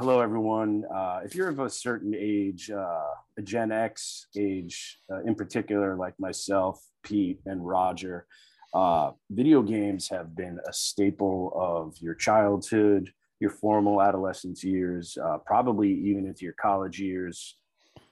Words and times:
hello, 0.00 0.20
everyone. 0.20 0.82
Uh, 0.90 1.20
if 1.26 1.34
you're 1.34 1.50
of 1.50 1.58
a 1.58 1.68
certain 1.68 2.14
age, 2.16 2.70
uh, 2.70 3.10
a 3.36 3.42
Gen 3.42 3.70
X 3.70 4.28
age 4.34 4.98
uh, 5.12 5.20
in 5.24 5.34
particular, 5.34 5.94
like 5.94 6.18
myself, 6.18 6.82
Pete, 7.02 7.38
and 7.44 7.68
Roger, 7.68 8.26
uh, 8.72 9.10
video 9.28 9.60
games 9.60 10.08
have 10.08 10.34
been 10.34 10.58
a 10.66 10.72
staple 10.72 11.52
of 11.54 12.00
your 12.00 12.14
childhood, 12.14 13.12
your 13.40 13.50
formal 13.50 14.00
adolescence 14.00 14.64
years, 14.64 15.18
uh, 15.22 15.36
probably 15.44 15.92
even 15.92 16.24
into 16.24 16.46
your 16.46 16.54
college 16.58 16.98
years 16.98 17.58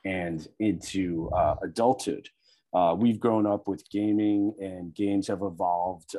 and 0.05 0.47
into 0.61 1.31
uh, 1.35 1.55
adulthood. 1.63 2.29
we've 2.99 3.19
grown 3.19 3.47
up 3.47 3.67
with 3.67 3.89
gaming, 3.89 4.53
and 4.61 4.95
games 4.95 5.27
have 5.29 5.41
evolved 5.41 6.17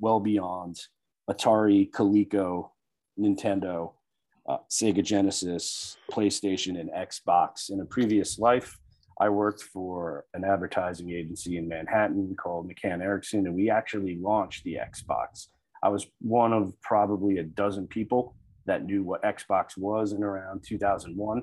well 0.00 0.18
beyond 0.18 0.80
Atari, 1.28 1.90
Coleco, 1.90 2.70
Nintendo 3.18 3.92
uh, 4.50 4.58
Sega 4.68 5.02
Genesis, 5.02 5.96
PlayStation, 6.10 6.80
and 6.80 6.90
Xbox. 6.90 7.70
In 7.70 7.80
a 7.80 7.84
previous 7.84 8.38
life, 8.38 8.78
I 9.20 9.28
worked 9.28 9.62
for 9.62 10.24
an 10.34 10.44
advertising 10.44 11.10
agency 11.10 11.56
in 11.56 11.68
Manhattan 11.68 12.34
called 12.36 12.70
McCann 12.70 13.02
Erickson, 13.02 13.46
and 13.46 13.54
we 13.54 13.70
actually 13.70 14.16
launched 14.16 14.64
the 14.64 14.74
Xbox. 14.74 15.48
I 15.82 15.88
was 15.88 16.06
one 16.20 16.52
of 16.52 16.72
probably 16.82 17.38
a 17.38 17.42
dozen 17.42 17.86
people 17.86 18.34
that 18.66 18.84
knew 18.84 19.02
what 19.02 19.22
Xbox 19.22 19.76
was 19.76 20.12
in 20.12 20.22
around 20.22 20.64
2001, 20.66 21.42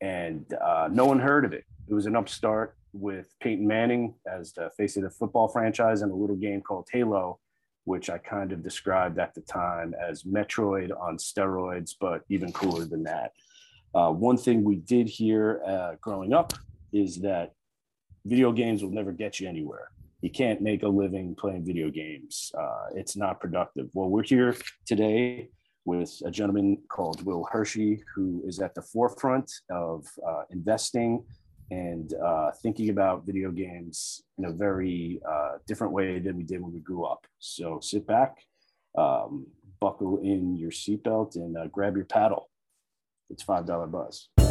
and 0.00 0.44
uh, 0.54 0.88
no 0.92 1.06
one 1.06 1.18
heard 1.18 1.44
of 1.44 1.52
it. 1.52 1.64
It 1.88 1.94
was 1.94 2.06
an 2.06 2.16
upstart 2.16 2.76
with 2.92 3.34
Peyton 3.40 3.66
Manning 3.66 4.14
as 4.30 4.52
the 4.52 4.70
face 4.76 4.96
of 4.96 5.02
the 5.02 5.10
football 5.10 5.48
franchise 5.48 6.02
and 6.02 6.12
a 6.12 6.14
little 6.14 6.36
game 6.36 6.60
called 6.60 6.88
Halo 6.92 7.38
which 7.88 8.10
I 8.10 8.18
kind 8.18 8.52
of 8.52 8.62
described 8.62 9.18
at 9.18 9.34
the 9.34 9.40
time 9.40 9.94
as 9.98 10.22
Metroid 10.22 10.90
on 11.00 11.16
steroids, 11.16 11.94
but 11.98 12.22
even 12.28 12.52
cooler 12.52 12.84
than 12.84 13.02
that. 13.04 13.32
Uh, 13.94 14.10
one 14.12 14.36
thing 14.36 14.62
we 14.62 14.76
did 14.76 15.08
here 15.08 15.62
uh, 15.66 15.92
growing 16.02 16.34
up 16.34 16.52
is 16.92 17.16
that 17.22 17.54
video 18.26 18.52
games 18.52 18.82
will 18.82 18.90
never 18.90 19.10
get 19.10 19.40
you 19.40 19.48
anywhere. 19.48 19.88
You 20.20 20.30
can't 20.30 20.60
make 20.60 20.82
a 20.82 20.88
living 20.88 21.34
playing 21.34 21.64
video 21.64 21.88
games. 21.90 22.52
Uh, 22.56 22.88
it's 22.94 23.16
not 23.16 23.40
productive. 23.40 23.88
Well, 23.94 24.10
we're 24.10 24.22
here 24.22 24.54
today 24.84 25.48
with 25.86 26.12
a 26.26 26.30
gentleman 26.30 26.82
called 26.90 27.24
Will 27.24 27.48
Hershey, 27.50 28.02
who 28.14 28.42
is 28.44 28.60
at 28.60 28.74
the 28.74 28.82
forefront 28.82 29.50
of 29.70 30.04
uh, 30.28 30.42
investing 30.50 31.24
and 31.70 32.14
uh, 32.14 32.50
thinking 32.62 32.90
about 32.90 33.26
video 33.26 33.50
games 33.50 34.22
in 34.38 34.46
a 34.46 34.52
very 34.52 35.20
uh, 35.28 35.58
different 35.66 35.92
way 35.92 36.18
than 36.18 36.36
we 36.36 36.42
did 36.42 36.60
when 36.62 36.72
we 36.72 36.80
grew 36.80 37.04
up. 37.04 37.26
So 37.38 37.78
sit 37.82 38.06
back, 38.06 38.38
um, 38.96 39.46
buckle 39.80 40.18
in 40.22 40.56
your 40.56 40.70
seatbelt, 40.70 41.36
and 41.36 41.56
uh, 41.56 41.66
grab 41.66 41.96
your 41.96 42.06
paddle. 42.06 42.50
It's 43.30 43.44
$5 43.44 43.90
buzz. 43.90 44.47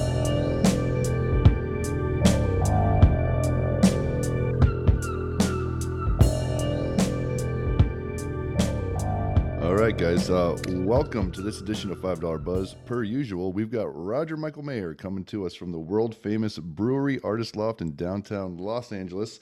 Right, 9.88 9.98
guys. 9.98 10.30
Uh, 10.30 10.54
welcome 10.68 11.32
to 11.32 11.42
this 11.42 11.62
edition 11.62 11.90
of 11.92 12.02
Five 12.02 12.20
Dollar 12.20 12.40
Buzz. 12.40 12.76
Per 12.86 13.04
usual, 13.04 13.54
we've 13.54 13.72
got 13.72 13.86
Roger 13.96 14.36
Michael 14.36 14.62
Mayer 14.62 14.94
coming 14.94 15.24
to 15.24 15.46
us 15.46 15.56
from 15.56 15.72
the 15.72 15.80
world 15.80 16.14
famous 16.14 16.60
Brewery 16.60 17.22
Artist 17.24 17.56
Loft 17.56 17.80
in 17.80 17.96
downtown 17.96 18.58
Los 18.58 18.92
Angeles. 18.92 19.40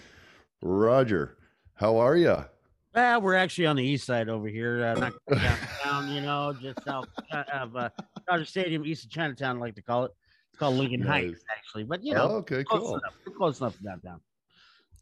Roger, 0.62 1.40
how 1.74 1.98
are 1.98 2.16
you? 2.16 2.46
Well, 2.94 3.22
we're 3.22 3.34
actually 3.34 3.66
on 3.66 3.76
the 3.76 3.84
east 3.84 4.06
side 4.06 4.30
over 4.30 4.48
here, 4.48 4.86
uh, 4.86 4.94
not 4.94 5.14
downtown. 5.32 6.12
you 6.14 6.22
know, 6.22 6.56
just 6.62 6.84
south 6.84 7.08
of 7.52 7.76
uh, 7.76 7.90
Dodger 8.30 8.46
Stadium, 8.46 8.86
east 8.86 9.06
of 9.06 9.10
Chinatown, 9.10 9.58
I 9.58 9.60
like 9.62 9.76
to 9.76 9.82
call 9.82 10.06
it. 10.06 10.12
It's 10.52 10.60
called 10.60 10.76
Lincoln 10.76 11.00
nice. 11.00 11.24
Heights, 11.24 11.44
actually, 11.50 11.86
but 11.86 12.04
you 12.04 12.14
know, 12.14 12.30
oh, 12.30 12.36
okay, 12.36 12.64
close 12.64 12.82
cool. 12.82 12.98
Enough. 12.98 13.16
We're 13.26 13.34
close 13.34 13.62
enough 13.62 13.78
to 13.78 13.84
downtown. 13.84 14.22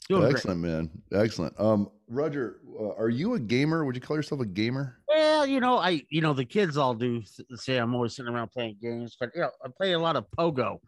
Doing 0.09 0.29
Excellent, 0.29 0.61
great. 0.61 0.71
man. 0.71 0.89
Excellent. 1.14 1.59
Um, 1.59 1.89
Roger, 2.08 2.58
uh, 2.80 2.93
are 2.95 3.09
you 3.09 3.36
a 3.36 3.39
gamer? 3.39 3.86
Would 3.86 3.95
you 3.95 4.02
call 4.02 4.17
yourself 4.17 4.41
a 4.41 4.45
gamer? 4.45 4.97
Well, 5.08 5.45
you 5.45 5.59
know, 5.59 5.77
I, 5.77 6.02
you 6.09 6.21
know, 6.21 6.33
the 6.33 6.45
kids 6.45 6.77
all 6.77 6.93
do 6.93 7.21
say 7.55 7.77
I'm 7.77 7.95
always 7.95 8.15
sitting 8.15 8.33
around 8.33 8.52
playing 8.52 8.77
games, 8.81 9.15
but 9.19 9.30
you 9.33 9.42
know, 9.42 9.49
I 9.63 9.69
play 9.75 9.93
a 9.93 9.99
lot 9.99 10.15
of 10.15 10.25
Pogo. 10.37 10.80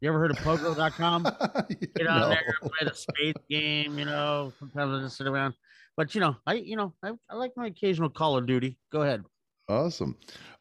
You 0.00 0.08
ever 0.10 0.18
heard 0.18 0.30
of 0.30 0.38
Pogo.com? 0.38 1.22
Get 1.96 2.06
on 2.06 2.20
no. 2.20 2.28
there, 2.28 2.54
play 2.60 2.88
the 2.88 2.94
space 2.94 3.34
game. 3.50 3.98
You 3.98 4.04
know, 4.04 4.52
sometimes 4.58 4.96
I 4.96 5.02
just 5.02 5.16
sit 5.16 5.26
around. 5.26 5.54
But 5.96 6.14
you 6.14 6.20
know, 6.20 6.36
I, 6.46 6.54
you 6.54 6.76
know, 6.76 6.94
I, 7.02 7.12
I 7.28 7.34
like 7.34 7.52
my 7.56 7.66
occasional 7.66 8.08
Call 8.08 8.36
of 8.36 8.46
Duty. 8.46 8.78
Go 8.92 9.02
ahead. 9.02 9.24
Awesome. 9.68 10.16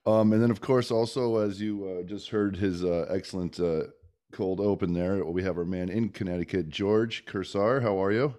Um, 0.05 0.33
and 0.33 0.41
then, 0.41 0.51
of 0.51 0.61
course, 0.61 0.89
also 0.89 1.37
as 1.37 1.61
you 1.61 1.85
uh, 1.87 2.03
just 2.03 2.29
heard 2.29 2.55
his 2.55 2.83
uh, 2.83 3.05
excellent 3.09 3.59
uh, 3.59 3.83
cold 4.31 4.59
open 4.59 4.93
there. 4.93 5.23
We 5.25 5.43
have 5.43 5.57
our 5.57 5.65
man 5.65 5.89
in 5.89 6.09
Connecticut, 6.09 6.69
George 6.69 7.25
Kursar. 7.25 7.81
How 7.81 8.01
are 8.01 8.11
you? 8.11 8.33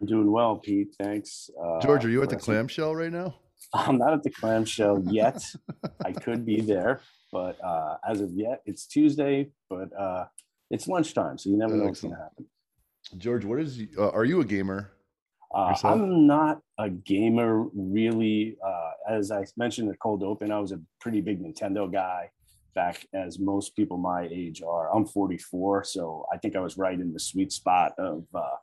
I'm 0.00 0.06
doing 0.06 0.30
well, 0.30 0.56
Pete. 0.56 0.94
Thanks. 0.98 1.48
Uh, 1.62 1.80
George, 1.80 2.04
are 2.04 2.10
you 2.10 2.22
at 2.22 2.28
the 2.28 2.36
clamshell 2.36 2.94
right 2.94 3.12
now? 3.12 3.36
I'm 3.74 3.98
not 3.98 4.12
at 4.12 4.22
the 4.22 4.30
clamshell 4.30 5.04
yet. 5.10 5.42
I 6.04 6.12
could 6.12 6.44
be 6.44 6.60
there, 6.60 7.00
but 7.30 7.62
uh, 7.64 7.96
as 8.08 8.20
of 8.20 8.32
yet, 8.32 8.62
it's 8.66 8.86
Tuesday, 8.86 9.50
but 9.70 9.88
uh, 9.98 10.26
it's 10.70 10.88
lunchtime, 10.88 11.38
so 11.38 11.50
you 11.50 11.56
never 11.56 11.74
know 11.74 11.86
Excellent. 11.86 11.88
what's 11.88 12.00
going 12.00 12.14
to 12.14 12.20
happen. 12.20 12.46
George, 13.18 13.44
what 13.44 13.60
is? 13.60 13.80
Uh, 13.96 14.10
are 14.10 14.24
you 14.24 14.40
a 14.40 14.44
gamer? 14.44 14.90
Uh, 15.54 15.74
I'm 15.84 16.26
not 16.26 16.60
a 16.78 16.88
gamer 16.88 17.66
really. 17.74 18.56
Uh, 18.64 18.90
as 19.08 19.30
I 19.30 19.44
mentioned 19.56 19.90
the 19.90 19.96
cold 19.96 20.22
open, 20.22 20.50
I 20.50 20.58
was 20.58 20.72
a 20.72 20.80
pretty 21.00 21.20
big 21.20 21.42
Nintendo 21.42 21.92
guy 21.92 22.30
back 22.74 23.06
as 23.14 23.38
most 23.38 23.76
people 23.76 23.96
my 23.96 24.28
age 24.30 24.62
are. 24.62 24.94
I'm 24.94 25.04
44, 25.04 25.84
so 25.84 26.26
I 26.32 26.38
think 26.38 26.56
I 26.56 26.60
was 26.60 26.78
right 26.78 26.98
in 26.98 27.12
the 27.12 27.20
sweet 27.20 27.52
spot 27.52 27.92
of 27.98 28.24
uh, 28.34 28.56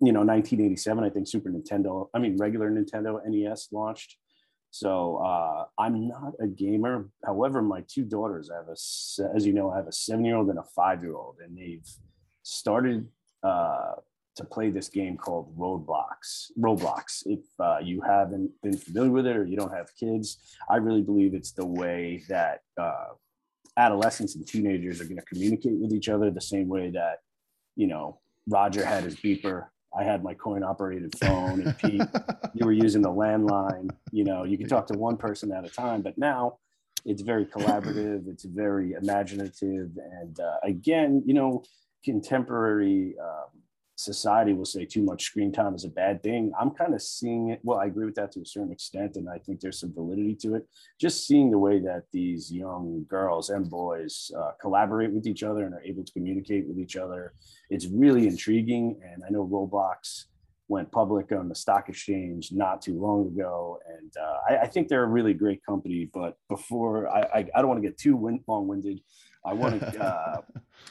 you 0.00 0.12
know 0.12 0.20
1987. 0.20 1.04
I 1.04 1.10
think 1.10 1.28
Super 1.28 1.50
Nintendo, 1.50 2.08
I 2.14 2.18
mean 2.18 2.36
regular 2.36 2.70
Nintendo 2.70 3.20
NES 3.26 3.68
launched. 3.72 4.16
So 4.70 5.16
uh, 5.16 5.64
I'm 5.78 6.08
not 6.08 6.34
a 6.40 6.46
gamer. 6.46 7.08
However, 7.24 7.62
my 7.62 7.84
two 7.88 8.04
daughters, 8.04 8.50
I 8.50 8.56
have 8.56 8.68
a, 8.68 9.36
as 9.36 9.46
you 9.46 9.54
know, 9.54 9.70
I 9.70 9.76
have 9.76 9.88
a 9.88 9.92
seven-year-old 9.92 10.50
and 10.50 10.58
a 10.58 10.62
five-year-old, 10.62 11.36
and 11.42 11.56
they've 11.56 11.88
started 12.42 13.08
uh, 13.42 13.94
to 14.38 14.44
play 14.44 14.70
this 14.70 14.88
game 14.88 15.16
called 15.16 15.54
Roblox. 15.58 16.50
Roblox. 16.58 17.22
If 17.26 17.40
uh, 17.60 17.78
you 17.82 18.00
haven't 18.00 18.50
been 18.62 18.76
familiar 18.76 19.10
with 19.10 19.26
it 19.26 19.36
or 19.36 19.44
you 19.44 19.56
don't 19.56 19.72
have 19.72 19.94
kids, 19.96 20.38
I 20.70 20.76
really 20.76 21.02
believe 21.02 21.34
it's 21.34 21.52
the 21.52 21.66
way 21.66 22.22
that 22.28 22.62
uh, 22.80 23.08
adolescents 23.76 24.36
and 24.36 24.46
teenagers 24.46 25.00
are 25.00 25.04
going 25.04 25.16
to 25.16 25.24
communicate 25.24 25.78
with 25.78 25.92
each 25.92 26.08
other 26.08 26.30
the 26.30 26.40
same 26.40 26.68
way 26.68 26.90
that 26.90 27.18
you 27.76 27.86
know 27.86 28.20
Roger 28.48 28.84
had 28.84 29.04
his 29.04 29.16
beeper. 29.16 29.66
I 29.98 30.04
had 30.04 30.22
my 30.22 30.34
coin 30.34 30.62
operated 30.62 31.18
phone, 31.18 31.62
and 31.62 31.78
Pete, 31.78 32.02
you 32.54 32.64
were 32.64 32.72
using 32.72 33.02
the 33.02 33.10
landline. 33.10 33.90
You 34.12 34.24
know, 34.24 34.44
you 34.44 34.56
can 34.56 34.68
talk 34.68 34.86
to 34.88 34.98
one 34.98 35.16
person 35.16 35.50
at 35.52 35.64
a 35.64 35.68
time, 35.68 36.02
but 36.02 36.16
now 36.16 36.58
it's 37.04 37.22
very 37.22 37.44
collaborative. 37.44 38.28
It's 38.28 38.44
very 38.44 38.92
imaginative, 38.92 39.90
and 39.96 40.38
uh, 40.38 40.56
again, 40.62 41.22
you 41.26 41.34
know, 41.34 41.64
contemporary 42.04 43.16
um, 43.20 43.57
society 43.98 44.52
will 44.52 44.64
say 44.64 44.84
too 44.84 45.02
much 45.02 45.24
screen 45.24 45.50
time 45.50 45.74
is 45.74 45.84
a 45.84 45.88
bad 45.88 46.22
thing. 46.22 46.52
I'm 46.58 46.70
kind 46.70 46.94
of 46.94 47.02
seeing 47.02 47.48
it. 47.50 47.58
Well, 47.64 47.80
I 47.80 47.86
agree 47.86 48.06
with 48.06 48.14
that 48.14 48.30
to 48.32 48.40
a 48.40 48.46
certain 48.46 48.70
extent, 48.70 49.16
and 49.16 49.28
I 49.28 49.38
think 49.38 49.60
there's 49.60 49.80
some 49.80 49.92
validity 49.92 50.36
to 50.42 50.54
it. 50.54 50.68
Just 51.00 51.26
seeing 51.26 51.50
the 51.50 51.58
way 51.58 51.80
that 51.80 52.04
these 52.12 52.52
young 52.52 53.04
girls 53.08 53.50
and 53.50 53.68
boys 53.68 54.30
uh, 54.38 54.52
collaborate 54.60 55.12
with 55.12 55.26
each 55.26 55.42
other 55.42 55.64
and 55.64 55.74
are 55.74 55.82
able 55.82 56.04
to 56.04 56.12
communicate 56.12 56.68
with 56.68 56.78
each 56.78 56.96
other, 56.96 57.34
it's 57.70 57.86
really 57.86 58.28
intriguing. 58.28 59.00
And 59.02 59.24
I 59.26 59.30
know 59.30 59.44
Roblox 59.44 60.26
went 60.68 60.92
public 60.92 61.32
on 61.32 61.48
the 61.48 61.54
stock 61.54 61.88
exchange 61.88 62.52
not 62.52 62.80
too 62.80 63.00
long 63.00 63.26
ago, 63.26 63.80
and 63.98 64.12
uh, 64.16 64.36
I, 64.48 64.56
I, 64.58 64.66
think 64.66 64.86
they're 64.86 65.02
a 65.02 65.08
really 65.08 65.34
great 65.34 65.64
company. 65.64 66.08
But 66.12 66.36
before 66.48 67.08
I, 67.08 67.20
I, 67.20 67.38
I 67.54 67.58
don't 67.60 67.68
want 67.68 67.82
to 67.82 67.88
get 67.88 67.98
too 67.98 68.14
win- 68.14 68.44
long-winded. 68.46 69.00
I 69.48 69.52
want 69.54 69.80
to, 69.80 70.04
uh, 70.04 70.40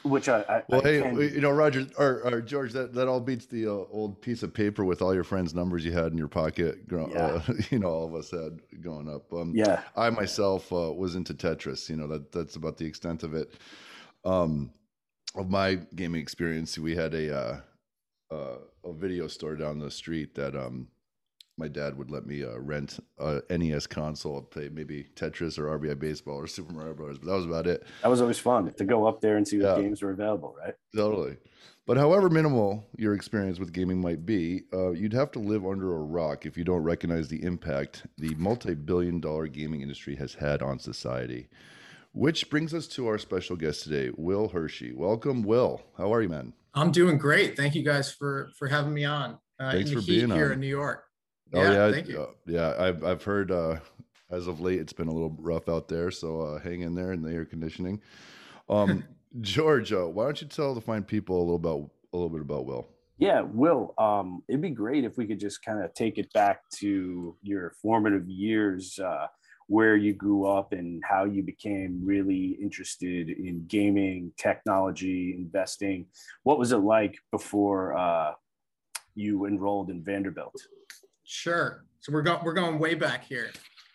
which 0.02 0.28
I, 0.28 0.40
I 0.40 0.62
well, 0.68 0.80
I 0.84 0.88
hey, 0.88 1.00
can... 1.02 1.16
you 1.18 1.40
know, 1.40 1.50
Roger 1.50 1.86
or, 1.96 2.22
or, 2.24 2.40
George, 2.40 2.72
that, 2.72 2.92
that 2.94 3.08
all 3.08 3.20
beats 3.20 3.46
the 3.46 3.66
uh, 3.66 3.70
old 3.70 4.20
piece 4.20 4.42
of 4.42 4.52
paper 4.52 4.84
with 4.84 5.00
all 5.02 5.14
your 5.14 5.24
friends' 5.24 5.54
numbers 5.54 5.84
you 5.84 5.92
had 5.92 6.12
in 6.12 6.18
your 6.18 6.28
pocket. 6.28 6.80
Yeah. 6.90 6.96
Uh, 6.98 7.42
you 7.70 7.78
know, 7.78 7.88
all 7.88 8.06
of 8.06 8.14
us 8.14 8.30
had 8.30 8.60
going 8.80 9.08
up. 9.08 9.32
Um, 9.32 9.52
yeah, 9.54 9.82
I 9.96 10.10
myself 10.10 10.72
uh, 10.72 10.92
was 10.92 11.14
into 11.14 11.34
Tetris. 11.34 11.88
You 11.88 11.96
know, 11.96 12.06
that 12.08 12.32
that's 12.32 12.56
about 12.56 12.76
the 12.76 12.86
extent 12.86 13.22
of 13.22 13.34
it. 13.34 13.54
Um, 14.24 14.72
of 15.34 15.50
my 15.50 15.76
gaming 15.94 16.20
experience, 16.20 16.78
we 16.78 16.96
had 16.96 17.14
a 17.14 17.36
uh, 17.36 17.60
uh, 18.30 18.58
a 18.84 18.92
video 18.92 19.28
store 19.28 19.56
down 19.56 19.78
the 19.78 19.90
street 19.90 20.34
that 20.34 20.56
um 20.56 20.88
my 21.58 21.68
dad 21.68 21.96
would 21.98 22.10
let 22.10 22.26
me 22.26 22.44
uh, 22.44 22.58
rent 22.58 22.98
a 23.18 23.42
NES 23.50 23.86
console, 23.86 24.42
play 24.42 24.68
maybe 24.68 25.06
Tetris 25.14 25.58
or 25.58 25.78
RBI 25.78 25.98
Baseball 25.98 26.36
or 26.36 26.46
Super 26.46 26.72
Mario 26.72 26.94
Brothers, 26.94 27.18
but 27.18 27.26
that 27.26 27.36
was 27.36 27.46
about 27.46 27.66
it. 27.66 27.86
That 28.02 28.08
was 28.08 28.20
always 28.20 28.38
fun 28.38 28.72
to 28.72 28.84
go 28.84 29.06
up 29.06 29.20
there 29.20 29.36
and 29.36 29.46
see 29.46 29.58
what 29.58 29.76
yeah. 29.76 29.82
games 29.82 30.02
were 30.02 30.10
available, 30.10 30.54
right? 30.58 30.74
Totally. 30.94 31.36
But 31.86 31.96
however 31.96 32.28
minimal 32.28 32.84
your 32.98 33.14
experience 33.14 33.58
with 33.58 33.72
gaming 33.72 34.00
might 34.00 34.26
be, 34.26 34.64
uh, 34.74 34.90
you'd 34.90 35.14
have 35.14 35.30
to 35.32 35.38
live 35.38 35.64
under 35.64 35.96
a 35.96 36.00
rock 36.00 36.44
if 36.44 36.58
you 36.58 36.62
don't 36.62 36.82
recognize 36.82 37.28
the 37.28 37.42
impact 37.42 38.06
the 38.18 38.34
multi-billion 38.34 39.20
dollar 39.20 39.46
gaming 39.46 39.80
industry 39.80 40.14
has 40.16 40.34
had 40.34 40.62
on 40.62 40.78
society. 40.78 41.48
Which 42.12 42.50
brings 42.50 42.74
us 42.74 42.88
to 42.88 43.06
our 43.06 43.16
special 43.16 43.56
guest 43.56 43.84
today, 43.84 44.10
Will 44.16 44.48
Hershey. 44.48 44.92
Welcome, 44.92 45.42
Will. 45.42 45.80
How 45.96 46.12
are 46.12 46.20
you, 46.20 46.28
man? 46.28 46.52
I'm 46.74 46.92
doing 46.92 47.16
great. 47.16 47.56
Thank 47.56 47.74
you 47.74 47.82
guys 47.82 48.12
for 48.12 48.50
for 48.58 48.68
having 48.68 48.92
me 48.92 49.04
on. 49.04 49.38
Uh, 49.58 49.72
Thanks 49.72 49.90
for 49.90 50.02
being 50.02 50.30
here 50.30 50.46
on. 50.46 50.52
in 50.52 50.60
New 50.60 50.66
York. 50.66 51.07
Oh 51.54 51.62
yeah, 51.62 51.72
yeah, 51.72 51.92
thank 51.92 52.08
you. 52.08 52.22
Uh, 52.22 52.30
yeah. 52.46 52.74
I've 52.78 53.04
I've 53.04 53.22
heard 53.22 53.50
uh, 53.50 53.76
as 54.30 54.46
of 54.46 54.60
late 54.60 54.80
it's 54.80 54.92
been 54.92 55.08
a 55.08 55.12
little 55.12 55.34
rough 55.38 55.68
out 55.68 55.88
there, 55.88 56.10
so 56.10 56.40
uh, 56.40 56.58
hang 56.60 56.82
in 56.82 56.94
there 56.94 57.12
in 57.12 57.22
the 57.22 57.32
air 57.32 57.44
conditioning. 57.44 58.00
Um, 58.68 59.04
George, 59.40 59.92
uh, 59.92 60.06
why 60.06 60.24
don't 60.24 60.40
you 60.40 60.48
tell 60.48 60.74
the 60.74 60.80
fine 60.80 61.04
people 61.04 61.36
a 61.36 61.40
little 61.40 61.56
about 61.56 61.90
a 62.12 62.16
little 62.16 62.30
bit 62.30 62.40
about 62.40 62.66
Will? 62.66 62.88
Yeah, 63.18 63.42
Will. 63.42 63.94
Um, 63.98 64.42
it'd 64.48 64.62
be 64.62 64.70
great 64.70 65.04
if 65.04 65.16
we 65.16 65.26
could 65.26 65.40
just 65.40 65.64
kind 65.64 65.82
of 65.82 65.92
take 65.94 66.18
it 66.18 66.32
back 66.32 66.68
to 66.76 67.36
your 67.42 67.72
formative 67.82 68.28
years, 68.28 68.98
uh, 68.98 69.26
where 69.66 69.96
you 69.96 70.14
grew 70.14 70.46
up 70.46 70.72
and 70.72 71.02
how 71.04 71.24
you 71.24 71.42
became 71.42 72.00
really 72.02 72.56
interested 72.62 73.28
in 73.28 73.64
gaming, 73.66 74.32
technology, 74.36 75.34
investing. 75.36 76.06
What 76.44 76.58
was 76.58 76.72
it 76.72 76.78
like 76.78 77.18
before 77.32 77.96
uh, 77.96 78.32
you 79.14 79.46
enrolled 79.46 79.90
in 79.90 80.02
Vanderbilt? 80.02 80.56
Sure. 81.30 81.84
So 82.00 82.12
we're 82.12 82.22
going 82.22 82.42
we're 82.44 82.54
going 82.54 82.78
way 82.78 82.94
back 82.94 83.24
here. 83.24 83.50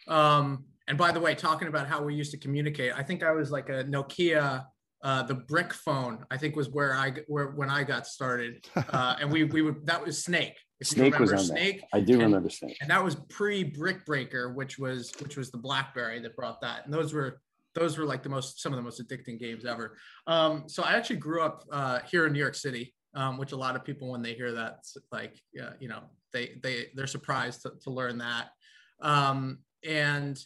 Um, 0.08 0.66
and 0.88 0.98
by 0.98 1.12
the 1.12 1.20
way, 1.20 1.34
talking 1.34 1.68
about 1.68 1.88
how 1.88 2.04
we 2.04 2.14
used 2.14 2.32
to 2.32 2.38
communicate, 2.38 2.94
I 2.96 3.02
think 3.04 3.24
I 3.24 3.32
was 3.32 3.52
like 3.52 3.70
a 3.70 3.84
Nokia 3.86 4.66
uh, 5.04 5.22
the 5.22 5.36
brick 5.36 5.74
phone, 5.74 6.26
I 6.32 6.38
think, 6.38 6.56
was 6.56 6.70
where 6.70 6.96
I 6.96 7.12
where 7.28 7.48
when 7.48 7.70
I 7.70 7.84
got 7.84 8.08
started, 8.08 8.66
uh, 8.76 9.18
and 9.20 9.30
we 9.30 9.44
we 9.44 9.62
would 9.62 9.86
that 9.86 10.04
was 10.04 10.24
Snake. 10.24 10.56
If 10.80 10.88
Snake 10.88 11.18
was 11.20 11.32
on 11.34 11.40
Snake. 11.40 11.82
That. 11.82 11.98
I 11.98 12.00
do 12.00 12.14
and, 12.14 12.24
remember 12.24 12.50
Snake, 12.50 12.78
and 12.82 12.90
that 12.90 13.04
was 13.04 13.16
pre 13.30 13.64
Brick 13.64 14.06
Breaker, 14.06 14.54
which 14.54 14.80
was 14.80 15.12
which 15.20 15.36
was 15.36 15.52
the 15.52 15.58
BlackBerry 15.58 16.22
that 16.22 16.36
brought 16.36 16.62
that, 16.62 16.86
and 16.86 16.94
those 16.94 17.14
were 17.14 17.42
those 17.76 17.98
were 17.98 18.06
like 18.06 18.24
the 18.24 18.30
most 18.30 18.62
some 18.62 18.72
of 18.72 18.78
the 18.78 18.84
most 18.84 19.02
addicting 19.02 19.38
games 19.40 19.66
ever. 19.66 19.98
Um, 20.26 20.64
so 20.68 20.84
I 20.84 20.94
actually 20.94 21.18
grew 21.18 21.42
up 21.42 21.64
uh, 21.72 22.00
here 22.10 22.26
in 22.26 22.32
New 22.32 22.40
York 22.40 22.56
City, 22.56 22.94
um, 23.16 23.38
which 23.38 23.52
a 23.52 23.58
lot 23.58 23.76
of 23.76 23.84
people 23.84 24.12
when 24.12 24.22
they 24.22 24.34
hear 24.34 24.52
that, 24.52 24.80
like 25.12 25.40
uh, 25.62 25.72
you 25.80 25.88
know, 25.88 26.04
they 26.32 26.58
they 26.62 26.88
they're 26.96 27.08
surprised 27.08 27.62
to, 27.64 27.74
to 27.84 27.90
learn 27.90 28.18
that. 28.20 28.50
Um, 29.02 29.60
and 29.86 30.38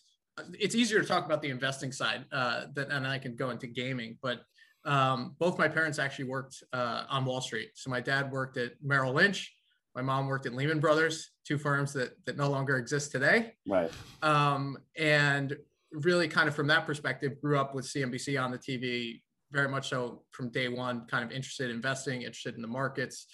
it's 0.60 0.75
easier 0.75 1.02
to 1.02 1.08
talk 1.08 1.25
about 1.25 1.42
the 1.42 1.50
investing 1.50 1.92
side 1.92 2.25
uh, 2.31 2.66
than, 2.74 2.92
and 2.92 3.08
I 3.08 3.18
can 3.18 3.36
go 3.36 3.50
into 3.50 3.68
gaming, 3.68 4.18
but 4.22 4.42
um, 4.86 5.36
both 5.40 5.58
my 5.58 5.68
parents 5.68 6.00
actually 6.00 6.25
worked 6.25 6.64
uh, 6.74 7.04
on 7.10 7.25
Wall 7.25 7.42
Street. 7.42 7.69
So 7.75 7.90
my 7.90 8.00
dad 8.00 8.31
worked 8.31 8.58
at 8.58 8.74
Merrill 8.81 9.14
Lynch. 9.14 9.54
My 9.96 10.02
mom 10.02 10.28
worked 10.28 10.46
at 10.46 10.54
Lehman 10.54 10.80
Brothers, 10.80 11.31
two 11.46 11.58
firms 11.58 11.92
that, 11.94 12.14
that 12.25 12.38
no 12.38 12.50
longer 12.50 12.78
exist 12.78 13.12
today. 13.12 13.54
Right. 13.68 13.92
Um, 14.22 14.78
and 14.96 15.58
really 15.92 16.28
kind 16.28 16.48
of 16.48 16.56
from 16.56 16.68
that 16.68 16.86
perspective, 16.86 17.42
grew 17.42 17.60
up 17.60 17.74
with 17.74 17.86
CNBC 17.86 18.42
on 18.42 18.52
the 18.52 18.60
TV, 18.60 19.22
very 19.52 19.70
much 19.70 19.90
so 19.90 20.24
from 20.32 20.50
day 20.50 20.68
one, 20.68 21.06
kind 21.08 21.24
of 21.24 21.32
interested 21.32 21.70
in 21.70 21.78
investing, 21.78 22.22
interested 22.22 22.56
in 22.56 22.62
the 22.62 22.68
markets. 22.68 23.28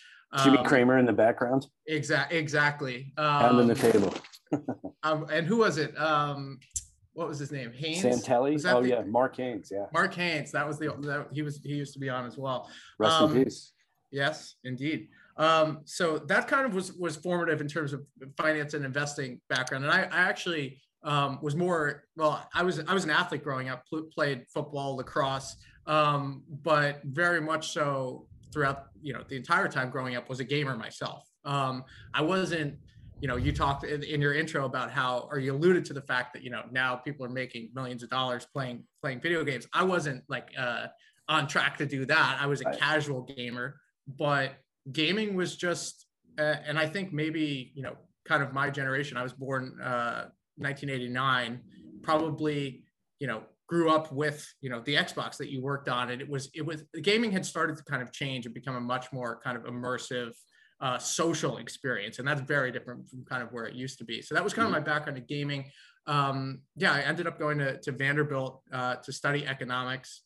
Jimmy 0.44 0.57
um, 0.57 0.65
Cramer 0.65 0.98
in 0.98 1.06
the 1.06 1.13
background. 1.13 1.68
Exactly. 1.88 2.38
Exactly. 2.38 3.13
Um, 3.18 3.60
on 3.60 3.68
the 3.68 3.75
table. 3.75 4.13
um, 5.04 5.27
and 5.31 5.45
who 5.45 5.57
was 5.57 5.77
it? 5.77 5.98
Um, 6.00 6.60
what 7.13 7.27
was 7.27 7.38
his 7.38 7.51
name? 7.51 7.71
Haines. 7.71 8.04
Santelli. 8.04 8.63
Oh 8.65 8.81
the, 8.81 8.89
yeah, 8.89 9.01
Mark 9.04 9.38
Haines. 9.38 9.69
Yeah. 9.71 9.86
Mark 9.94 10.13
Haines. 10.15 10.51
That 10.51 10.68
was 10.68 10.80
the 10.80 10.95
that, 11.01 11.27
he 11.31 11.44
was 11.44 11.62
he 11.63 11.74
used 11.74 11.94
to 11.94 12.00
be 12.00 12.10
on 12.10 12.25
as 12.25 12.38
well. 12.38 12.69
Rest 12.98 13.21
um, 13.21 13.38
in 13.38 13.44
peace. 13.44 13.74
Yes, 14.12 14.56
indeed. 14.63 15.09
Um, 15.38 15.81
so 15.86 16.18
that 16.18 16.48
kind 16.48 16.66
of 16.66 16.74
was 16.74 16.94
was 16.94 17.16
formative 17.16 17.62
in 17.62 17.68
terms 17.68 17.94
of 17.94 18.04
finance 18.38 18.74
and 18.74 18.86
investing 18.86 19.42
background. 19.50 19.86
And 19.86 19.94
I, 19.94 20.04
I 20.04 20.21
actually 20.30 20.81
um, 21.04 21.39
was 21.42 21.56
more 21.56 22.06
well. 22.16 22.48
I 22.54 22.63
was 22.63 22.80
I 22.88 22.94
was 22.94 23.04
an 23.04 23.12
athlete 23.12 23.44
growing 23.44 23.69
up. 23.69 23.83
Pl- 23.88 24.09
played 24.13 24.45
football, 24.51 24.95
lacrosse, 24.95 25.56
um, 25.88 26.44
but 26.63 27.01
very 27.03 27.41
much 27.41 27.71
so 27.71 28.27
throughout 28.51 28.88
you 29.01 29.13
know 29.13 29.24
the 29.27 29.35
entire 29.35 29.68
time 29.68 29.89
growing 29.89 30.15
up 30.15 30.30
was 30.30 30.39
a 30.39 30.44
gamer 30.44 30.77
myself. 30.77 31.30
Um, 31.45 31.83
I 32.13 32.21
wasn't 32.21 32.77
you 33.24 33.30
know, 33.30 33.38
you 33.38 33.53
talked 33.53 33.85
in, 33.85 34.03
in, 34.03 34.19
your 34.19 34.33
intro 34.33 34.65
about 34.65 34.91
how, 34.91 35.30
or 35.31 35.39
you 35.39 35.53
alluded 35.53 35.85
to 35.85 35.94
the 35.94 36.01
fact 36.01 36.33
that, 36.33 36.44
you 36.44 36.50
know, 36.50 36.63
now 36.71 36.97
people 36.97 37.25
are 37.25 37.30
making 37.30 37.69
millions 37.74 38.03
of 38.03 38.09
dollars 38.09 38.45
playing, 38.51 38.83
playing 39.01 39.21
video 39.21 39.45
games. 39.45 39.65
I 39.71 39.83
wasn't 39.85 40.25
like 40.27 40.50
uh, 40.57 40.88
on 41.30 41.47
track 41.47 41.77
to 41.77 41.85
do 41.85 42.06
that. 42.06 42.38
I 42.41 42.47
was 42.47 42.59
a 42.59 42.65
right. 42.65 42.77
casual 42.77 43.21
gamer, 43.21 43.80
but 44.18 44.56
gaming 44.91 45.35
was 45.35 45.56
just, 45.56 46.06
uh, 46.38 46.56
and 46.65 46.77
I 46.77 46.85
think 46.85 47.13
maybe, 47.13 47.71
you 47.75 47.81
know, 47.81 47.95
kind 48.25 48.44
of 48.44 48.51
my 48.51 48.69
generation, 48.69 49.15
I 49.15 49.24
was 49.24 49.31
born 49.31 49.80
uh, 49.81 50.25
1989, 50.57 51.62
probably, 52.01 52.83
you 53.19 53.27
know, 53.27 53.44
grew 53.73 53.89
up 53.89 54.11
with 54.11 54.39
you 54.61 54.69
know 54.69 54.81
the 54.81 54.93
xbox 55.07 55.37
that 55.37 55.49
you 55.51 55.59
worked 55.59 55.89
on 55.89 56.11
and 56.11 56.21
it 56.21 56.29
was 56.29 56.51
it 56.53 56.63
was 56.63 56.83
the 56.93 57.01
gaming 57.01 57.31
had 57.31 57.43
started 57.43 57.75
to 57.75 57.83
kind 57.85 58.03
of 58.03 58.11
change 58.11 58.45
and 58.45 58.53
become 58.53 58.75
a 58.75 58.85
much 58.95 59.11
more 59.11 59.39
kind 59.43 59.57
of 59.57 59.63
immersive 59.63 60.33
uh, 60.83 60.97
social 60.97 61.59
experience. 61.59 62.19
And 62.19 62.27
that's 62.27 62.41
very 62.41 62.69
different 62.69 63.09
from 63.09 63.23
kind 63.23 63.41
of 63.41 63.53
where 63.53 63.63
it 63.63 63.73
used 63.73 63.97
to 63.99 64.03
be. 64.03 64.21
So 64.21 64.35
that 64.35 64.43
was 64.43 64.53
kind 64.53 64.67
of 64.67 64.73
mm-hmm. 64.73 64.83
my 64.83 64.93
background 64.93 65.17
in 65.17 65.23
gaming. 65.23 65.71
Um, 66.07 66.59
yeah, 66.75 66.91
I 66.91 66.99
ended 66.99 67.25
up 67.25 67.39
going 67.39 67.57
to, 67.59 67.79
to 67.79 67.93
Vanderbilt 67.93 68.61
uh, 68.73 68.95
to 68.95 69.13
study 69.13 69.47
economics. 69.47 70.23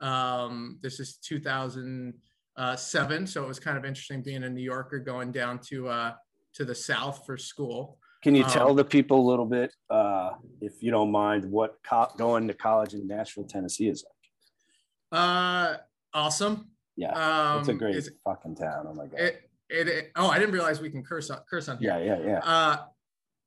Um, 0.00 0.80
this 0.82 0.98
is 0.98 1.18
2007. 1.18 3.26
So 3.28 3.44
it 3.44 3.46
was 3.46 3.60
kind 3.60 3.78
of 3.78 3.84
interesting 3.84 4.20
being 4.20 4.42
a 4.42 4.50
New 4.50 4.64
Yorker 4.64 4.98
going 4.98 5.30
down 5.30 5.60
to, 5.68 5.88
uh, 5.88 6.14
to 6.54 6.64
the 6.64 6.74
South 6.74 7.24
for 7.24 7.36
school. 7.36 7.99
Can 8.22 8.34
you 8.34 8.44
tell 8.44 8.70
um, 8.70 8.76
the 8.76 8.84
people 8.84 9.18
a 9.18 9.26
little 9.28 9.46
bit, 9.46 9.74
uh, 9.88 10.32
if 10.60 10.82
you 10.82 10.90
don't 10.90 11.10
mind, 11.10 11.44
what 11.44 11.78
co- 11.82 12.12
going 12.18 12.48
to 12.48 12.54
college 12.54 12.92
in 12.92 13.06
Nashville, 13.06 13.44
Tennessee 13.44 13.88
is 13.88 14.04
like? 14.04 15.20
Uh, 15.20 15.76
awesome. 16.12 16.68
Yeah, 16.96 17.12
um, 17.12 17.60
it's 17.60 17.68
a 17.68 17.74
great 17.74 18.08
fucking 18.24 18.56
town. 18.56 18.86
Oh 18.88 18.94
my 18.94 19.06
god. 19.06 19.20
It, 19.20 19.50
it, 19.70 19.88
it, 19.88 20.12
oh, 20.16 20.28
I 20.28 20.38
didn't 20.38 20.52
realize 20.52 20.80
we 20.80 20.90
can 20.90 21.02
curse 21.02 21.30
on 21.30 21.38
curse 21.48 21.68
on 21.68 21.78
here. 21.78 21.98
Yeah, 21.98 22.16
yeah, 22.18 22.26
yeah. 22.26 22.38
Uh, 22.40 22.76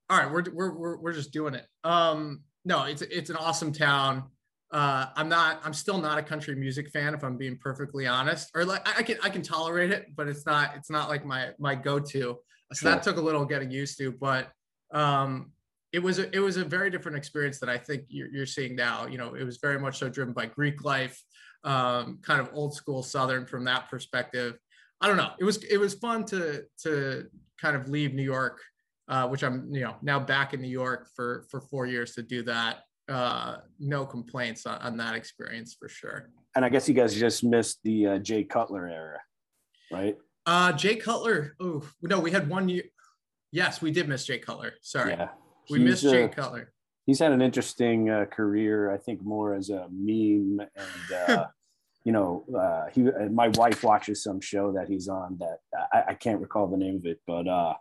all 0.10 0.18
right, 0.18 0.32
we're, 0.32 0.44
we're 0.52 0.74
we're 0.74 0.98
we're 0.98 1.14
just 1.14 1.32
doing 1.32 1.54
it. 1.54 1.68
Um, 1.84 2.42
no, 2.66 2.86
it's 2.86 3.04
it's 3.04 3.30
an 3.30 3.36
awesome 3.36 3.72
town. 3.72 4.24
Uh, 4.72 5.06
I'm 5.16 5.30
not. 5.30 5.62
I'm 5.64 5.74
still 5.74 6.00
not 6.00 6.18
a 6.18 6.24
country 6.24 6.56
music 6.56 6.90
fan, 6.90 7.14
if 7.14 7.24
I'm 7.24 7.38
being 7.38 7.58
perfectly 7.58 8.08
honest. 8.08 8.50
Or 8.56 8.66
like 8.66 8.88
I, 8.88 9.00
I 9.00 9.04
can 9.04 9.18
I 9.22 9.30
can 9.30 9.44
tolerate 9.44 9.92
it, 9.92 10.08
but 10.16 10.28
it's 10.28 10.48
not 10.48 10.72
it's 10.76 10.90
not 10.90 11.10
like 11.10 11.24
my 11.26 11.50
my 11.60 11.76
go 11.76 12.00
to. 12.00 12.10
So 12.10 12.40
sure. 12.74 12.92
that 12.92 13.04
took 13.04 13.18
a 13.18 13.22
little 13.22 13.46
getting 13.46 13.70
used 13.70 14.00
to, 14.00 14.12
but 14.12 14.52
um, 14.94 15.52
it 15.92 16.02
was 16.02 16.20
a, 16.20 16.36
it 16.36 16.40
was 16.40 16.58
a 16.58 16.66
very 16.66 16.90
different 16.90 17.18
experience 17.18 17.60
that 17.60 17.70
I 17.70 17.78
think 17.78 18.06
you're, 18.08 18.28
you're 18.28 18.46
seeing 18.46 18.76
now. 18.76 19.06
You 19.06 19.18
know, 19.18 19.36
it 19.36 19.44
was 19.44 19.58
very 19.58 19.80
much 19.80 20.00
so 20.00 20.10
driven 20.10 20.34
by 20.34 20.48
Greek 20.48 20.84
life, 20.84 21.22
um, 21.64 22.20
kind 22.24 22.42
of 22.42 22.50
old 22.54 22.74
school 22.74 23.04
Southern 23.04 23.46
from 23.46 23.64
that 23.66 23.90
perspective. 23.90 24.58
I 25.02 25.08
don't 25.08 25.18
know. 25.18 25.32
It 25.40 25.44
was 25.44 25.64
it 25.64 25.78
was 25.78 25.94
fun 25.94 26.26
to 26.26 26.64
to 26.84 27.28
kind 27.62 27.76
of 27.76 27.90
leave 27.90 28.14
New 28.14 28.24
York, 28.24 28.60
uh, 29.08 29.28
which 29.28 29.44
I'm 29.44 29.74
you 29.74 29.82
know 29.82 29.96
now 30.02 30.20
back 30.20 30.54
in 30.54 30.62
New 30.62 30.70
York 30.70 31.10
for 31.16 31.46
for 31.52 31.62
four 31.62 31.86
years 31.86 32.16
to 32.16 32.24
do 32.24 32.42
that. 32.44 32.84
Uh, 33.10 33.58
no 33.80 34.06
complaints 34.06 34.66
on, 34.66 34.80
on 34.80 34.98
that 34.98 35.14
experience 35.14 35.76
for 35.78 35.90
sure. 35.90 36.30
And 36.56 36.64
I 36.64 36.70
guess 36.70 36.88
you 36.88 36.96
guys 36.96 37.14
just 37.14 37.44
missed 37.44 37.80
the 37.84 38.08
uh, 38.08 38.18
Jay 38.20 38.46
Cutler 38.46 38.88
era, 38.88 39.20
right? 39.92 40.16
Uh, 40.46 40.72
Jay 40.72 40.96
Cutler. 40.96 41.56
Oh 41.60 41.84
no, 42.02 42.20
we 42.20 42.32
had 42.32 42.50
one 42.50 42.70
year. 42.70 42.84
Yes, 43.54 43.82
we 43.82 43.92
did 43.92 44.10
miss 44.10 44.26
Jay 44.26 44.40
Cutler. 44.40 44.74
Sorry, 44.82 45.12
yeah, 45.12 45.30
we 45.70 45.80
missed 45.80 46.04
Jay 46.04 46.24
uh, 46.24 46.28
Cutler. 46.28 46.74
He's 47.06 47.20
had 47.20 47.32
an 47.32 47.42
interesting 47.42 48.10
uh, 48.10 48.26
career. 48.26 48.92
I 48.92 48.98
think 48.98 49.24
more 49.24 49.54
as 49.56 49.70
a 49.70 49.88
meme 49.92 50.60
and. 50.76 51.30
Uh, 51.30 51.46
you 52.06 52.12
know, 52.12 52.44
uh, 52.54 52.90
he, 52.92 53.08
uh, 53.08 53.30
my 53.32 53.48
wife 53.50 53.82
watches 53.82 54.22
some 54.22 54.42
show 54.42 54.74
that 54.74 54.90
he's 54.90 55.08
on 55.08 55.38
that 55.40 55.60
I, 55.94 56.12
I 56.12 56.14
can't 56.16 56.42
recall 56.42 56.68
the 56.68 56.76
name 56.76 56.98
of 56.98 57.06
it, 57.06 57.22
but 57.26 57.48
uh, 57.48 57.76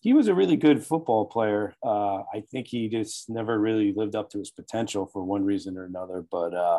he 0.00 0.12
was 0.12 0.28
a 0.28 0.34
really 0.34 0.56
good 0.56 0.84
football 0.84 1.26
player. 1.26 1.74
Uh, 1.84 2.18
I 2.32 2.44
think 2.52 2.68
he 2.68 2.88
just 2.88 3.28
never 3.28 3.58
really 3.58 3.92
lived 3.92 4.14
up 4.14 4.30
to 4.30 4.38
his 4.38 4.52
potential 4.52 5.06
for 5.12 5.24
one 5.24 5.44
reason 5.44 5.76
or 5.76 5.84
another. 5.84 6.24
But 6.30 6.54
uh, 6.54 6.78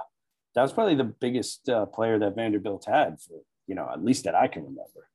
that 0.56 0.62
was 0.62 0.72
probably 0.72 0.96
the 0.96 1.03
biggest 1.03 1.67
uh, 1.67 1.88
player 1.88 2.17
that 2.20 2.36
Vanderbilt 2.36 2.86
had 2.86 3.20
for, 3.20 3.41
you 3.67 3.75
know, 3.75 3.89
at 3.91 4.01
least 4.01 4.24
that 4.24 4.36
I 4.36 4.48
can 4.48 4.63
remember. 4.63 5.10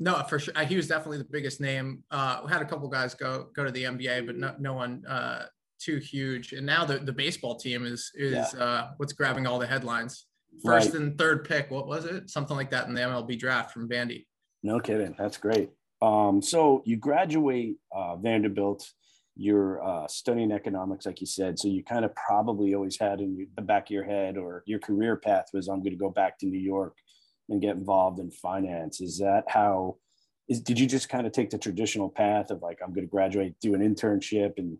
No, 0.00 0.22
for 0.28 0.38
sure. 0.38 0.54
He 0.64 0.76
was 0.76 0.86
definitely 0.86 1.18
the 1.18 1.28
biggest 1.30 1.60
name. 1.60 2.04
Uh, 2.10 2.40
we 2.44 2.52
had 2.52 2.62
a 2.62 2.64
couple 2.64 2.88
guys 2.88 3.14
go 3.14 3.48
go 3.54 3.64
to 3.64 3.70
the 3.70 3.84
NBA, 3.84 4.26
but 4.26 4.36
no, 4.36 4.54
no 4.58 4.74
one 4.74 5.04
uh, 5.06 5.46
too 5.80 5.96
huge. 5.96 6.52
And 6.52 6.64
now 6.64 6.84
the, 6.84 6.98
the 6.98 7.12
baseball 7.12 7.56
team 7.56 7.84
is 7.84 8.10
is 8.14 8.54
yeah. 8.54 8.62
uh, 8.62 8.90
what's 8.98 9.12
grabbing 9.12 9.46
all 9.46 9.58
the 9.58 9.66
headlines 9.66 10.26
first 10.64 10.92
right. 10.92 11.00
and 11.00 11.18
third 11.18 11.44
pick. 11.44 11.70
What 11.70 11.86
was 11.86 12.04
it? 12.04 12.30
Something 12.30 12.56
like 12.56 12.70
that 12.70 12.86
in 12.86 12.94
the 12.94 13.00
MLB 13.00 13.38
draft 13.38 13.72
from 13.72 13.88
Vandy. 13.88 14.26
No 14.62 14.78
kidding. 14.80 15.14
That's 15.18 15.36
great. 15.36 15.70
Um, 16.00 16.40
so 16.42 16.82
you 16.84 16.96
graduate 16.96 17.76
uh, 17.92 18.16
Vanderbilt. 18.16 18.88
You're 19.34 19.82
uh, 19.84 20.08
studying 20.08 20.50
economics, 20.50 21.06
like 21.06 21.20
you 21.20 21.26
said. 21.26 21.58
So 21.58 21.68
you 21.68 21.84
kind 21.84 22.04
of 22.04 22.12
probably 22.14 22.74
always 22.74 22.98
had 22.98 23.20
in 23.20 23.46
the 23.54 23.62
back 23.62 23.86
of 23.86 23.90
your 23.90 24.04
head, 24.04 24.36
or 24.36 24.64
your 24.66 24.80
career 24.80 25.16
path 25.16 25.46
was, 25.52 25.68
I'm 25.68 25.78
going 25.78 25.92
to 25.92 25.96
go 25.96 26.10
back 26.10 26.38
to 26.38 26.46
New 26.46 26.58
York 26.58 26.96
and 27.48 27.60
get 27.60 27.76
involved 27.76 28.18
in 28.20 28.30
finance. 28.30 29.00
Is 29.00 29.18
that 29.18 29.44
how? 29.48 29.96
Is 30.48 30.60
did 30.60 30.78
you 30.78 30.86
just 30.86 31.08
kind 31.08 31.26
of 31.26 31.32
take 31.32 31.50
the 31.50 31.58
traditional 31.58 32.08
path 32.08 32.50
of 32.50 32.62
like 32.62 32.78
I'm 32.82 32.92
going 32.92 33.06
to 33.06 33.10
graduate, 33.10 33.54
do 33.60 33.74
an 33.74 33.80
internship, 33.80 34.58
and 34.58 34.78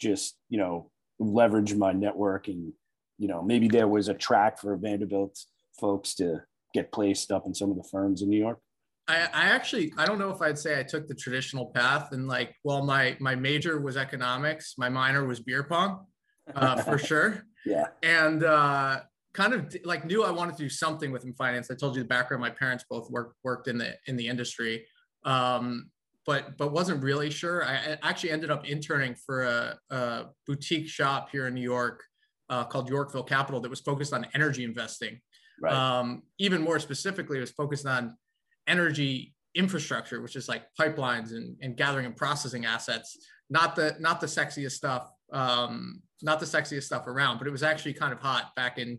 just 0.00 0.36
you 0.48 0.58
know 0.58 0.90
leverage 1.18 1.74
my 1.74 1.92
network 1.92 2.48
and 2.48 2.72
you 3.18 3.26
know, 3.26 3.42
maybe 3.42 3.68
there 3.68 3.88
was 3.88 4.08
a 4.08 4.14
track 4.14 4.58
for 4.58 4.76
Vanderbilt 4.76 5.38
folks 5.78 6.14
to 6.14 6.42
get 6.72 6.92
placed 6.92 7.30
up 7.30 7.46
in 7.46 7.54
some 7.54 7.70
of 7.70 7.76
the 7.76 7.88
firms 7.90 8.22
in 8.22 8.30
New 8.30 8.38
York? 8.38 8.60
I, 9.08 9.22
I 9.32 9.42
actually 9.48 9.92
I 9.96 10.06
don't 10.06 10.18
know 10.18 10.30
if 10.30 10.40
I'd 10.40 10.58
say 10.58 10.78
I 10.78 10.82
took 10.82 11.08
the 11.08 11.14
traditional 11.14 11.66
path 11.66 12.12
and 12.12 12.28
like 12.28 12.54
well 12.62 12.84
my 12.84 13.16
my 13.20 13.34
major 13.34 13.80
was 13.80 13.96
economics 13.96 14.74
my 14.76 14.90
minor 14.90 15.26
was 15.26 15.40
beer 15.40 15.62
pong 15.62 16.04
uh, 16.54 16.82
for 16.82 16.98
sure 17.08 17.42
yeah 17.64 17.86
and 18.02 18.44
uh, 18.44 19.00
kind 19.34 19.52
of 19.52 19.74
like 19.84 20.04
knew 20.04 20.24
I 20.24 20.30
wanted 20.30 20.56
to 20.56 20.62
do 20.62 20.68
something 20.68 21.12
within 21.12 21.32
finance. 21.34 21.70
I 21.70 21.74
told 21.74 21.96
you 21.96 22.02
the 22.02 22.08
background 22.08 22.40
my 22.40 22.50
parents 22.50 22.84
both 22.88 23.10
worked 23.10 23.36
worked 23.44 23.68
in 23.68 23.78
the 23.78 23.94
in 24.06 24.16
the 24.16 24.26
industry 24.26 24.84
um, 25.24 25.90
but 26.26 26.56
but 26.58 26.72
wasn't 26.72 27.02
really 27.02 27.30
sure. 27.30 27.64
I 27.64 27.96
actually 28.02 28.32
ended 28.32 28.50
up 28.50 28.66
interning 28.66 29.14
for 29.14 29.44
a, 29.44 29.78
a 29.90 30.24
boutique 30.46 30.88
shop 30.88 31.30
here 31.30 31.46
in 31.46 31.54
New 31.54 31.62
York 31.62 32.02
uh, 32.50 32.64
called 32.64 32.88
Yorkville 32.88 33.24
Capital 33.24 33.60
that 33.60 33.70
was 33.70 33.80
focused 33.80 34.12
on 34.12 34.26
energy 34.34 34.64
investing. 34.64 35.20
Right. 35.60 35.74
um, 35.74 36.22
even 36.38 36.62
more 36.62 36.78
specifically 36.78 37.38
it 37.38 37.40
was 37.40 37.50
focused 37.50 37.84
on 37.84 38.16
energy 38.68 39.34
infrastructure, 39.56 40.22
which 40.22 40.36
is 40.36 40.48
like 40.48 40.62
pipelines 40.80 41.32
and, 41.32 41.56
and 41.62 41.76
gathering 41.76 42.06
and 42.06 42.16
processing 42.16 42.64
assets, 42.64 43.16
not 43.50 43.74
the 43.74 43.96
not 43.98 44.20
the 44.20 44.26
sexiest 44.26 44.72
stuff, 44.72 45.10
um, 45.32 46.02
not 46.22 46.40
the 46.40 46.46
sexiest 46.46 46.84
stuff 46.84 47.06
around, 47.06 47.38
but 47.38 47.46
it 47.46 47.50
was 47.50 47.62
actually 47.62 47.94
kind 47.94 48.12
of 48.12 48.20
hot 48.20 48.54
back 48.54 48.78
in 48.78 48.98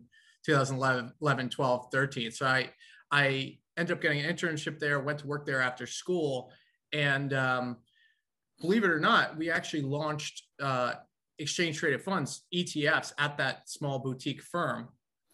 2011, 0.49 1.13
11, 1.21 1.49
12, 1.49 1.87
13. 1.91 2.31
So 2.31 2.45
I 2.45 2.69
I 3.11 3.57
ended 3.77 3.95
up 3.95 4.01
getting 4.01 4.23
an 4.23 4.35
internship 4.35 4.79
there, 4.79 4.99
went 4.99 5.19
to 5.19 5.27
work 5.27 5.45
there 5.45 5.61
after 5.61 5.87
school, 5.87 6.51
and 6.93 7.33
um, 7.33 7.77
believe 8.61 8.83
it 8.83 8.89
or 8.89 8.99
not, 8.99 9.37
we 9.37 9.49
actually 9.49 9.81
launched 9.81 10.43
uh, 10.61 10.93
exchange 11.39 11.77
traded 11.77 12.01
funds 12.01 12.45
ETFs 12.53 13.13
at 13.17 13.37
that 13.37 13.69
small 13.69 13.99
boutique 13.99 14.41
firm 14.41 14.89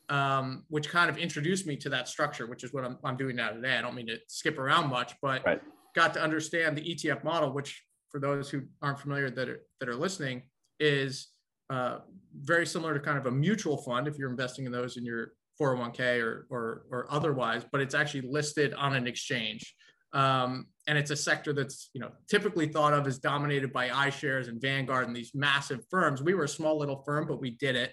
um, 0.10 0.64
which 0.70 0.90
kind 0.90 1.10
of 1.10 1.18
introduced 1.18 1.66
me 1.66 1.76
to 1.78 1.90
that 1.90 2.08
structure, 2.08 2.48
which 2.48 2.64
is 2.64 2.74
what 2.74 2.84
I'm, 2.86 2.98
I'm 3.04 3.18
doing 3.18 3.36
now 3.36 3.50
today. 3.50 3.78
I 3.78 3.82
don't 3.82 3.96
mean 3.96 4.08
to 4.08 4.18
skip 4.28 4.58
around 4.58 4.90
much, 4.90 5.14
but 5.22 5.46
right. 5.46 5.62
got 5.96 6.14
to 6.16 6.22
understand 6.22 6.78
the 6.78 6.82
ETF 6.82 7.24
model, 7.24 7.52
which 7.52 7.84
for 8.10 8.20
those 8.20 8.50
who 8.50 8.64
aren't 8.82 9.00
familiar 9.00 9.30
that 9.30 9.50
are, 9.50 9.62
that 9.80 9.90
are 9.90 9.96
listening 9.96 10.44
is 10.80 11.30
uh, 11.70 12.00
very 12.42 12.66
similar 12.66 12.94
to 12.94 13.00
kind 13.00 13.18
of 13.18 13.26
a 13.26 13.32
mutual 13.32 13.78
fund 13.78 14.08
if 14.08 14.18
you're 14.18 14.30
investing 14.30 14.66
in 14.66 14.72
those 14.72 14.98
in 14.98 15.06
your 15.06 15.32
401k 15.60 16.22
or, 16.22 16.48
or, 16.50 16.86
or 16.92 17.08
otherwise, 17.10 17.66
but 17.72 17.82
it's 17.82 17.96
actually 17.96 18.22
listed 18.22 18.74
on 18.74 18.96
an 18.96 19.08
exchange. 19.08 19.74
Um, 20.14 20.68
and 20.88 20.98
it's 20.98 21.12
a 21.12 21.16
sector 21.16 21.52
that's 21.52 21.90
you 21.94 22.00
know 22.00 22.12
typically 22.30 22.68
thought 22.68 22.94
of 22.94 23.06
as 23.08 23.20
dominated 23.20 23.74
by 23.74 23.90
iShares 23.90 24.48
and 24.48 24.62
Vanguard 24.62 25.08
and 25.08 25.16
these 25.16 25.32
massive 25.34 25.82
firms. 25.90 26.22
We 26.22 26.34
were 26.34 26.46
a 26.46 26.50
small 26.50 26.78
little 26.78 27.04
firm, 27.06 27.28
but 27.28 27.42
we 27.42 27.52
did 27.52 27.76
it. 27.76 27.92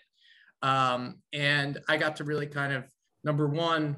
Um, 0.62 1.16
and 1.32 1.80
I 1.88 1.96
got 1.96 2.16
to 2.16 2.24
really 2.24 2.46
kind 2.46 2.72
of, 2.72 2.88
number 3.24 3.48
one, 3.48 3.96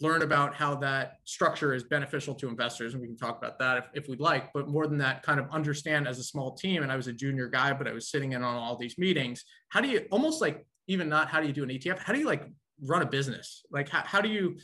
learn 0.00 0.22
about 0.22 0.54
how 0.54 0.74
that 0.76 1.18
structure 1.24 1.74
is 1.74 1.84
beneficial 1.84 2.34
to 2.34 2.48
investors. 2.48 2.94
And 2.94 3.02
we 3.02 3.06
can 3.08 3.16
talk 3.16 3.38
about 3.38 3.58
that 3.58 3.78
if, 3.78 3.84
if 3.94 4.08
we'd 4.08 4.20
like. 4.20 4.52
But 4.52 4.68
more 4.68 4.86
than 4.86 4.98
that, 4.98 5.22
kind 5.22 5.38
of 5.38 5.50
understand 5.50 6.08
as 6.08 6.18
a 6.18 6.24
small 6.24 6.54
team. 6.54 6.82
And 6.82 6.90
I 6.90 6.96
was 6.96 7.06
a 7.06 7.12
junior 7.12 7.48
guy, 7.48 7.72
but 7.72 7.86
I 7.86 7.92
was 7.92 8.10
sitting 8.10 8.32
in 8.32 8.42
on 8.42 8.56
all 8.56 8.76
these 8.76 8.96
meetings. 8.98 9.44
How 9.68 9.80
do 9.80 9.88
you 9.88 10.06
almost 10.10 10.40
like, 10.40 10.66
even 10.86 11.08
not 11.08 11.28
how 11.28 11.40
do 11.40 11.46
you 11.46 11.52
do 11.52 11.62
an 11.62 11.68
ETF? 11.68 11.98
How 11.98 12.12
do 12.12 12.18
you 12.18 12.26
like 12.26 12.44
run 12.82 13.02
a 13.02 13.06
business? 13.06 13.62
Like, 13.70 13.88
how, 13.88 14.02
how 14.04 14.20
do 14.20 14.28
you, 14.28 14.56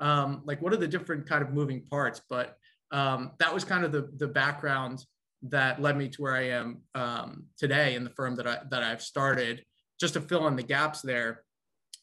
um, 0.00 0.42
like, 0.44 0.60
what 0.60 0.72
are 0.72 0.78
the 0.78 0.88
different 0.88 1.28
kind 1.28 1.42
of 1.42 1.52
moving 1.52 1.82
parts? 1.82 2.20
But 2.28 2.56
um, 2.90 3.32
that 3.38 3.52
was 3.52 3.64
kind 3.64 3.84
of 3.84 3.92
the, 3.92 4.10
the 4.16 4.28
background 4.28 5.04
that 5.44 5.80
led 5.80 5.96
me 5.96 6.08
to 6.08 6.22
where 6.22 6.34
I 6.34 6.48
am 6.48 6.82
um, 6.94 7.44
today 7.56 7.94
in 7.94 8.04
the 8.04 8.10
firm 8.10 8.36
that 8.36 8.46
I 8.46 8.58
that 8.70 8.82
I've 8.82 9.02
started 9.02 9.64
just 9.98 10.14
to 10.14 10.20
fill 10.20 10.46
in 10.48 10.56
the 10.56 10.62
gaps 10.62 11.00
there, 11.00 11.42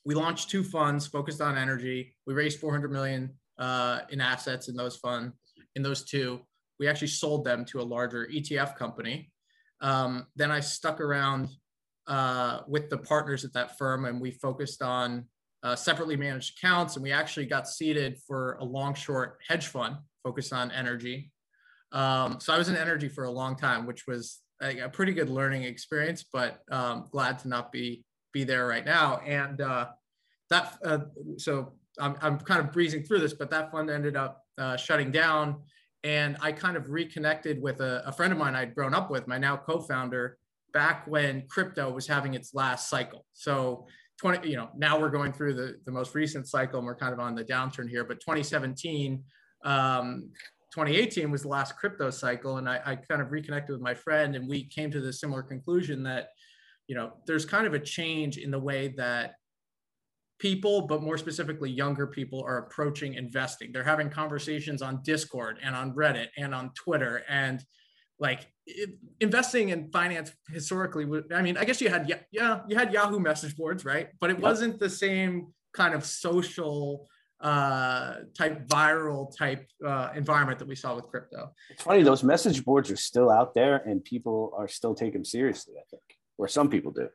we 0.05 0.15
launched 0.15 0.49
two 0.49 0.63
funds 0.63 1.07
focused 1.07 1.41
on 1.41 1.57
energy. 1.57 2.15
We 2.25 2.33
raised 2.33 2.59
400 2.59 2.91
million 2.91 3.31
uh, 3.57 4.01
in 4.09 4.21
assets 4.21 4.69
in 4.69 4.75
those 4.75 4.97
funds. 4.97 5.33
In 5.75 5.83
those 5.83 6.03
two, 6.03 6.39
we 6.79 6.87
actually 6.87 7.07
sold 7.07 7.43
them 7.43 7.65
to 7.65 7.81
a 7.81 7.83
larger 7.83 8.27
ETF 8.33 8.75
company. 8.75 9.31
Um, 9.81 10.27
then 10.35 10.51
I 10.51 10.61
stuck 10.61 11.01
around 11.01 11.49
uh, 12.07 12.61
with 12.67 12.89
the 12.89 12.97
partners 12.97 13.45
at 13.45 13.53
that 13.53 13.77
firm, 13.77 14.05
and 14.05 14.19
we 14.19 14.31
focused 14.31 14.81
on 14.81 15.25
uh, 15.61 15.75
separately 15.75 16.15
managed 16.15 16.57
accounts. 16.57 16.95
And 16.95 17.03
we 17.03 17.11
actually 17.11 17.45
got 17.45 17.67
seeded 17.67 18.17
for 18.25 18.57
a 18.61 18.63
long 18.63 18.93
short 18.93 19.39
hedge 19.47 19.67
fund 19.67 19.97
focused 20.23 20.53
on 20.53 20.71
energy. 20.71 21.31
Um, 21.91 22.39
so 22.39 22.53
I 22.53 22.57
was 22.57 22.69
in 22.69 22.75
energy 22.75 23.09
for 23.09 23.25
a 23.25 23.31
long 23.31 23.55
time, 23.55 23.85
which 23.85 24.07
was 24.07 24.39
a, 24.61 24.79
a 24.79 24.89
pretty 24.89 25.13
good 25.13 25.29
learning 25.29 25.63
experience, 25.63 26.25
but 26.31 26.59
um, 26.71 27.07
glad 27.11 27.39
to 27.39 27.47
not 27.47 27.71
be 27.71 28.03
be 28.33 28.43
there 28.43 28.67
right 28.67 28.85
now. 28.85 29.17
And 29.25 29.61
uh, 29.61 29.87
that 30.49 30.77
uh, 30.83 30.99
so 31.37 31.73
I'm 31.99 32.15
I'm 32.21 32.39
kind 32.39 32.59
of 32.59 32.71
breezing 32.71 33.03
through 33.03 33.19
this, 33.19 33.33
but 33.33 33.49
that 33.51 33.71
fund 33.71 33.89
ended 33.89 34.15
up 34.15 34.43
uh, 34.57 34.77
shutting 34.77 35.11
down, 35.11 35.61
and 36.03 36.37
I 36.41 36.51
kind 36.51 36.77
of 36.77 36.89
reconnected 36.89 37.61
with 37.61 37.81
a, 37.81 38.03
a 38.05 38.11
friend 38.11 38.31
of 38.31 38.39
mine 38.39 38.55
I'd 38.55 38.75
grown 38.75 38.93
up 38.93 39.11
with, 39.11 39.27
my 39.27 39.37
now 39.37 39.57
co-founder, 39.57 40.37
back 40.73 41.07
when 41.07 41.43
crypto 41.47 41.91
was 41.91 42.07
having 42.07 42.33
its 42.33 42.53
last 42.53 42.89
cycle. 42.89 43.25
So 43.33 43.87
20, 44.19 44.49
you 44.49 44.57
know, 44.57 44.69
now 44.77 44.99
we're 44.99 45.09
going 45.09 45.31
through 45.31 45.53
the, 45.53 45.77
the 45.85 45.91
most 45.91 46.13
recent 46.13 46.47
cycle 46.47 46.79
and 46.79 46.85
we're 46.85 46.95
kind 46.95 47.13
of 47.13 47.19
on 47.19 47.35
the 47.35 47.43
downturn 47.43 47.89
here, 47.89 48.03
but 48.03 48.19
2017, 48.19 49.23
um, 49.65 50.29
2018 50.73 51.31
was 51.31 51.41
the 51.41 51.47
last 51.47 51.77
crypto 51.77 52.09
cycle 52.09 52.57
and 52.57 52.69
I, 52.69 52.79
I, 52.85 52.95
kind 52.95 53.21
of 53.21 53.31
reconnected 53.31 53.73
with 53.73 53.81
my 53.81 53.93
friend 53.93 54.35
and 54.35 54.47
we 54.47 54.65
came 54.65 54.91
to 54.91 55.01
the 55.01 55.11
similar 55.11 55.41
conclusion 55.41 56.03
that 56.03 56.29
you 56.89 56.95
know 56.95 57.13
there's 57.27 57.45
kind 57.45 57.65
of 57.65 57.73
a 57.73 57.79
change 57.79 58.37
in 58.37 58.51
the 58.51 58.59
way 58.59 58.93
that 58.97 59.35
people 60.39 60.87
but 60.87 61.01
more 61.03 61.17
specifically 61.17 61.69
younger 61.69 62.07
people 62.07 62.43
are 62.45 62.57
approaching 62.57 63.13
investing 63.13 63.71
they're 63.71 63.83
having 63.83 64.09
conversations 64.09 64.81
on 64.81 64.99
discord 65.03 65.57
and 65.63 65.75
on 65.75 65.93
reddit 65.93 66.27
and 66.37 66.53
on 66.53 66.71
twitter 66.73 67.23
and 67.29 67.63
like 68.19 68.51
it, 68.65 68.89
investing 69.21 69.69
in 69.69 69.89
finance 69.91 70.31
historically 70.49 71.05
i 71.33 71.41
mean 71.41 71.55
i 71.57 71.63
guess 71.63 71.79
you 71.79 71.89
had 71.89 72.11
yeah 72.31 72.61
you 72.67 72.75
had 72.75 72.91
yahoo 72.91 73.19
message 73.19 73.55
boards 73.55 73.85
right 73.85 74.09
but 74.19 74.31
it 74.31 74.39
wasn't 74.39 74.77
the 74.79 74.89
same 74.89 75.53
kind 75.73 75.93
of 75.93 76.03
social 76.03 77.07
uh, 77.41 78.15
type 78.37 78.67
viral 78.67 79.33
type 79.33 79.65
uh, 79.85 80.09
environment 80.13 80.59
that 80.59 80.67
we 80.67 80.75
saw 80.75 80.93
with 80.93 81.07
crypto. 81.07 81.53
It's 81.69 81.83
funny; 81.83 82.03
those 82.03 82.21
message 82.21 82.65
boards 82.65 82.91
are 82.91 82.97
still 82.97 83.31
out 83.31 83.53
there, 83.53 83.77
and 83.77 84.03
people 84.03 84.51
are 84.57 84.67
still 84.67 84.93
taking 84.93 85.13
them 85.13 85.25
seriously. 85.25 85.75
I 85.77 85.83
think, 85.89 86.03
or 86.39 86.47
some 86.47 86.69
people 86.69 86.91
do. 86.91 87.09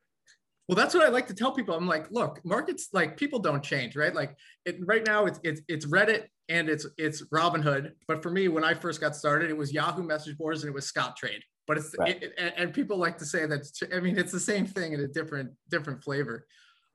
Well, 0.69 0.76
that's 0.76 0.95
what 0.95 1.04
I 1.04 1.09
like 1.09 1.26
to 1.26 1.35
tell 1.35 1.52
people. 1.52 1.75
I'm 1.75 1.87
like, 1.87 2.11
look, 2.11 2.43
markets 2.45 2.88
like 2.93 3.16
people 3.16 3.38
don't 3.38 3.62
change, 3.62 3.97
right? 3.97 4.14
Like 4.14 4.37
it, 4.64 4.78
right 4.87 5.04
now, 5.07 5.26
it's 5.26 5.40
it's 5.43 5.61
it's 5.69 5.87
Reddit 5.87 6.26
and 6.49 6.69
it's 6.69 6.87
it's 6.97 7.23
Robinhood. 7.26 7.93
But 8.09 8.23
for 8.23 8.31
me, 8.31 8.49
when 8.49 8.64
I 8.64 8.73
first 8.73 9.00
got 9.00 9.14
started, 9.14 9.50
it 9.50 9.57
was 9.57 9.73
Yahoo 9.73 10.02
message 10.02 10.38
boards 10.38 10.62
and 10.62 10.71
it 10.71 10.75
was 10.75 10.90
Scottrade. 10.90 11.43
But 11.66 11.78
it's 11.78 11.95
right. 11.99 12.23
it, 12.23 12.35
it, 12.38 12.54
and 12.57 12.73
people 12.73 12.97
like 12.97 13.19
to 13.19 13.26
say 13.26 13.45
that. 13.47 13.66
I 13.95 14.00
mean, 14.00 14.16
it's 14.19 14.33
the 14.33 14.40
same 14.40 14.66
thing 14.66 14.93
in 14.93 15.00
a 15.00 15.09
different 15.09 15.50
different 15.69 16.02
flavor. 16.02 16.47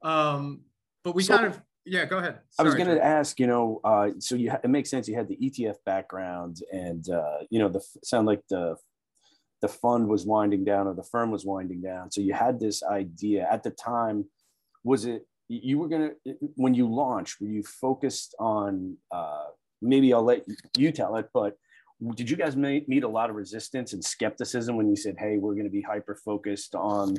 Um, 0.03 0.61
but 1.03 1.13
we 1.13 1.23
so, 1.23 1.35
kind 1.35 1.47
of 1.47 1.61
yeah, 1.85 2.05
go 2.05 2.17
ahead. 2.17 2.39
Sorry, 2.51 2.59
I 2.59 2.63
was 2.63 2.75
going 2.75 2.89
to 2.89 3.03
ask, 3.03 3.39
you 3.39 3.47
know, 3.47 3.81
uh, 3.83 4.09
so 4.19 4.35
you 4.35 4.51
ha- 4.51 4.59
it 4.63 4.69
makes 4.69 4.89
sense. 4.89 5.07
You 5.07 5.15
had 5.15 5.27
the 5.27 5.37
ETF 5.37 5.77
background, 5.85 6.61
and 6.71 7.07
uh, 7.09 7.39
you 7.49 7.59
know, 7.59 7.69
the 7.69 7.81
sound 8.03 8.27
like 8.27 8.41
the 8.49 8.75
the 9.61 9.67
fund 9.67 10.07
was 10.07 10.25
winding 10.25 10.63
down 10.63 10.87
or 10.87 10.93
the 10.93 11.03
firm 11.03 11.31
was 11.31 11.45
winding 11.45 11.81
down. 11.81 12.11
So 12.11 12.21
you 12.21 12.33
had 12.33 12.59
this 12.59 12.83
idea 12.83 13.47
at 13.49 13.63
the 13.63 13.71
time. 13.71 14.25
Was 14.83 15.05
it 15.05 15.25
you 15.47 15.79
were 15.79 15.89
to 15.89 16.15
when 16.55 16.73
you 16.73 16.87
launched? 16.87 17.41
Were 17.41 17.47
you 17.47 17.63
focused 17.63 18.35
on? 18.39 18.97
Uh, 19.11 19.45
maybe 19.81 20.13
I'll 20.13 20.23
let 20.23 20.45
you 20.77 20.91
tell 20.91 21.15
it, 21.17 21.29
but 21.33 21.57
did 22.15 22.29
you 22.29 22.37
guys 22.37 22.55
meet, 22.55 23.03
a 23.03 23.07
lot 23.07 23.29
of 23.29 23.35
resistance 23.35 23.91
and 23.91 24.03
skepticism 24.03 24.77
when 24.77 24.89
you 24.89 24.95
said, 24.95 25.15
"Hey, 25.17 25.37
we're 25.37 25.53
going 25.53 25.65
to 25.65 25.71
be 25.71 25.81
hyper 25.81 26.15
focused 26.15 26.75
on"? 26.75 27.17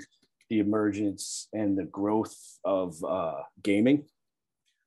the 0.51 0.59
emergence 0.59 1.49
and 1.53 1.79
the 1.79 1.85
growth 1.85 2.37
of 2.65 3.03
uh, 3.05 3.41
gaming? 3.63 4.05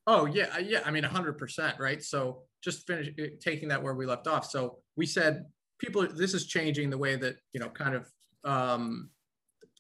Oh 0.05 0.25
yeah, 0.25 0.57
yeah. 0.59 0.81
I 0.85 0.91
mean, 0.91 1.03
hundred 1.03 1.37
percent, 1.37 1.79
right? 1.79 2.03
So 2.03 2.43
just 2.61 2.85
finish 2.85 3.09
uh, 3.19 3.27
taking 3.39 3.69
that 3.69 3.81
where 3.81 3.95
we 3.95 4.05
left 4.05 4.27
off. 4.27 4.45
So 4.45 4.79
we 4.97 5.05
said 5.05 5.45
people. 5.83 6.07
This 6.07 6.33
is 6.33 6.45
changing 6.47 6.89
the 6.89 6.97
way 6.97 7.15
that 7.15 7.35
you 7.53 7.59
know, 7.59 7.69
kind 7.69 7.95
of 7.95 8.09
um, 8.43 9.09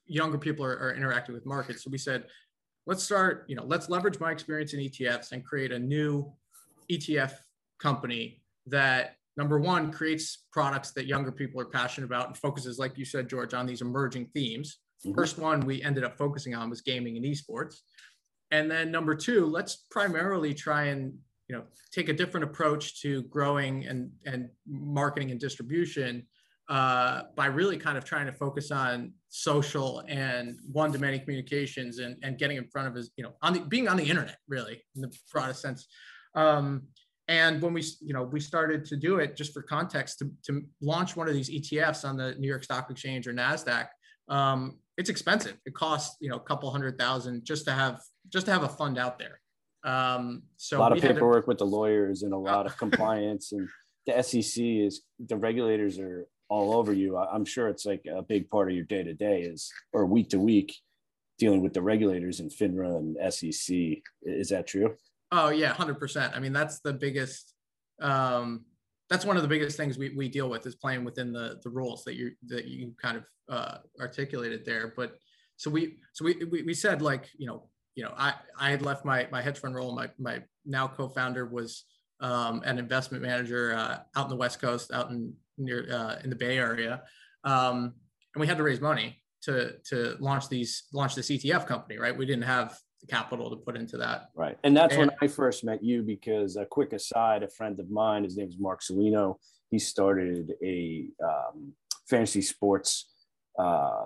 younger 0.05 0.37
people 0.37 0.65
are, 0.65 0.77
are 0.77 0.95
interacting 0.95 1.33
with 1.33 1.45
markets. 1.45 1.83
So 1.83 1.89
we 1.89 1.97
said, 1.97 2.25
let's 2.85 3.03
start. 3.03 3.45
You 3.47 3.55
know, 3.55 3.65
let's 3.65 3.89
leverage 3.89 4.19
my 4.19 4.31
experience 4.31 4.73
in 4.73 4.79
ETFs 4.79 5.31
and 5.31 5.45
create 5.45 5.71
a 5.71 5.79
new 5.79 6.31
ETF 6.91 7.33
company 7.79 8.41
that 8.67 9.15
number 9.37 9.59
one 9.59 9.91
creates 9.91 10.45
products 10.51 10.91
that 10.91 11.07
younger 11.07 11.31
people 11.31 11.59
are 11.59 11.65
passionate 11.65 12.05
about 12.05 12.27
and 12.27 12.37
focuses, 12.37 12.77
like 12.77 12.97
you 12.97 13.05
said, 13.05 13.29
George, 13.29 13.53
on 13.53 13.65
these 13.65 13.81
emerging 13.81 14.29
themes. 14.33 14.79
Mm-hmm. 15.05 15.15
First 15.15 15.37
one 15.37 15.61
we 15.61 15.81
ended 15.81 16.03
up 16.03 16.17
focusing 16.17 16.55
on 16.55 16.69
was 16.69 16.81
gaming 16.81 17.17
and 17.17 17.25
esports. 17.25 17.77
And 18.51 18.69
then 18.69 18.91
number 18.91 19.15
two, 19.15 19.45
let's 19.47 19.85
primarily 19.89 20.53
try 20.53 20.85
and 20.85 21.13
you 21.47 21.55
know 21.55 21.63
take 21.91 22.09
a 22.09 22.13
different 22.13 22.43
approach 22.43 23.01
to 23.01 23.23
growing 23.23 23.85
and 23.85 24.11
and 24.25 24.49
marketing 24.67 25.31
and 25.31 25.39
distribution 25.39 26.25
uh, 26.69 27.23
by 27.35 27.45
really 27.45 27.77
kind 27.77 27.97
of 27.97 28.05
trying 28.05 28.25
to 28.25 28.31
focus 28.31 28.71
on 28.71 29.11
social 29.29 30.01
and 30.07 30.57
one-to-many 30.71 31.19
communications 31.19 31.99
and, 31.99 32.15
and 32.23 32.37
getting 32.37 32.57
in 32.57 32.65
front 32.67 32.87
of 32.87 32.95
his, 32.95 33.11
you 33.17 33.23
know, 33.23 33.33
on 33.41 33.53
the 33.53 33.59
being 33.59 33.87
on 33.87 33.97
the 33.97 34.03
internet, 34.03 34.37
really, 34.47 34.81
in 34.95 35.01
the 35.01 35.13
broadest 35.31 35.61
sense. 35.61 35.87
Um, 36.35 36.83
and 37.27 37.61
when 37.61 37.73
we, 37.73 37.83
you 38.01 38.13
know, 38.13 38.23
we 38.23 38.39
started 38.39 38.85
to 38.85 38.95
do 38.97 39.17
it 39.17 39.35
just 39.35 39.53
for 39.53 39.61
context 39.61 40.19
to, 40.19 40.31
to 40.45 40.63
launch 40.81 41.15
one 41.15 41.27
of 41.27 41.33
these 41.33 41.49
ETFs 41.49 42.07
on 42.07 42.17
the 42.17 42.35
New 42.35 42.47
York 42.47 42.63
Stock 42.63 42.89
Exchange 42.89 43.27
or 43.27 43.33
NASDAQ, 43.33 43.87
um, 44.29 44.77
it's 44.97 45.09
expensive. 45.09 45.57
It 45.65 45.73
costs, 45.73 46.17
you 46.21 46.29
know, 46.29 46.35
a 46.35 46.41
couple 46.41 46.69
hundred 46.71 46.97
thousand 46.97 47.45
just 47.45 47.65
to 47.65 47.71
have, 47.71 48.01
just 48.29 48.45
to 48.45 48.53
have 48.53 48.63
a 48.63 48.69
fund 48.69 48.97
out 48.97 49.19
there. 49.19 49.39
Um, 49.83 50.43
so 50.57 50.77
a 50.77 50.79
lot 50.79 50.91
of 50.91 51.01
paperwork 51.01 51.45
to, 51.45 51.47
with 51.49 51.57
the 51.57 51.65
lawyers 51.65 52.23
and 52.23 52.33
a 52.33 52.37
lot 52.37 52.65
of 52.65 52.77
compliance 52.77 53.51
and 53.51 53.67
the 54.05 54.21
SEC 54.21 54.63
is 54.63 55.01
the 55.19 55.37
regulators 55.37 55.99
are 55.99 56.27
all 56.49 56.73
over 56.73 56.93
you. 56.93 57.17
I'm 57.17 57.45
sure 57.45 57.67
it's 57.67 57.85
like 57.85 58.05
a 58.05 58.21
big 58.21 58.49
part 58.49 58.69
of 58.69 58.75
your 58.75 58.85
day 58.85 59.03
to 59.03 59.13
day 59.13 59.41
is 59.41 59.71
or 59.91 60.05
week 60.05 60.29
to 60.29 60.39
week 60.39 60.75
dealing 61.39 61.61
with 61.61 61.73
the 61.73 61.81
regulators 61.81 62.39
and 62.39 62.51
FINRA 62.51 62.97
and 62.97 63.33
SEC. 63.33 63.75
Is 64.21 64.49
that 64.49 64.67
true? 64.67 64.95
Oh 65.31 65.49
yeah, 65.49 65.73
hundred 65.73 65.99
percent. 65.99 66.33
I 66.35 66.39
mean, 66.39 66.53
that's 66.53 66.79
the 66.79 66.93
biggest. 66.93 67.53
Um, 68.01 68.65
that's 69.09 69.25
one 69.25 69.35
of 69.35 69.41
the 69.41 69.49
biggest 69.49 69.77
things 69.77 69.97
we, 69.97 70.09
we 70.09 70.29
deal 70.29 70.49
with 70.49 70.65
is 70.65 70.75
playing 70.75 71.03
within 71.03 71.33
the 71.33 71.59
the 71.63 71.69
rules 71.69 72.03
that 72.03 72.15
you 72.15 72.31
that 72.47 72.65
you 72.65 72.93
kind 73.01 73.17
of 73.17 73.23
uh, 73.49 73.77
articulated 73.99 74.63
there. 74.63 74.93
But 74.95 75.15
so 75.57 75.71
we 75.71 75.97
so 76.13 76.25
we, 76.25 76.35
we 76.51 76.61
we 76.63 76.73
said 76.73 77.01
like 77.01 77.29
you 77.37 77.47
know 77.47 77.67
you 77.95 78.03
know 78.03 78.13
I 78.17 78.33
I 78.59 78.71
had 78.71 78.81
left 78.81 79.05
my 79.05 79.27
my 79.31 79.41
hedge 79.41 79.59
fund 79.59 79.75
role. 79.75 79.95
My 79.95 80.09
my 80.17 80.41
now 80.65 80.87
co-founder 80.87 81.45
was 81.45 81.85
um, 82.19 82.61
an 82.65 82.79
investment 82.79 83.23
manager 83.23 83.73
uh, 83.75 83.99
out 84.15 84.25
in 84.25 84.29
the 84.29 84.35
West 84.35 84.61
Coast, 84.61 84.91
out 84.91 85.09
in 85.09 85.33
near 85.57 85.87
uh, 85.91 86.15
in 86.23 86.29
the 86.29 86.35
Bay 86.35 86.57
Area, 86.57 87.03
um, 87.43 87.93
and 88.33 88.41
we 88.41 88.47
had 88.47 88.57
to 88.57 88.63
raise 88.63 88.81
money 88.81 89.21
to 89.43 89.73
to 89.89 90.15
launch 90.19 90.49
these 90.49 90.83
launch 90.93 91.15
this 91.15 91.29
ETF 91.29 91.67
company. 91.67 91.99
Right, 91.99 92.15
we 92.15 92.25
didn't 92.25 92.43
have 92.43 92.77
the 93.01 93.07
capital 93.07 93.49
to 93.49 93.57
put 93.57 93.75
into 93.75 93.97
that. 93.97 94.29
Right, 94.35 94.57
and 94.63 94.75
that's 94.75 94.95
and, 94.95 95.07
when 95.07 95.11
I 95.21 95.27
first 95.27 95.63
met 95.63 95.83
you. 95.83 96.01
Because 96.01 96.55
a 96.55 96.65
quick 96.65 96.93
aside, 96.93 97.43
a 97.43 97.49
friend 97.49 97.79
of 97.79 97.89
mine, 97.89 98.23
his 98.23 98.37
name 98.37 98.47
is 98.47 98.57
Mark 98.57 98.81
Salino. 98.81 99.35
He 99.69 99.79
started 99.79 100.53
a 100.63 101.07
um, 101.23 101.73
fantasy 102.09 102.41
sports 102.41 103.09
uh, 103.57 104.05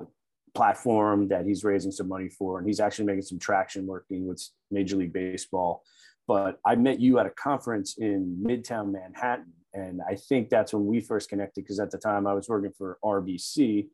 platform 0.58 1.28
that 1.28 1.46
he's 1.46 1.64
raising 1.64 1.92
some 1.92 2.08
money 2.08 2.30
for, 2.30 2.58
and 2.58 2.68
he's 2.68 2.80
actually 2.80 3.06
making 3.06 3.22
some 3.22 3.38
traction 3.38 3.86
working 3.86 4.28
with 4.28 4.44
Major 4.72 4.96
League 4.96 5.14
Baseball. 5.14 5.84
But 6.28 6.60
I 6.66 6.76
met 6.76 7.00
you 7.00 7.20
at 7.20 7.28
a 7.28 7.30
conference 7.30 8.00
in 8.00 8.44
Midtown 8.44 8.92
Manhattan, 8.92 9.54
and 9.76 10.02
I 10.10 10.16
think 10.16 10.50
that's 10.50 10.74
when 10.74 10.88
we 10.88 11.00
first 11.00 11.30
connected 11.30 11.64
because 11.64 11.80
at 11.80 11.92
the 11.92 12.00
time 12.00 12.26
I 12.26 12.34
was 12.34 12.50
working 12.50 12.74
for 12.76 12.98
RBC, 13.06 13.88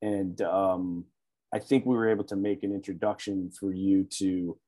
and 0.00 0.40
um, 0.40 1.04
I 1.54 1.58
think 1.58 1.84
we 1.84 1.94
were 1.94 2.08
able 2.08 2.24
to 2.24 2.36
make 2.36 2.62
an 2.62 2.72
introduction 2.72 3.50
for 3.50 3.74
you 3.74 4.04
to, 4.18 4.58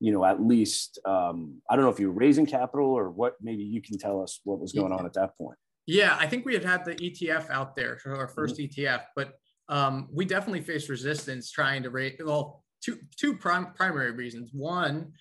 you 0.00 0.12
know, 0.12 0.24
at 0.24 0.42
least 0.42 0.98
um, 1.04 1.62
I 1.70 1.76
don't 1.76 1.84
know 1.84 1.90
if 1.90 2.00
you 2.00 2.08
were 2.08 2.18
raising 2.18 2.46
capital 2.46 2.86
or 2.86 3.10
what. 3.10 3.36
Maybe 3.40 3.62
you 3.62 3.80
can 3.80 3.96
tell 3.96 4.20
us 4.20 4.40
what 4.42 4.58
was 4.58 4.72
going 4.72 4.92
on 4.92 5.06
at 5.06 5.12
that 5.12 5.38
point. 5.38 5.58
Yeah, 5.86 6.16
I 6.18 6.26
think 6.26 6.44
we 6.44 6.52
had 6.52 6.64
had 6.64 6.84
the 6.84 6.96
ETF 6.96 7.48
out 7.48 7.76
there, 7.76 8.00
our 8.06 8.26
1st 8.26 8.58
mm-hmm. 8.58 8.82
ETF, 8.82 9.02
but 9.14 9.34
um, 9.68 10.08
we 10.12 10.24
definitely 10.24 10.60
faced 10.60 10.88
resistance 10.88 11.50
trying 11.50 11.82
to 11.82 11.90
raise. 11.90 12.16
Well, 12.24 12.64
two 12.82 12.98
two 13.16 13.36
prim- 13.36 13.72
primary 13.74 14.12
reasons. 14.12 14.50
One, 14.52 15.12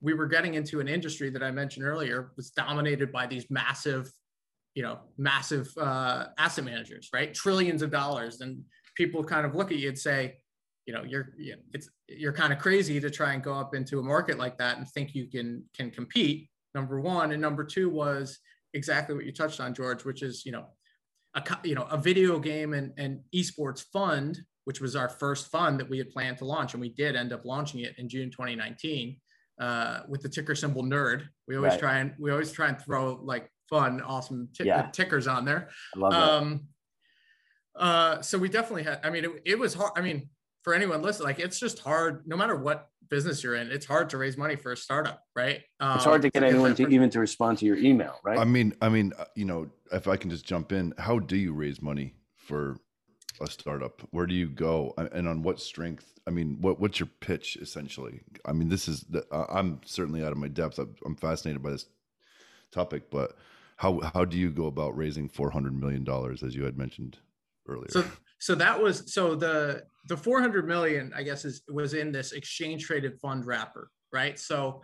we 0.00 0.14
were 0.14 0.26
getting 0.26 0.54
into 0.54 0.80
an 0.80 0.88
industry 0.88 1.30
that 1.30 1.42
I 1.42 1.50
mentioned 1.50 1.86
earlier 1.86 2.32
was 2.36 2.50
dominated 2.50 3.12
by 3.12 3.26
these 3.26 3.46
massive, 3.50 4.10
you 4.74 4.82
know, 4.82 5.00
massive 5.18 5.72
uh, 5.78 6.26
asset 6.38 6.64
managers, 6.64 7.10
right? 7.12 7.32
Trillions 7.32 7.82
of 7.82 7.90
dollars, 7.90 8.40
and 8.40 8.62
people 8.96 9.22
kind 9.22 9.46
of 9.46 9.54
look 9.54 9.70
at 9.70 9.78
you 9.78 9.88
and 9.88 9.98
say, 9.98 10.38
you 10.86 10.94
know, 10.94 11.02
you're 11.04 11.34
you 11.38 11.52
know, 11.52 11.62
it's 11.72 11.88
you're 12.08 12.32
kind 12.32 12.52
of 12.52 12.58
crazy 12.58 12.98
to 12.98 13.10
try 13.10 13.34
and 13.34 13.42
go 13.42 13.54
up 13.54 13.74
into 13.74 13.98
a 13.98 14.02
market 14.02 14.38
like 14.38 14.58
that 14.58 14.78
and 14.78 14.88
think 14.88 15.14
you 15.14 15.26
can 15.26 15.64
can 15.76 15.90
compete. 15.90 16.48
Number 16.74 17.00
one, 17.00 17.32
and 17.32 17.42
number 17.42 17.64
two 17.64 17.90
was 17.90 18.38
exactly 18.72 19.14
what 19.14 19.26
you 19.26 19.32
touched 19.32 19.60
on, 19.60 19.74
George, 19.74 20.04
which 20.06 20.22
is 20.22 20.46
you 20.46 20.52
know, 20.52 20.64
a 21.34 21.42
you 21.64 21.74
know 21.74 21.86
a 21.90 21.96
video 21.96 22.38
game 22.38 22.74
and 22.74 22.92
and 22.96 23.20
esports 23.34 23.84
fund, 23.92 24.40
which 24.64 24.80
was 24.80 24.96
our 24.96 25.08
first 25.08 25.50
fund 25.50 25.80
that 25.80 25.88
we 25.88 25.98
had 25.98 26.10
planned 26.10 26.38
to 26.38 26.44
launch, 26.44 26.74
and 26.74 26.80
we 26.80 26.90
did 26.90 27.16
end 27.16 27.32
up 27.32 27.44
launching 27.44 27.80
it 27.80 27.94
in 27.98 28.08
June 28.08 28.30
2019 28.30 29.16
uh, 29.60 30.00
with 30.08 30.22
the 30.22 30.28
ticker 30.28 30.54
symbol 30.54 30.82
nerd. 30.82 31.24
We 31.48 31.56
always 31.56 31.72
right. 31.72 31.80
try 31.80 31.98
and 31.98 32.14
we 32.18 32.30
always 32.30 32.52
try 32.52 32.68
and 32.68 32.80
throw 32.80 33.20
like 33.22 33.48
fun, 33.68 34.00
awesome 34.02 34.48
t- 34.54 34.64
yeah. 34.64 34.88
tickers 34.92 35.26
on 35.26 35.44
there. 35.44 35.70
I 35.96 35.98
love 35.98 36.12
that. 36.12 36.22
Um, 36.22 36.60
uh, 37.74 38.20
so 38.20 38.38
we 38.38 38.48
definitely 38.48 38.82
had. 38.82 39.00
I 39.02 39.10
mean, 39.10 39.24
it, 39.24 39.30
it 39.44 39.58
was 39.58 39.74
hard. 39.74 39.92
I 39.96 40.02
mean, 40.02 40.28
for 40.62 40.74
anyone 40.74 41.02
listening, 41.02 41.26
like 41.26 41.38
it's 41.38 41.58
just 41.58 41.80
hard. 41.80 42.26
No 42.26 42.36
matter 42.36 42.56
what 42.56 42.88
business 43.08 43.44
you're 43.44 43.54
in, 43.54 43.70
it's 43.70 43.86
hard 43.86 44.08
to 44.10 44.18
raise 44.18 44.36
money 44.36 44.56
for 44.56 44.72
a 44.72 44.76
startup, 44.76 45.24
right? 45.36 45.60
Um, 45.80 45.96
it's 45.96 46.04
hard 46.04 46.22
to 46.22 46.30
get 46.30 46.42
anyone 46.42 46.74
to 46.76 46.88
even 46.88 47.10
to 47.10 47.20
respond 47.20 47.58
to 47.58 47.66
your 47.66 47.76
email, 47.76 48.18
right? 48.24 48.38
I 48.38 48.44
mean, 48.44 48.74
I 48.80 48.88
mean, 48.88 49.12
uh, 49.18 49.24
you 49.34 49.44
know, 49.44 49.70
if 49.92 50.08
I 50.08 50.16
can 50.16 50.30
just 50.30 50.46
jump 50.46 50.72
in, 50.72 50.94
how 50.98 51.18
do 51.18 51.36
you 51.36 51.52
raise 51.52 51.82
money 51.82 52.14
for 52.36 52.78
a 53.40 53.46
startup? 53.46 54.00
Where 54.10 54.26
do 54.26 54.34
you 54.34 54.48
go, 54.48 54.94
and 54.96 55.28
on 55.28 55.42
what 55.42 55.60
strength? 55.60 56.18
I 56.26 56.30
mean, 56.30 56.58
what 56.60 56.80
what's 56.80 57.00
your 57.00 57.08
pitch 57.20 57.56
essentially? 57.60 58.20
I 58.46 58.52
mean, 58.52 58.68
this 58.68 58.88
is 58.88 59.02
the, 59.02 59.26
uh, 59.32 59.46
I'm 59.50 59.80
certainly 59.84 60.24
out 60.24 60.32
of 60.32 60.38
my 60.38 60.48
depth. 60.48 60.78
I'm, 60.78 60.94
I'm 61.04 61.16
fascinated 61.16 61.62
by 61.62 61.70
this 61.70 61.86
topic, 62.70 63.10
but 63.10 63.36
how 63.76 64.00
how 64.14 64.24
do 64.24 64.38
you 64.38 64.50
go 64.50 64.66
about 64.66 64.96
raising 64.96 65.28
400 65.28 65.78
million 65.78 66.04
dollars, 66.04 66.42
as 66.42 66.54
you 66.54 66.64
had 66.64 66.78
mentioned 66.78 67.18
earlier? 67.68 67.90
So, 67.90 68.04
so 68.42 68.56
that 68.56 68.82
was 68.82 69.14
so 69.14 69.36
the 69.36 69.84
the 70.08 70.16
400 70.16 70.66
million, 70.66 71.12
I 71.14 71.22
guess, 71.22 71.44
is 71.44 71.62
was 71.68 71.94
in 71.94 72.10
this 72.10 72.32
exchange 72.32 72.84
traded 72.84 73.20
fund 73.20 73.46
wrapper, 73.46 73.88
right? 74.12 74.36
So 74.36 74.82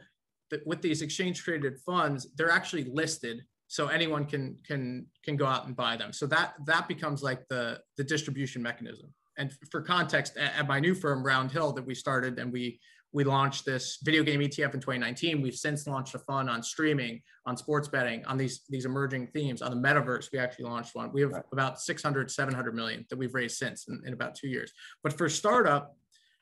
the, 0.50 0.60
with 0.64 0.80
these 0.80 1.02
exchange 1.02 1.42
traded 1.42 1.76
funds, 1.80 2.28
they're 2.36 2.52
actually 2.52 2.84
listed 2.84 3.42
so 3.66 3.88
anyone 3.88 4.26
can 4.26 4.56
can 4.64 5.06
can 5.24 5.36
go 5.36 5.44
out 5.44 5.66
and 5.66 5.74
buy 5.74 5.96
them 5.96 6.12
so 6.12 6.24
that 6.26 6.54
that 6.66 6.86
becomes 6.86 7.20
like 7.22 7.46
the 7.48 7.80
the 7.96 8.04
distribution 8.04 8.62
mechanism 8.62 9.12
and 9.38 9.52
for 9.72 9.82
context 9.82 10.36
at, 10.36 10.54
at, 10.56 10.66
my 10.68 10.78
new 10.78 10.94
firm 10.94 11.24
Roundhill 11.24 11.74
that 11.74 11.84
we 11.84 11.94
started 11.94 12.38
and 12.38 12.52
we 12.52 12.80
we 13.12 13.24
launched 13.24 13.64
this 13.64 13.98
video 14.02 14.22
game 14.22 14.40
etf 14.40 14.74
in 14.74 14.80
2019 14.80 15.40
we've 15.40 15.54
since 15.54 15.86
launched 15.86 16.14
a 16.14 16.18
fund 16.18 16.48
on 16.48 16.62
streaming 16.62 17.20
on 17.46 17.56
sports 17.56 17.88
betting 17.88 18.24
on 18.26 18.36
these 18.36 18.62
these 18.68 18.84
emerging 18.84 19.26
themes 19.28 19.62
on 19.62 19.70
the 19.70 19.88
metaverse 19.88 20.28
we 20.32 20.38
actually 20.38 20.64
launched 20.64 20.94
one 20.94 21.10
we 21.12 21.20
have 21.20 21.32
right. 21.32 21.44
about 21.52 21.80
600 21.80 22.30
700 22.30 22.74
million 22.74 23.06
that 23.10 23.18
we've 23.18 23.34
raised 23.34 23.56
since 23.56 23.88
in, 23.88 24.02
in 24.06 24.12
about 24.12 24.34
two 24.34 24.48
years 24.48 24.72
but 25.02 25.12
for 25.12 25.28
startup 25.28 25.94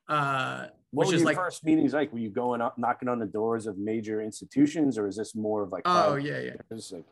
uh, 0.09 0.67
what 0.93 1.09
which 1.09 1.17
is 1.17 1.25
like 1.25 1.37
first 1.37 1.65
meetings 1.65 1.93
like? 1.93 2.13
Were 2.13 2.19
you 2.19 2.31
going 2.31 2.61
up 2.61 2.79
knocking 2.79 3.09
on 3.09 3.19
the 3.19 3.27
doors 3.27 3.67
of 3.67 3.77
major 3.77 4.23
institutions, 4.23 4.99
or 4.99 5.09
is 5.09 5.17
this 5.17 5.35
more 5.35 5.63
of 5.63 5.73
like? 5.73 5.83
Oh 5.85 6.15
yeah, 6.15 6.39
yeah. 6.39 6.53
Like, 6.71 7.05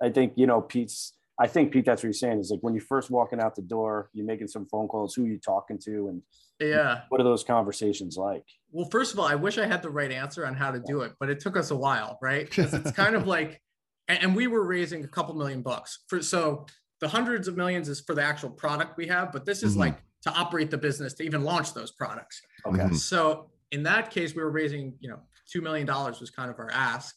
I 0.00 0.10
think 0.10 0.34
you 0.36 0.46
know 0.46 0.60
Pete's. 0.60 1.14
I 1.38 1.48
think 1.48 1.72
Pete, 1.72 1.84
that's 1.84 2.00
what 2.00 2.08
you're 2.08 2.12
saying 2.12 2.38
is 2.38 2.50
like 2.50 2.60
when 2.60 2.74
you're 2.74 2.84
first 2.84 3.10
walking 3.10 3.40
out 3.40 3.56
the 3.56 3.62
door, 3.62 4.08
you're 4.12 4.26
making 4.26 4.46
some 4.46 4.66
phone 4.66 4.86
calls. 4.86 5.14
Who 5.14 5.24
are 5.24 5.28
you 5.28 5.38
talking 5.38 5.78
to, 5.84 6.08
and 6.08 6.22
yeah, 6.60 7.02
what 7.08 7.20
are 7.20 7.24
those 7.24 7.42
conversations 7.42 8.16
like? 8.16 8.44
Well, 8.70 8.88
first 8.90 9.12
of 9.12 9.18
all, 9.18 9.26
I 9.26 9.34
wish 9.34 9.58
I 9.58 9.66
had 9.66 9.82
the 9.82 9.90
right 9.90 10.12
answer 10.12 10.46
on 10.46 10.54
how 10.54 10.70
to 10.70 10.78
do 10.78 11.00
it, 11.00 11.12
but 11.18 11.30
it 11.30 11.40
took 11.40 11.56
us 11.56 11.70
a 11.70 11.76
while, 11.76 12.18
right? 12.22 12.48
Because 12.48 12.72
it's 12.72 12.90
kind 12.96 13.16
of 13.16 13.26
like, 13.26 13.60
and 14.06 14.36
we 14.36 14.46
were 14.46 14.64
raising 14.64 15.02
a 15.04 15.08
couple 15.08 15.34
million 15.34 15.62
bucks 15.62 16.04
for 16.06 16.22
so 16.22 16.66
the 17.00 17.08
hundreds 17.08 17.48
of 17.48 17.56
millions 17.56 17.88
is 17.88 18.00
for 18.00 18.14
the 18.14 18.22
actual 18.22 18.50
product 18.50 18.96
we 18.96 19.06
have, 19.08 19.32
but 19.32 19.44
this 19.44 19.62
is 19.62 19.72
mm-hmm. 19.72 19.80
like 19.80 20.02
to 20.22 20.30
operate 20.30 20.70
the 20.70 20.78
business 20.78 21.14
to 21.14 21.24
even 21.24 21.42
launch 21.42 21.74
those 21.74 21.90
products. 21.90 22.40
Okay. 22.66 22.78
Mm-hmm. 22.78 22.94
So 22.94 23.50
in 23.72 23.82
that 23.82 24.10
case, 24.10 24.34
we 24.34 24.42
were 24.42 24.50
raising, 24.50 24.94
you 25.00 25.10
know, 25.10 25.18
two 25.50 25.60
million 25.60 25.86
dollars 25.86 26.20
was 26.20 26.30
kind 26.30 26.50
of 26.50 26.58
our 26.58 26.70
ask. 26.72 27.14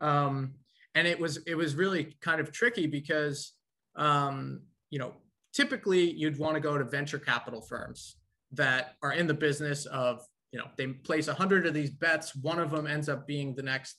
Um, 0.00 0.54
and 0.94 1.06
it 1.06 1.20
was 1.20 1.38
it 1.46 1.54
was 1.54 1.76
really 1.76 2.16
kind 2.20 2.40
of 2.40 2.50
tricky 2.50 2.86
because 2.86 3.52
um, 3.98 4.62
you 4.90 4.98
know 4.98 5.12
typically 5.52 6.10
you'd 6.12 6.38
want 6.38 6.54
to 6.54 6.60
go 6.60 6.78
to 6.78 6.84
venture 6.84 7.18
capital 7.18 7.60
firms 7.60 8.16
that 8.52 8.94
are 9.02 9.12
in 9.12 9.26
the 9.26 9.34
business 9.34 9.86
of 9.86 10.22
you 10.52 10.58
know 10.58 10.66
they 10.76 10.86
place 10.86 11.28
a 11.28 11.34
hundred 11.34 11.66
of 11.66 11.74
these 11.74 11.90
bets 11.90 12.34
one 12.36 12.58
of 12.58 12.70
them 12.70 12.86
ends 12.86 13.08
up 13.08 13.26
being 13.26 13.54
the 13.54 13.62
next 13.62 13.96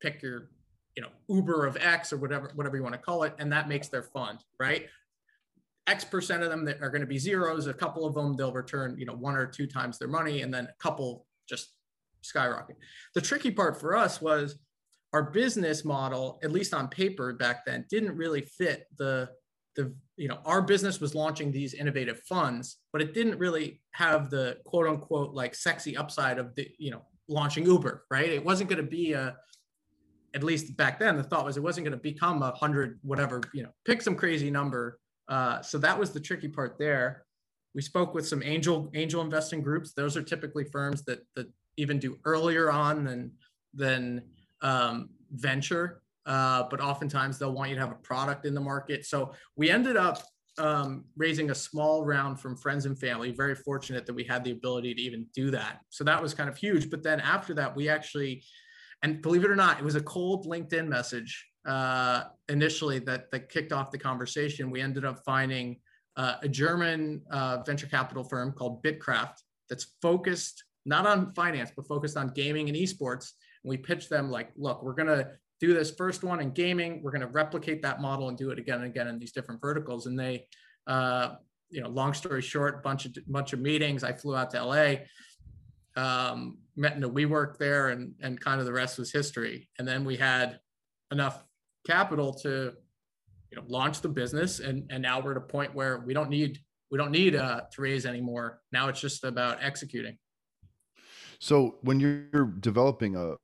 pick 0.00 0.22
your 0.22 0.50
you 0.96 1.02
know 1.02 1.08
uber 1.28 1.64
of 1.66 1.76
x 1.76 2.12
or 2.12 2.16
whatever 2.16 2.50
whatever 2.54 2.76
you 2.76 2.82
want 2.82 2.94
to 2.94 3.00
call 3.00 3.22
it 3.22 3.34
and 3.38 3.52
that 3.52 3.68
makes 3.68 3.88
their 3.88 4.02
fund 4.02 4.40
right? 4.58 4.86
X 5.88 6.04
percent 6.04 6.44
of 6.44 6.50
them 6.50 6.64
that 6.64 6.80
are 6.80 6.90
going 6.90 7.00
to 7.00 7.08
be 7.08 7.18
zeros 7.18 7.66
a 7.66 7.74
couple 7.74 8.06
of 8.06 8.14
them 8.14 8.36
they'll 8.36 8.52
return 8.52 8.96
you 8.98 9.04
know 9.04 9.14
one 9.14 9.34
or 9.34 9.46
two 9.46 9.66
times 9.66 9.98
their 9.98 10.08
money 10.08 10.42
and 10.42 10.54
then 10.54 10.66
a 10.66 10.82
couple 10.82 11.26
just 11.48 11.70
skyrocket. 12.22 12.76
The 13.14 13.20
tricky 13.20 13.50
part 13.50 13.78
for 13.78 13.96
us 13.96 14.20
was 14.20 14.58
our 15.12 15.22
business 15.22 15.84
model, 15.84 16.38
at 16.42 16.52
least 16.52 16.72
on 16.72 16.88
paper 16.88 17.32
back 17.34 17.66
then, 17.66 17.84
didn't 17.90 18.16
really 18.16 18.42
fit 18.42 18.86
the 18.96 19.28
the 19.76 19.94
you 20.16 20.28
know 20.28 20.38
our 20.44 20.62
business 20.62 21.00
was 21.00 21.14
launching 21.14 21.50
these 21.50 21.74
innovative 21.74 22.20
funds, 22.28 22.78
but 22.92 23.02
it 23.02 23.14
didn't 23.14 23.38
really 23.38 23.80
have 23.92 24.30
the 24.30 24.58
quote 24.64 24.86
unquote 24.86 25.34
like 25.34 25.54
sexy 25.54 25.96
upside 25.96 26.38
of 26.38 26.54
the 26.54 26.68
you 26.78 26.90
know 26.90 27.02
launching 27.28 27.64
Uber, 27.64 28.04
right? 28.10 28.28
It 28.28 28.44
wasn't 28.44 28.68
going 28.68 28.84
to 28.84 28.90
be 28.90 29.12
a 29.12 29.36
at 30.34 30.42
least 30.42 30.76
back 30.76 30.98
then 30.98 31.16
the 31.16 31.22
thought 31.22 31.44
was 31.44 31.56
it 31.56 31.62
wasn't 31.62 31.84
going 31.84 31.96
to 31.96 32.02
become 32.02 32.42
a 32.42 32.52
hundred 32.52 32.98
whatever 33.02 33.40
you 33.52 33.62
know 33.62 33.68
pick 33.84 34.00
some 34.02 34.16
crazy 34.16 34.50
number 34.50 34.98
Uh, 35.28 35.62
so 35.62 35.78
that 35.78 35.98
was 35.98 36.10
the 36.10 36.20
tricky 36.20 36.48
part 36.48 36.76
there. 36.78 37.24
We 37.74 37.82
spoke 37.82 38.14
with 38.14 38.26
some 38.26 38.42
angel 38.42 38.90
angel 38.94 39.22
investing 39.22 39.62
groups. 39.62 39.92
Those 39.94 40.16
are 40.16 40.22
typically 40.22 40.64
firms 40.64 41.04
that 41.04 41.20
that 41.36 41.46
even 41.76 41.98
do 41.98 42.18
earlier 42.24 42.70
on 42.70 43.04
than 43.04 43.32
than 43.72 44.22
um, 44.60 45.08
venture, 45.30 46.01
uh, 46.26 46.64
but 46.70 46.80
oftentimes 46.80 47.38
they'll 47.38 47.52
want 47.52 47.70
you 47.70 47.76
to 47.76 47.80
have 47.80 47.92
a 47.92 47.96
product 47.96 48.46
in 48.46 48.54
the 48.54 48.60
market. 48.60 49.04
So 49.06 49.32
we 49.56 49.70
ended 49.70 49.96
up 49.96 50.22
um, 50.58 51.04
raising 51.16 51.50
a 51.50 51.54
small 51.54 52.04
round 52.04 52.38
from 52.38 52.56
friends 52.56 52.86
and 52.86 52.98
family. 52.98 53.32
Very 53.32 53.54
fortunate 53.54 54.06
that 54.06 54.14
we 54.14 54.24
had 54.24 54.44
the 54.44 54.52
ability 54.52 54.94
to 54.94 55.00
even 55.00 55.26
do 55.34 55.50
that. 55.50 55.80
So 55.90 56.04
that 56.04 56.20
was 56.22 56.34
kind 56.34 56.48
of 56.48 56.56
huge. 56.56 56.90
But 56.90 57.02
then 57.02 57.20
after 57.20 57.54
that, 57.54 57.74
we 57.74 57.88
actually, 57.88 58.44
and 59.02 59.22
believe 59.22 59.44
it 59.44 59.50
or 59.50 59.56
not, 59.56 59.78
it 59.78 59.84
was 59.84 59.94
a 59.94 60.02
cold 60.02 60.46
LinkedIn 60.46 60.86
message 60.86 61.46
uh, 61.66 62.24
initially 62.48 62.98
that 63.00 63.30
that 63.30 63.48
kicked 63.48 63.72
off 63.72 63.90
the 63.90 63.98
conversation. 63.98 64.70
We 64.70 64.80
ended 64.80 65.04
up 65.04 65.20
finding 65.24 65.78
uh, 66.16 66.36
a 66.42 66.48
German 66.48 67.22
uh, 67.30 67.62
venture 67.64 67.86
capital 67.86 68.24
firm 68.24 68.52
called 68.52 68.82
Bitkraft 68.82 69.34
that's 69.68 69.94
focused 70.02 70.64
not 70.84 71.06
on 71.06 71.32
finance 71.34 71.70
but 71.74 71.86
focused 71.86 72.16
on 72.16 72.28
gaming 72.28 72.68
and 72.68 72.76
esports. 72.76 73.32
And 73.62 73.70
we 73.70 73.76
pitched 73.76 74.10
them 74.10 74.30
like, 74.30 74.50
look, 74.56 74.82
we're 74.82 74.94
gonna 74.94 75.30
do 75.62 75.72
this 75.72 75.92
first 75.92 76.24
one 76.24 76.40
in 76.40 76.50
gaming. 76.50 77.00
We're 77.02 77.12
gonna 77.12 77.28
replicate 77.28 77.82
that 77.82 78.00
model 78.00 78.28
and 78.28 78.36
do 78.36 78.50
it 78.50 78.58
again 78.58 78.78
and 78.78 78.86
again 78.86 79.06
in 79.06 79.20
these 79.20 79.30
different 79.30 79.60
verticals. 79.60 80.06
And 80.06 80.18
they, 80.18 80.46
uh, 80.88 81.36
you 81.70 81.80
know, 81.80 81.88
long 81.88 82.14
story 82.14 82.42
short, 82.42 82.82
bunch 82.82 83.06
of 83.06 83.16
bunch 83.28 83.52
of 83.52 83.60
meetings. 83.60 84.02
I 84.02 84.12
flew 84.12 84.34
out 84.36 84.50
to 84.50 84.64
LA. 84.64 84.94
Um, 85.94 86.58
met 86.74 86.96
in 86.96 87.04
a 87.04 87.08
WeWork 87.08 87.58
there, 87.58 87.90
and 87.90 88.14
and 88.20 88.40
kind 88.40 88.58
of 88.58 88.66
the 88.66 88.72
rest 88.72 88.98
was 88.98 89.12
history. 89.12 89.68
And 89.78 89.86
then 89.86 90.04
we 90.04 90.16
had 90.16 90.58
enough 91.12 91.44
capital 91.86 92.32
to 92.32 92.72
you 93.52 93.56
know 93.56 93.62
launch 93.68 94.00
the 94.00 94.08
business 94.08 94.60
and 94.60 94.90
and 94.90 95.02
now 95.02 95.20
we're 95.20 95.32
at 95.32 95.36
a 95.36 95.40
point 95.40 95.74
where 95.74 95.98
we 96.06 96.14
don't 96.14 96.30
need 96.30 96.58
we 96.90 96.96
don't 96.98 97.10
need 97.10 97.34
uh, 97.34 97.62
to 97.72 97.82
raise 97.82 98.06
anymore 98.06 98.60
now 98.72 98.88
it's 98.88 99.00
just 99.00 99.24
about 99.24 99.58
executing 99.60 100.16
so 101.38 101.76
when 101.82 102.00
you're 102.00 102.46
developing 102.60 103.16
a 103.16 103.34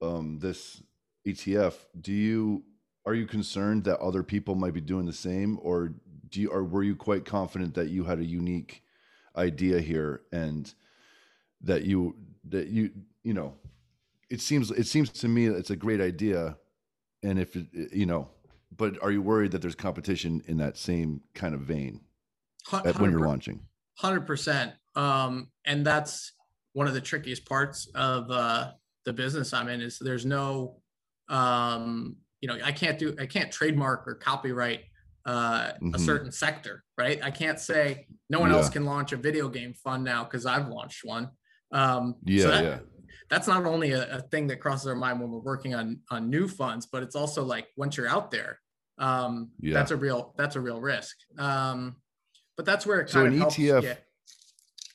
um, 0.00 0.38
this 0.38 0.82
etf 1.26 1.74
do 2.00 2.12
you 2.12 2.64
are 3.08 3.14
you 3.14 3.26
concerned 3.26 3.84
that 3.84 3.98
other 4.00 4.22
people 4.22 4.54
might 4.54 4.74
be 4.74 4.82
doing 4.82 5.06
the 5.06 5.14
same? 5.14 5.58
Or 5.62 5.94
do 6.28 6.42
you 6.42 6.50
or 6.50 6.62
were 6.62 6.82
you 6.82 6.94
quite 6.94 7.24
confident 7.24 7.74
that 7.74 7.88
you 7.88 8.04
had 8.04 8.18
a 8.18 8.24
unique 8.24 8.82
idea 9.34 9.80
here 9.80 10.20
and 10.30 10.74
that 11.62 11.84
you 11.84 12.16
that 12.50 12.68
you 12.68 12.90
you 13.22 13.32
know 13.32 13.54
it 14.28 14.42
seems 14.42 14.70
it 14.70 14.86
seems 14.86 15.08
to 15.08 15.26
me 15.26 15.46
it's 15.46 15.70
a 15.70 15.76
great 15.76 16.02
idea 16.02 16.58
and 17.22 17.38
if 17.38 17.56
it, 17.56 17.66
you 17.92 18.04
know 18.04 18.28
but 18.76 19.02
are 19.02 19.10
you 19.10 19.22
worried 19.22 19.52
that 19.52 19.62
there's 19.62 19.74
competition 19.74 20.42
in 20.46 20.58
that 20.58 20.76
same 20.76 21.22
kind 21.34 21.54
of 21.54 21.62
vein 21.62 22.02
when 22.98 23.10
you're 23.10 23.20
launching? 23.20 23.60
100% 24.02 24.74
um, 24.96 25.48
and 25.64 25.86
that's 25.86 26.32
one 26.74 26.86
of 26.86 26.92
the 26.92 27.00
trickiest 27.00 27.46
parts 27.46 27.88
of 27.94 28.30
uh, 28.30 28.72
the 29.06 29.14
business 29.14 29.54
i'm 29.54 29.68
in 29.68 29.80
is 29.80 29.98
there's 29.98 30.26
no 30.26 30.76
um, 31.28 32.16
you 32.40 32.48
know 32.48 32.58
i 32.64 32.72
can't 32.72 32.98
do 32.98 33.14
i 33.20 33.26
can't 33.26 33.50
trademark 33.50 34.06
or 34.06 34.14
copyright 34.14 34.80
uh, 35.26 35.72
mm-hmm. 35.72 35.94
a 35.94 35.98
certain 35.98 36.32
sector 36.32 36.84
right 36.96 37.20
i 37.22 37.30
can't 37.30 37.58
say 37.58 38.06
no 38.30 38.40
one 38.40 38.50
yeah. 38.50 38.56
else 38.56 38.68
can 38.68 38.84
launch 38.84 39.12
a 39.12 39.16
video 39.16 39.48
game 39.48 39.74
fund 39.74 40.04
now 40.04 40.24
because 40.24 40.46
i've 40.46 40.68
launched 40.68 41.04
one 41.04 41.28
um, 41.70 42.14
yeah, 42.24 42.42
so 42.42 42.48
that, 42.50 42.64
yeah 42.64 42.78
that's 43.28 43.46
not 43.46 43.64
only 43.66 43.92
a, 43.92 44.16
a, 44.16 44.20
thing 44.22 44.46
that 44.46 44.56
crosses 44.56 44.86
our 44.86 44.94
mind 44.94 45.20
when 45.20 45.30
we're 45.30 45.38
working 45.38 45.74
on 45.74 46.00
on 46.10 46.30
new 46.30 46.48
funds, 46.48 46.86
but 46.86 47.02
it's 47.02 47.14
also 47.14 47.44
like 47.44 47.66
once 47.76 47.96
you're 47.96 48.08
out 48.08 48.30
there, 48.30 48.58
um, 48.98 49.50
yeah. 49.60 49.74
that's 49.74 49.90
a 49.90 49.96
real 49.96 50.34
that's 50.36 50.56
a 50.56 50.60
real 50.60 50.80
risk. 50.80 51.16
Um, 51.38 51.96
but 52.56 52.64
that's 52.66 52.86
where 52.86 53.00
it 53.00 53.10
kind 53.10 53.12
so 53.12 53.24
an 53.24 53.42
of 53.42 53.48
ETF. 53.48 53.82
Get... 53.82 54.04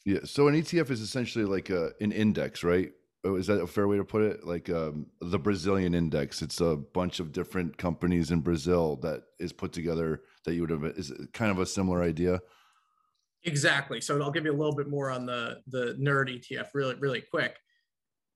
Yeah, 0.06 0.20
so 0.26 0.48
an 0.48 0.56
ETF 0.56 0.90
is 0.90 1.02
essentially 1.02 1.46
like 1.46 1.70
a, 1.70 1.92
an 2.02 2.12
index, 2.12 2.64
right? 2.64 2.92
Oh, 3.26 3.36
is 3.36 3.48
that 3.48 3.62
a 3.62 3.68
fair 3.68 3.88
way 3.88 3.98
to 3.98 4.04
put 4.04 4.22
it? 4.22 4.46
Like 4.46 4.70
um, 4.70 5.08
the 5.22 5.40
Brazilian 5.40 5.96
index. 5.96 6.42
It's 6.42 6.60
a 6.60 6.76
bunch 6.76 7.20
of 7.20 7.32
different 7.32 7.78
companies 7.78 8.32
in 8.32 8.42
Brazil 8.42 8.98
that 8.98 9.24
is 9.40 9.54
put 9.54 9.72
together. 9.72 10.24
That 10.46 10.56
you 10.56 10.62
would 10.62 10.70
have 10.72 10.84
is 10.84 11.14
kind 11.32 11.52
of 11.52 11.60
a 11.60 11.66
similar 11.66 12.04
idea. 12.04 12.42
Exactly. 13.46 14.02
So 14.02 14.22
I'll 14.22 14.32
give 14.32 14.46
you 14.46 14.52
a 14.52 14.58
little 14.58 14.76
bit 14.76 14.90
more 14.90 15.10
on 15.10 15.26
the 15.26 15.62
the 15.68 15.98
nerd 16.00 16.30
ETF 16.30 16.70
really 16.74 16.96
really 16.96 17.22
quick 17.22 17.58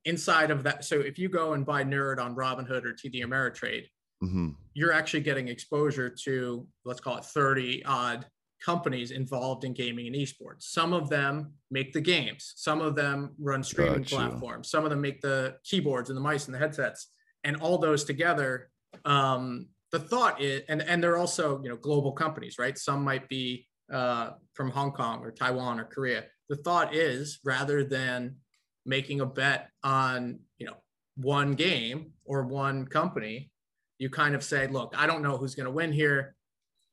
inside 0.08 0.52
of 0.52 0.63
that, 0.63 0.86
so 0.86 1.00
if 1.02 1.19
you 1.19 1.30
go 1.30 1.54
and 1.54 1.65
buy 1.65 1.84
Nerd 1.84 2.19
on 2.19 2.34
Robinhood 2.34 2.86
or 2.86 2.93
TD 2.93 3.23
Ameritrade, 3.23 3.88
mm-hmm. 4.23 4.50
you're 4.73 4.93
actually 4.93 5.19
getting 5.19 5.50
exposure 5.50 6.10
to 6.23 6.65
let's 6.86 7.02
call 7.02 7.17
it 7.17 7.26
30 7.26 7.84
odd 7.86 8.26
companies 8.63 9.12
involved 9.12 9.63
in 9.63 9.74
gaming 9.74 10.08
and 10.08 10.15
esports. 10.15 10.63
Some 10.63 10.93
of 10.93 11.10
them 11.10 11.54
make 11.72 11.93
the 11.93 12.02
games, 12.02 12.54
some 12.56 12.82
of 12.82 12.96
them 12.96 13.34
run 13.39 13.63
streaming 13.63 14.02
gotcha. 14.02 14.15
platforms, 14.15 14.70
some 14.70 14.84
of 14.84 14.89
them 14.89 15.02
make 15.02 15.22
the 15.22 15.56
keyboards 15.63 16.10
and 16.10 16.17
the 16.17 16.22
mice 16.22 16.46
and 16.46 16.56
the 16.56 16.60
headsets, 16.60 17.08
and 17.43 17.58
all 17.58 17.78
those 17.78 18.04
together. 18.04 18.70
Um, 19.06 19.67
the 19.91 20.00
thought 20.00 20.41
is, 20.41 20.63
and 20.70 20.82
and 20.82 21.02
they're 21.02 21.17
also 21.17 21.62
you 21.63 21.70
know 21.70 21.78
global 21.78 22.12
companies, 22.12 22.58
right? 22.60 22.78
Some 22.78 23.04
might 23.04 23.30
be 23.30 23.67
uh, 23.91 24.32
from 24.54 24.72
Hong 24.72 24.91
Kong 24.91 25.24
or 25.24 25.32
Taiwan 25.32 25.80
or 25.80 25.86
Korea. 25.86 26.26
The 26.50 26.58
thought 26.58 26.96
is 26.96 27.39
rather 27.43 27.84
than 27.84 28.38
making 28.86 29.22
a 29.22 29.26
bet 29.26 29.70
on 29.84 30.39
you 30.58 30.65
know 30.65 30.78
one 31.17 31.54
game 31.54 32.13
or 32.26 32.43
one 32.43 32.86
company 32.86 33.52
you 34.00 34.10
kind 34.10 34.34
of 34.34 34.43
say 34.43 34.67
look 34.67 34.93
i 34.98 35.06
don't 35.06 35.22
know 35.22 35.38
who's 35.38 35.56
going 35.56 35.65
to 35.65 35.72
win 35.72 35.91
here 35.91 36.36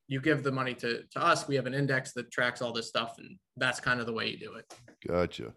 you 0.09 0.21
give 0.21 0.43
the 0.43 0.53
money 0.53 0.75
to, 0.75 1.03
to 1.11 1.23
us 1.23 1.49
we 1.49 1.55
have 1.55 1.67
an 1.67 1.75
index 1.75 2.13
that 2.13 2.31
tracks 2.31 2.61
all 2.63 2.73
this 2.73 2.89
stuff 2.89 3.17
and 3.19 3.39
that's 3.57 3.81
kind 3.81 4.01
of 4.01 4.07
the 4.07 4.13
way 4.13 4.29
you 4.29 4.39
do 4.39 4.55
it 4.55 4.75
gotcha 5.07 5.53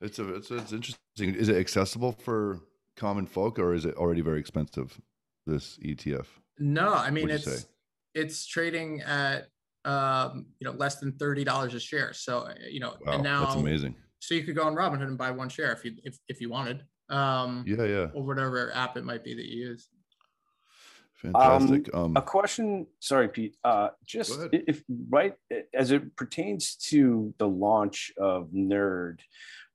it's 0.00 0.18
a 0.18 0.34
it's, 0.34 0.50
it's 0.50 0.72
interesting 0.72 1.34
is 1.34 1.48
it 1.48 1.56
accessible 1.56 2.12
for 2.12 2.60
common 2.96 3.26
folk 3.26 3.58
or 3.58 3.74
is 3.74 3.84
it 3.84 3.94
already 3.96 4.20
very 4.20 4.40
expensive 4.40 5.00
this 5.46 5.78
etf 5.84 6.26
no 6.58 6.92
i 6.92 7.10
mean 7.10 7.30
it's 7.30 7.66
it's 8.14 8.46
trading 8.46 9.00
at 9.02 9.46
um, 9.84 10.46
you 10.58 10.64
know 10.64 10.72
less 10.72 10.96
than 10.96 11.12
$30 11.12 11.74
a 11.74 11.78
share 11.78 12.12
so 12.12 12.48
you 12.68 12.80
know 12.80 12.96
wow, 13.06 13.12
and 13.12 13.22
now 13.22 13.44
that's 13.44 13.54
amazing 13.54 13.94
so 14.26 14.34
you 14.34 14.42
could 14.42 14.56
go 14.56 14.64
on 14.64 14.74
Robinhood 14.74 15.06
and 15.06 15.16
buy 15.16 15.30
one 15.30 15.48
share 15.48 15.72
if 15.72 15.84
you 15.84 15.94
if, 16.02 16.18
if 16.28 16.40
you 16.40 16.50
wanted. 16.50 16.84
Um, 17.08 17.64
yeah, 17.66 17.84
yeah. 17.84 18.06
Or 18.12 18.24
whatever 18.24 18.74
app 18.74 18.96
it 18.96 19.04
might 19.04 19.22
be 19.22 19.34
that 19.34 19.44
you 19.44 19.68
use. 19.68 19.88
Fantastic. 21.16 21.88
Um, 21.94 22.04
um, 22.04 22.16
a 22.16 22.22
question, 22.22 22.86
sorry, 23.00 23.28
Pete. 23.28 23.56
Uh, 23.64 23.88
just 24.04 24.38
if 24.52 24.82
right 25.08 25.34
as 25.74 25.90
it 25.90 26.14
pertains 26.16 26.76
to 26.90 27.32
the 27.38 27.48
launch 27.48 28.12
of 28.18 28.50
Nerd, 28.50 29.20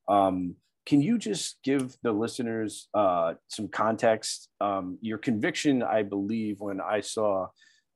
um, 0.07 0.55
can 0.85 1.01
you 1.01 1.17
just 1.17 1.57
give 1.63 1.95
the 2.03 2.11
listeners 2.11 2.89
uh, 2.93 3.33
some 3.47 3.67
context? 3.67 4.49
Um, 4.59 4.97
your 5.01 5.17
conviction, 5.17 5.83
I 5.83 6.03
believe, 6.03 6.59
when 6.59 6.79
I 6.79 7.01
saw 7.01 7.47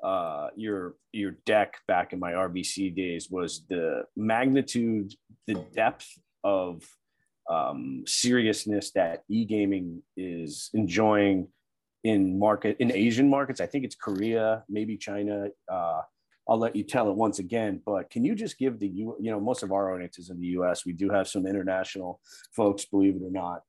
uh, 0.03 0.47
your 0.55 0.95
your 1.12 1.31
deck 1.45 1.75
back 1.88 2.13
in 2.13 2.19
my 2.19 2.31
RBC 2.31 2.95
days, 2.95 3.29
was 3.29 3.65
the 3.69 4.05
magnitude, 4.15 5.13
the 5.45 5.55
depth 5.73 6.08
of 6.43 6.84
um, 7.49 8.03
seriousness 8.08 8.91
that 8.91 9.23
e-gaming 9.29 10.01
is 10.17 10.69
enjoying 10.73 11.47
in 12.06 12.38
market 12.38 12.78
in 12.80 12.91
Asian 12.91 13.28
markets. 13.28 13.60
I 13.60 13.65
think 13.65 13.84
it's 13.84 13.96
Korea, 13.96 14.63
maybe 14.70 14.96
China. 14.96 15.48
Uh, 15.70 16.02
I'll 16.48 16.60
let 16.60 16.76
you 16.76 16.84
tell 16.84 17.10
it 17.10 17.15
once 17.15 17.39
again, 17.39 17.82
but 17.84 18.12
can 18.12 18.24
you 18.24 18.36
just 18.36 18.60
give 18.60 18.80
the 18.80 18.88
you 18.88 19.18
you 19.20 19.32
know 19.32 19.39
most 19.39 19.63
of 19.63 19.72
our 19.72 19.94
audience 19.94 20.20
is 20.20 20.30
in 20.30 20.39
the 20.39 20.48
U.S. 20.60 20.86
We 20.86 20.94
do 20.94 21.10
have 21.10 21.28
some 21.28 21.48
international 21.48 22.22
folks, 22.56 22.86
believe 22.86 23.15
it 23.15 23.24
or 23.24 23.32
not, 23.32 23.63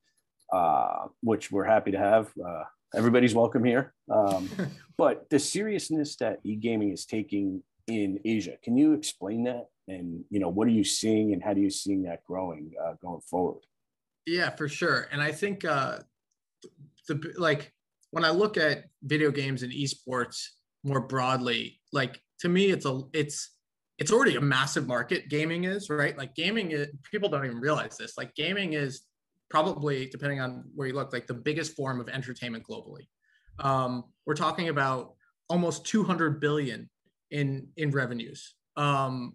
uh, 0.53 1.09
which 1.23 1.51
we're 1.51 1.65
happy 1.65 1.91
to 1.93 1.99
have. 1.99 2.31
Uh, 2.47 2.65
everybody's 2.95 3.35
welcome 3.35 3.65
here. 3.65 3.95
Um, 4.13 4.51
but 4.99 5.29
the 5.31 5.39
seriousness 5.39 6.17
that 6.17 6.41
e-gaming 6.45 6.93
is 6.93 7.07
taking 7.07 7.63
in 7.87 8.21
Asia, 8.25 8.59
can 8.63 8.77
you 8.77 8.93
explain 8.93 9.45
that? 9.45 9.69
and 9.89 10.25
you 10.31 10.41
know 10.41 10.49
what 10.49 10.67
are 10.67 10.73
you 10.73 10.83
seeing 10.83 11.33
and 11.33 11.43
how 11.43 11.55
do 11.55 11.61
you 11.61 11.71
seeing 11.71 12.03
that 12.03 12.25
growing 12.25 12.73
uh, 12.85 12.95
going 13.01 13.21
forward 13.21 13.63
yeah 14.27 14.51
for 14.51 14.69
sure 14.69 15.09
and 15.13 15.23
i 15.23 15.31
think 15.31 15.65
uh 15.65 15.99
the 17.09 17.33
like 17.37 17.73
when 18.11 18.25
i 18.25 18.31
look 18.31 18.57
at 18.57 18.85
video 19.03 19.31
games 19.31 19.63
and 19.63 19.73
esports 19.73 20.47
more 20.85 21.01
broadly 21.01 21.81
like 21.93 22.21
to 22.39 22.49
me 22.49 22.71
it's 22.71 22.87
a 22.87 23.03
it's 23.13 23.51
it's 23.99 24.13
already 24.13 24.37
a 24.37 24.41
massive 24.41 24.87
market 24.87 25.29
gaming 25.29 25.65
is 25.65 25.89
right 25.91 26.17
like 26.19 26.35
gaming 26.35 26.71
is 26.71 26.89
people 27.11 27.29
don't 27.29 27.45
even 27.45 27.61
realize 27.61 27.97
this 27.97 28.17
like 28.17 28.35
gaming 28.35 28.75
is 28.75 29.03
probably 29.49 30.07
depending 30.07 30.41
on 30.41 30.65
where 30.75 30.89
you 30.89 30.95
look 30.95 31.13
like 31.13 31.27
the 31.27 31.35
biggest 31.35 31.75
form 31.77 32.01
of 32.01 32.09
entertainment 32.09 32.65
globally 32.69 33.07
um, 33.59 34.05
we're 34.27 34.35
talking 34.35 34.69
about 34.69 35.15
almost 35.49 35.87
200 35.87 36.41
billion 36.41 36.91
in 37.31 37.69
in 37.77 37.91
revenues 37.91 38.55
um, 38.77 39.35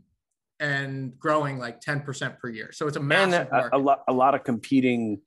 and 0.59 1.17
growing 1.19 1.57
like 1.57 1.81
10% 1.81 2.37
per 2.39 2.49
year. 2.49 2.71
So 2.71 2.87
it's 2.87 2.97
a 2.97 3.01
massive 3.01 3.47
and 3.51 3.73
a, 3.73 3.75
a, 3.75 3.79
lot, 3.79 4.03
a 4.07 4.13
lot 4.13 4.35
of 4.35 4.43
competing 4.43 5.19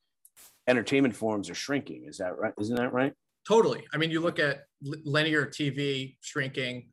entertainment 0.68 1.16
forms 1.16 1.50
are 1.50 1.54
shrinking. 1.54 2.04
Is 2.07 2.18
that 2.18 2.38
right? 2.38 2.54
Isn't 2.61 2.76
that 2.76 2.92
right? 2.92 3.12
Totally. 3.46 3.85
I 3.92 3.98
mean, 3.98 4.11
you 4.11 4.20
look 4.20 4.38
at 4.38 4.62
linear 4.83 5.46
TV 5.46 6.16
shrinking, 6.20 6.88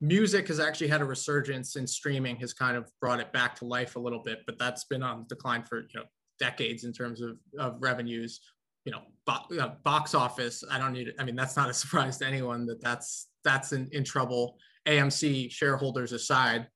music 0.00 0.48
has 0.48 0.58
actually 0.60 0.88
had 0.88 1.02
a 1.02 1.04
resurgence 1.04 1.76
and 1.76 1.88
streaming 1.88 2.36
has 2.36 2.54
kind 2.54 2.76
of 2.76 2.90
brought 3.00 3.20
it 3.20 3.32
back 3.32 3.54
to 3.54 3.66
life 3.66 3.96
a 3.96 3.98
little 3.98 4.22
bit 4.22 4.38
but 4.46 4.58
that's 4.58 4.84
been 4.84 5.02
on 5.02 5.26
decline 5.28 5.62
for 5.62 5.80
you 5.80 6.00
know 6.00 6.04
decades 6.38 6.84
in 6.84 6.92
terms 6.92 7.20
of, 7.20 7.36
of 7.58 7.76
revenues. 7.80 8.40
You 8.86 8.92
know 8.92 9.02
bo- 9.26 9.60
uh, 9.60 9.74
box 9.84 10.14
office 10.14 10.64
i 10.70 10.78
don't 10.78 10.94
need 10.94 11.12
i 11.18 11.24
mean 11.24 11.36
that's 11.36 11.54
not 11.54 11.68
a 11.68 11.74
surprise 11.82 12.16
to 12.18 12.26
anyone 12.26 12.64
that 12.64 12.80
that's 12.80 13.28
that's 13.44 13.72
in, 13.72 13.90
in 13.92 14.04
trouble 14.04 14.56
amc 14.88 15.50
shareholders 15.50 16.12
aside. 16.12 16.66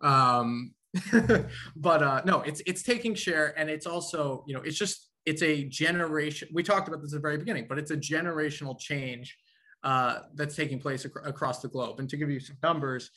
Um 0.00 0.74
but 1.76 2.02
uh 2.02 2.22
no 2.26 2.40
it's 2.40 2.60
it's 2.66 2.82
taking 2.82 3.14
share 3.14 3.54
and 3.56 3.70
it's 3.70 3.86
also 3.86 4.44
you 4.48 4.54
know 4.54 4.60
it's 4.62 4.76
just 4.76 5.11
it's 5.24 5.42
a 5.42 5.64
generation 5.64 6.48
we 6.52 6.62
talked 6.62 6.88
about 6.88 7.00
this 7.00 7.12
at 7.12 7.16
the 7.16 7.20
very 7.20 7.38
beginning 7.38 7.66
but 7.68 7.78
it's 7.78 7.90
a 7.90 7.96
generational 7.96 8.78
change 8.78 9.38
uh, 9.84 10.20
that's 10.34 10.54
taking 10.54 10.78
place 10.78 11.04
ac- 11.04 11.12
across 11.24 11.60
the 11.60 11.68
globe. 11.68 11.98
And 11.98 12.08
to 12.08 12.16
give 12.16 12.30
you 12.30 12.40
some 12.40 12.56
numbers, 12.62 13.10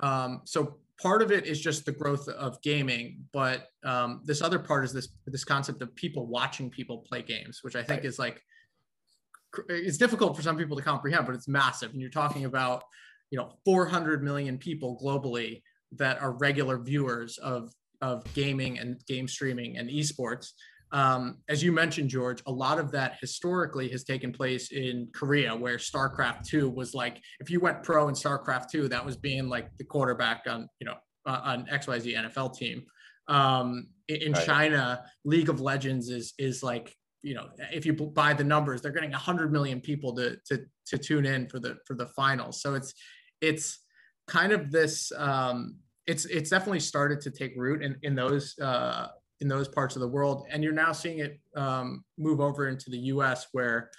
um, 0.00 0.42
so 0.44 0.76
part 1.02 1.22
of 1.22 1.32
it 1.32 1.46
is 1.46 1.60
just 1.60 1.84
the 1.84 1.92
growth 1.92 2.28
of 2.28 2.60
gaming, 2.62 3.24
but 3.32 3.70
um, 3.84 4.20
this 4.24 4.42
other 4.42 4.58
part 4.58 4.84
is 4.84 4.92
this 4.92 5.08
this 5.26 5.44
concept 5.44 5.82
of 5.82 5.94
people 5.96 6.26
watching 6.26 6.70
people 6.70 6.98
play 6.98 7.22
games, 7.22 7.60
which 7.62 7.74
I 7.74 7.82
think 7.82 8.02
right. 8.02 8.04
is 8.04 8.18
like 8.18 8.42
it's 9.68 9.98
difficult 9.98 10.36
for 10.36 10.42
some 10.42 10.56
people 10.56 10.76
to 10.76 10.82
comprehend, 10.82 11.26
but 11.26 11.34
it's 11.34 11.48
massive. 11.48 11.90
And 11.92 12.00
you're 12.00 12.10
talking 12.10 12.44
about 12.44 12.84
you 13.30 13.38
know 13.38 13.54
400 13.64 14.22
million 14.22 14.56
people 14.56 15.00
globally 15.02 15.62
that 15.92 16.20
are 16.20 16.32
regular 16.32 16.78
viewers 16.78 17.38
of 17.38 17.72
of 18.00 18.22
gaming 18.34 18.78
and 18.78 19.04
game 19.06 19.26
streaming 19.26 19.78
and 19.78 19.90
esports 19.90 20.52
um, 20.92 21.38
as 21.48 21.62
you 21.62 21.72
mentioned, 21.72 22.08
George, 22.08 22.42
a 22.46 22.52
lot 22.52 22.78
of 22.78 22.90
that 22.92 23.18
historically 23.20 23.88
has 23.90 24.04
taken 24.04 24.32
place 24.32 24.72
in 24.72 25.08
Korea, 25.14 25.54
where 25.54 25.76
StarCraft 25.76 26.46
2 26.46 26.70
was 26.70 26.94
like, 26.94 27.20
if 27.40 27.50
you 27.50 27.60
went 27.60 27.82
pro 27.82 28.08
in 28.08 28.14
StarCraft 28.14 28.70
2, 28.70 28.88
that 28.88 29.04
was 29.04 29.16
being 29.16 29.48
like 29.48 29.76
the 29.76 29.84
quarterback 29.84 30.44
on, 30.48 30.68
you 30.80 30.86
know, 30.86 30.94
uh, 31.26 31.40
on 31.44 31.66
XYZ 31.66 32.16
NFL 32.16 32.56
team. 32.56 32.84
Um, 33.28 33.88
in 34.08 34.32
right. 34.32 34.46
China, 34.46 35.04
League 35.24 35.50
of 35.50 35.60
Legends 35.60 36.08
is 36.08 36.32
is 36.38 36.62
like, 36.62 36.96
you 37.22 37.34
know, 37.34 37.48
if 37.72 37.84
you 37.84 37.92
buy 37.92 38.32
the 38.32 38.44
numbers, 38.44 38.80
they're 38.80 38.92
getting 38.92 39.10
100 39.10 39.52
million 39.52 39.82
people 39.82 40.14
to 40.16 40.36
to 40.46 40.64
to 40.86 40.96
tune 40.96 41.26
in 41.26 41.46
for 41.48 41.60
the 41.60 41.76
for 41.86 41.94
the 41.94 42.06
finals. 42.06 42.62
So 42.62 42.74
it's 42.74 42.94
it's 43.42 43.80
kind 44.26 44.52
of 44.52 44.70
this 44.70 45.12
um, 45.16 45.76
it's 46.06 46.24
it's 46.24 46.48
definitely 46.48 46.80
started 46.80 47.20
to 47.20 47.30
take 47.30 47.52
root 47.56 47.82
in 47.82 47.96
in 48.02 48.14
those 48.14 48.58
uh, 48.58 49.08
in 49.40 49.48
those 49.48 49.68
parts 49.68 49.96
of 49.96 50.00
the 50.00 50.08
world. 50.08 50.46
And 50.50 50.62
you're 50.62 50.72
now 50.72 50.92
seeing 50.92 51.20
it 51.20 51.40
um, 51.56 52.04
move 52.16 52.40
over 52.40 52.68
into 52.68 52.90
the 52.90 52.98
US 52.98 53.46
where, 53.52 53.90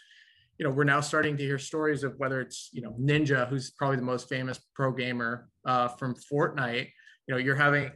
you 0.58 0.65
know, 0.65 0.71
we're 0.71 0.84
now 0.84 0.99
starting 0.99 1.38
to 1.38 1.43
hear 1.43 1.58
stories 1.58 2.04
of 2.04 2.15
whether 2.17 2.41
it's, 2.41 2.69
you 2.73 2.82
know, 2.82 2.95
Ninja, 2.99 3.47
who's 3.47 3.71
probably 3.71 3.97
the 3.97 4.04
most 4.04 4.28
famous 4.28 4.60
pro 4.75 4.91
gamer 4.91 5.49
uh, 5.65 5.88
from 5.88 6.15
Fortnite. 6.32 6.89
You 7.28 7.36
know, 7.36 7.38
you're 7.38 7.56
having, 7.56 7.91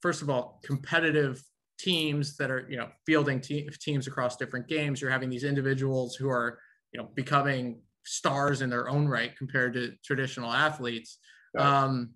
first 0.00 0.22
of 0.22 0.28
all, 0.28 0.60
competitive 0.64 1.42
teams 1.78 2.36
that 2.36 2.50
are, 2.50 2.66
you 2.68 2.76
know, 2.76 2.88
fielding 3.06 3.40
te- 3.40 3.68
teams 3.80 4.06
across 4.06 4.36
different 4.36 4.66
games. 4.68 5.00
You're 5.00 5.10
having 5.10 5.30
these 5.30 5.44
individuals 5.44 6.16
who 6.16 6.28
are, 6.28 6.58
you 6.92 7.00
know, 7.00 7.08
becoming 7.14 7.80
stars 8.04 8.62
in 8.62 8.70
their 8.70 8.88
own 8.88 9.08
right 9.08 9.36
compared 9.36 9.74
to 9.74 9.92
traditional 10.04 10.52
athletes. 10.52 11.18
Um, 11.56 12.10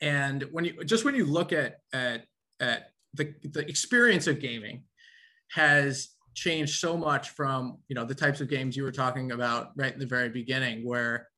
and 0.00 0.44
when 0.52 0.64
you 0.64 0.84
just 0.84 1.04
when 1.04 1.14
you 1.14 1.26
look 1.26 1.52
at 1.52 1.78
at 1.92 2.24
at 2.60 2.89
the, 3.14 3.34
the 3.42 3.68
experience 3.68 4.26
of 4.26 4.40
gaming 4.40 4.84
has 5.52 6.10
changed 6.34 6.78
so 6.78 6.96
much 6.96 7.30
from 7.30 7.78
you 7.88 7.94
know 7.94 8.04
the 8.04 8.14
types 8.14 8.40
of 8.40 8.48
games 8.48 8.76
you 8.76 8.84
were 8.84 8.92
talking 8.92 9.32
about 9.32 9.70
right 9.76 9.92
in 9.92 9.98
the 9.98 10.06
very 10.06 10.28
beginning 10.28 10.86
where 10.86 11.28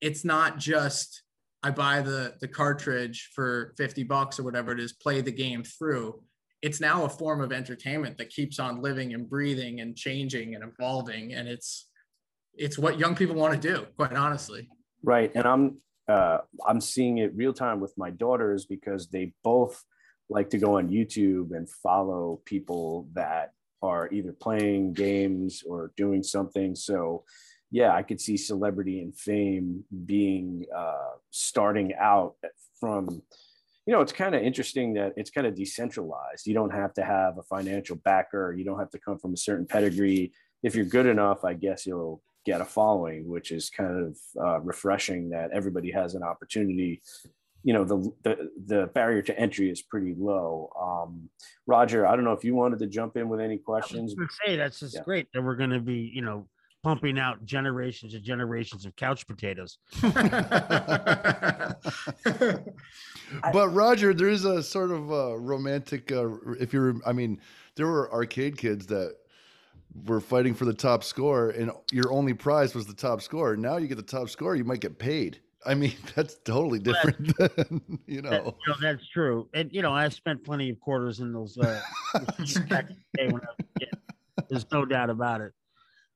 it's 0.00 0.24
not 0.24 0.56
just 0.56 1.22
i 1.62 1.70
buy 1.70 2.00
the 2.00 2.34
the 2.40 2.48
cartridge 2.48 3.30
for 3.34 3.74
50 3.76 4.04
bucks 4.04 4.38
or 4.38 4.44
whatever 4.44 4.72
it 4.72 4.80
is 4.80 4.92
play 4.92 5.20
the 5.20 5.32
game 5.32 5.62
through. 5.64 6.22
It's 6.62 6.80
now 6.80 7.04
a 7.04 7.08
form 7.10 7.42
of 7.42 7.52
entertainment 7.52 8.16
that 8.16 8.30
keeps 8.30 8.58
on 8.58 8.80
living 8.80 9.12
and 9.12 9.28
breathing 9.28 9.80
and 9.80 9.94
changing 9.94 10.54
and 10.54 10.64
evolving 10.64 11.34
and 11.34 11.48
it's 11.48 11.90
it's 12.54 12.78
what 12.78 12.98
young 12.98 13.16
people 13.16 13.34
want 13.34 13.60
to 13.60 13.68
do 13.74 13.86
quite 13.96 14.12
honestly. 14.12 14.68
Right 15.02 15.32
and 15.34 15.44
i'm 15.44 15.78
uh, 16.08 16.38
i'm 16.66 16.80
seeing 16.80 17.18
it 17.18 17.34
real 17.34 17.52
time 17.52 17.80
with 17.80 17.92
my 17.96 18.10
daughters 18.10 18.64
because 18.64 19.08
they 19.08 19.34
both 19.42 19.82
like 20.30 20.50
to 20.50 20.58
go 20.58 20.78
on 20.78 20.88
YouTube 20.88 21.52
and 21.52 21.68
follow 21.68 22.40
people 22.44 23.08
that 23.12 23.52
are 23.82 24.08
either 24.10 24.32
playing 24.32 24.94
games 24.94 25.62
or 25.66 25.92
doing 25.96 26.22
something. 26.22 26.74
So, 26.74 27.24
yeah, 27.70 27.94
I 27.94 28.02
could 28.02 28.20
see 28.20 28.36
celebrity 28.36 29.00
and 29.00 29.14
fame 29.14 29.84
being 30.06 30.64
uh, 30.74 31.16
starting 31.30 31.92
out 32.00 32.36
from, 32.80 33.22
you 33.86 33.92
know, 33.92 34.00
it's 34.00 34.12
kind 34.12 34.34
of 34.34 34.42
interesting 34.42 34.94
that 34.94 35.12
it's 35.16 35.30
kind 35.30 35.46
of 35.46 35.54
decentralized. 35.54 36.46
You 36.46 36.54
don't 36.54 36.74
have 36.74 36.94
to 36.94 37.04
have 37.04 37.36
a 37.36 37.42
financial 37.42 37.96
backer, 37.96 38.54
you 38.56 38.64
don't 38.64 38.78
have 38.78 38.90
to 38.90 38.98
come 38.98 39.18
from 39.18 39.34
a 39.34 39.38
certain 39.38 39.66
pedigree. 39.66 40.32
If 40.62 40.74
you're 40.74 40.86
good 40.86 41.06
enough, 41.06 41.44
I 41.44 41.52
guess 41.52 41.84
you'll 41.84 42.22
get 42.46 42.60
a 42.60 42.64
following, 42.64 43.28
which 43.28 43.50
is 43.50 43.70
kind 43.70 44.06
of 44.06 44.18
uh, 44.42 44.60
refreshing 44.60 45.30
that 45.30 45.50
everybody 45.52 45.90
has 45.90 46.14
an 46.14 46.22
opportunity 46.22 47.02
you 47.64 47.72
know 47.72 47.82
the, 47.82 48.12
the 48.22 48.50
the 48.66 48.86
barrier 48.94 49.22
to 49.22 49.38
entry 49.38 49.70
is 49.70 49.82
pretty 49.82 50.14
low. 50.16 50.70
Um, 50.80 51.28
Roger, 51.66 52.06
I 52.06 52.14
don't 52.14 52.24
know 52.24 52.32
if 52.32 52.44
you 52.44 52.54
wanted 52.54 52.78
to 52.80 52.86
jump 52.86 53.16
in 53.16 53.28
with 53.28 53.40
any 53.40 53.56
questions. 53.58 54.14
say 54.44 54.56
that's 54.56 54.78
just 54.78 54.94
yeah. 54.94 55.02
great 55.02 55.28
that 55.32 55.42
we're 55.42 55.56
going 55.56 55.70
to 55.70 55.80
be 55.80 56.12
you 56.14 56.22
know 56.22 56.46
pumping 56.84 57.18
out 57.18 57.44
generations 57.46 58.12
and 58.12 58.22
generations 58.22 58.84
of 58.84 58.94
couch 58.94 59.26
potatoes. 59.26 59.78
but 63.52 63.72
Roger, 63.72 64.12
there 64.12 64.28
is 64.28 64.44
a 64.44 64.62
sort 64.62 64.90
of 64.90 65.10
a 65.10 65.38
romantic. 65.38 66.12
Uh, 66.12 66.28
if 66.60 66.74
you're, 66.74 66.96
I 67.06 67.14
mean, 67.14 67.40
there 67.76 67.86
were 67.86 68.12
arcade 68.12 68.58
kids 68.58 68.86
that 68.88 69.16
were 70.04 70.20
fighting 70.20 70.52
for 70.52 70.66
the 70.66 70.74
top 70.74 71.02
score, 71.02 71.50
and 71.50 71.72
your 71.90 72.12
only 72.12 72.34
prize 72.34 72.74
was 72.74 72.86
the 72.86 72.94
top 72.94 73.22
score. 73.22 73.56
Now 73.56 73.78
you 73.78 73.88
get 73.88 73.96
the 73.96 74.02
top 74.02 74.28
score, 74.28 74.54
you 74.54 74.64
might 74.64 74.80
get 74.80 74.98
paid. 74.98 75.40
I 75.66 75.74
mean, 75.74 75.94
that's 76.14 76.36
totally 76.44 76.78
different. 76.78 77.36
than, 77.38 77.98
you 78.06 78.22
know. 78.22 78.30
That, 78.30 78.44
you 78.44 78.52
know, 78.68 78.74
that's 78.80 79.08
true. 79.08 79.48
And 79.54 79.72
you 79.72 79.82
know, 79.82 79.92
I 79.92 80.08
spent 80.08 80.44
plenty 80.44 80.70
of 80.70 80.80
quarters 80.80 81.20
in 81.20 81.32
those. 81.32 81.58
Uh, 81.58 81.80
There's 84.48 84.70
no 84.70 84.84
doubt 84.84 85.10
about 85.10 85.40
it. 85.40 85.52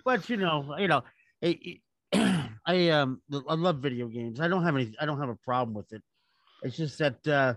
But 0.05 0.29
you 0.29 0.37
know, 0.37 0.77
you 0.79 0.89
know, 0.89 1.03
I, 1.43 1.81
I 2.67 2.91
um, 2.91 3.21
I 3.49 3.55
love 3.55 3.79
video 3.79 4.07
games. 4.09 4.41
I 4.41 4.49
don't 4.49 4.65
have 4.65 4.77
any. 4.77 4.95
I 5.01 5.07
don't 5.07 5.21
have 5.21 5.29
a 5.29 5.37
problem 5.37 5.75
with 5.75 5.93
it. 5.93 6.03
It's 6.63 6.77
just 6.77 6.99
that, 6.99 7.27
uh, 7.27 7.55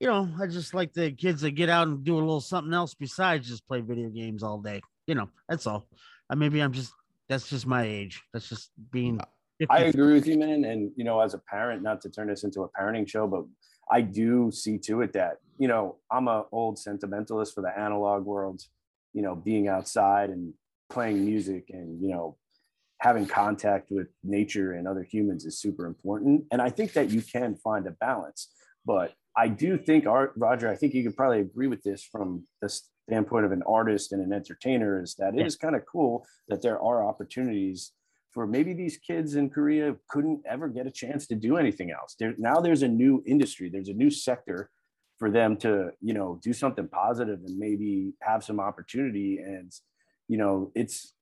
you 0.00 0.08
know, 0.08 0.28
I 0.40 0.46
just 0.48 0.74
like 0.74 0.92
the 0.92 1.12
kids 1.12 1.42
that 1.42 1.52
get 1.52 1.68
out 1.68 1.86
and 1.86 2.02
do 2.02 2.16
a 2.16 2.18
little 2.18 2.40
something 2.40 2.74
else 2.74 2.94
besides 2.94 3.48
just 3.48 3.66
play 3.68 3.80
video 3.80 4.08
games 4.08 4.42
all 4.42 4.58
day. 4.58 4.80
You 5.06 5.14
know, 5.14 5.28
that's 5.48 5.66
all. 5.66 5.86
Uh, 6.30 6.36
maybe 6.36 6.60
I'm 6.60 6.72
just. 6.72 6.92
That's 7.26 7.48
just 7.48 7.66
my 7.66 7.84
age. 7.84 8.22
That's 8.34 8.50
just 8.50 8.70
being 8.90 9.18
I 9.68 9.78
agree 9.84 10.14
with 10.14 10.26
you, 10.26 10.38
man. 10.38 10.64
And 10.64 10.92
you 10.96 11.04
know, 11.04 11.20
as 11.20 11.34
a 11.34 11.38
parent, 11.38 11.82
not 11.82 12.00
to 12.02 12.10
turn 12.10 12.28
this 12.28 12.44
into 12.44 12.62
a 12.62 12.68
parenting 12.68 13.08
show, 13.08 13.26
but 13.26 13.44
I 13.90 14.00
do 14.00 14.50
see 14.50 14.78
to 14.78 15.02
it 15.02 15.12
that 15.12 15.38
you 15.58 15.68
know 15.68 15.96
I'm 16.10 16.28
a 16.28 16.44
old 16.52 16.78
sentimentalist 16.78 17.54
for 17.54 17.60
the 17.60 17.76
analog 17.78 18.24
world. 18.24 18.62
You 19.12 19.22
know, 19.22 19.34
being 19.34 19.68
outside 19.68 20.30
and 20.30 20.54
playing 20.90 21.24
music 21.24 21.70
and 21.70 22.02
you 22.02 22.10
know 22.10 22.36
having 23.00 23.26
contact 23.26 23.90
with 23.90 24.08
nature 24.22 24.72
and 24.72 24.88
other 24.88 25.02
humans 25.02 25.44
is 25.44 25.58
super 25.58 25.86
important. 25.86 26.44
And 26.50 26.62
I 26.62 26.70
think 26.70 26.94
that 26.94 27.10
you 27.10 27.20
can 27.20 27.54
find 27.54 27.86
a 27.86 27.90
balance. 27.90 28.48
But 28.86 29.12
I 29.36 29.48
do 29.48 29.76
think, 29.76 30.06
Art, 30.06 30.32
Roger, 30.36 30.70
I 30.70 30.76
think 30.76 30.94
you 30.94 31.02
could 31.02 31.16
probably 31.16 31.40
agree 31.40 31.66
with 31.66 31.82
this 31.82 32.02
from 32.02 32.46
the 32.62 32.68
standpoint 33.08 33.44
of 33.44 33.52
an 33.52 33.62
artist 33.66 34.12
and 34.12 34.22
an 34.22 34.32
entertainer 34.32 35.02
is 35.02 35.16
that 35.16 35.34
it 35.34 35.46
is 35.46 35.56
kind 35.56 35.76
of 35.76 35.82
cool 35.84 36.26
that 36.48 36.62
there 36.62 36.80
are 36.80 37.06
opportunities 37.06 37.92
for 38.34 38.46
maybe 38.46 38.74
these 38.74 38.98
kids 38.98 39.36
in 39.36 39.48
Korea 39.48 39.94
couldn't 40.10 40.42
ever 40.44 40.68
get 40.68 40.88
a 40.88 40.90
chance 40.90 41.26
to 41.28 41.36
do 41.36 41.56
anything 41.56 41.92
else. 41.92 42.16
There, 42.18 42.34
now 42.36 42.60
there's 42.60 42.82
a 42.82 42.88
new 42.88 43.22
industry, 43.26 43.70
there's 43.70 43.88
a 43.88 43.94
new 43.94 44.10
sector 44.10 44.70
for 45.18 45.30
them 45.30 45.56
to, 45.58 45.90
you 46.00 46.12
know, 46.12 46.40
do 46.42 46.52
something 46.52 46.88
positive 46.88 47.38
and 47.46 47.56
maybe 47.56 48.12
have 48.20 48.42
some 48.42 48.58
opportunity. 48.58 49.38
And, 49.38 49.72
you 50.26 50.36
know, 50.36 50.72
it's, 50.74 51.14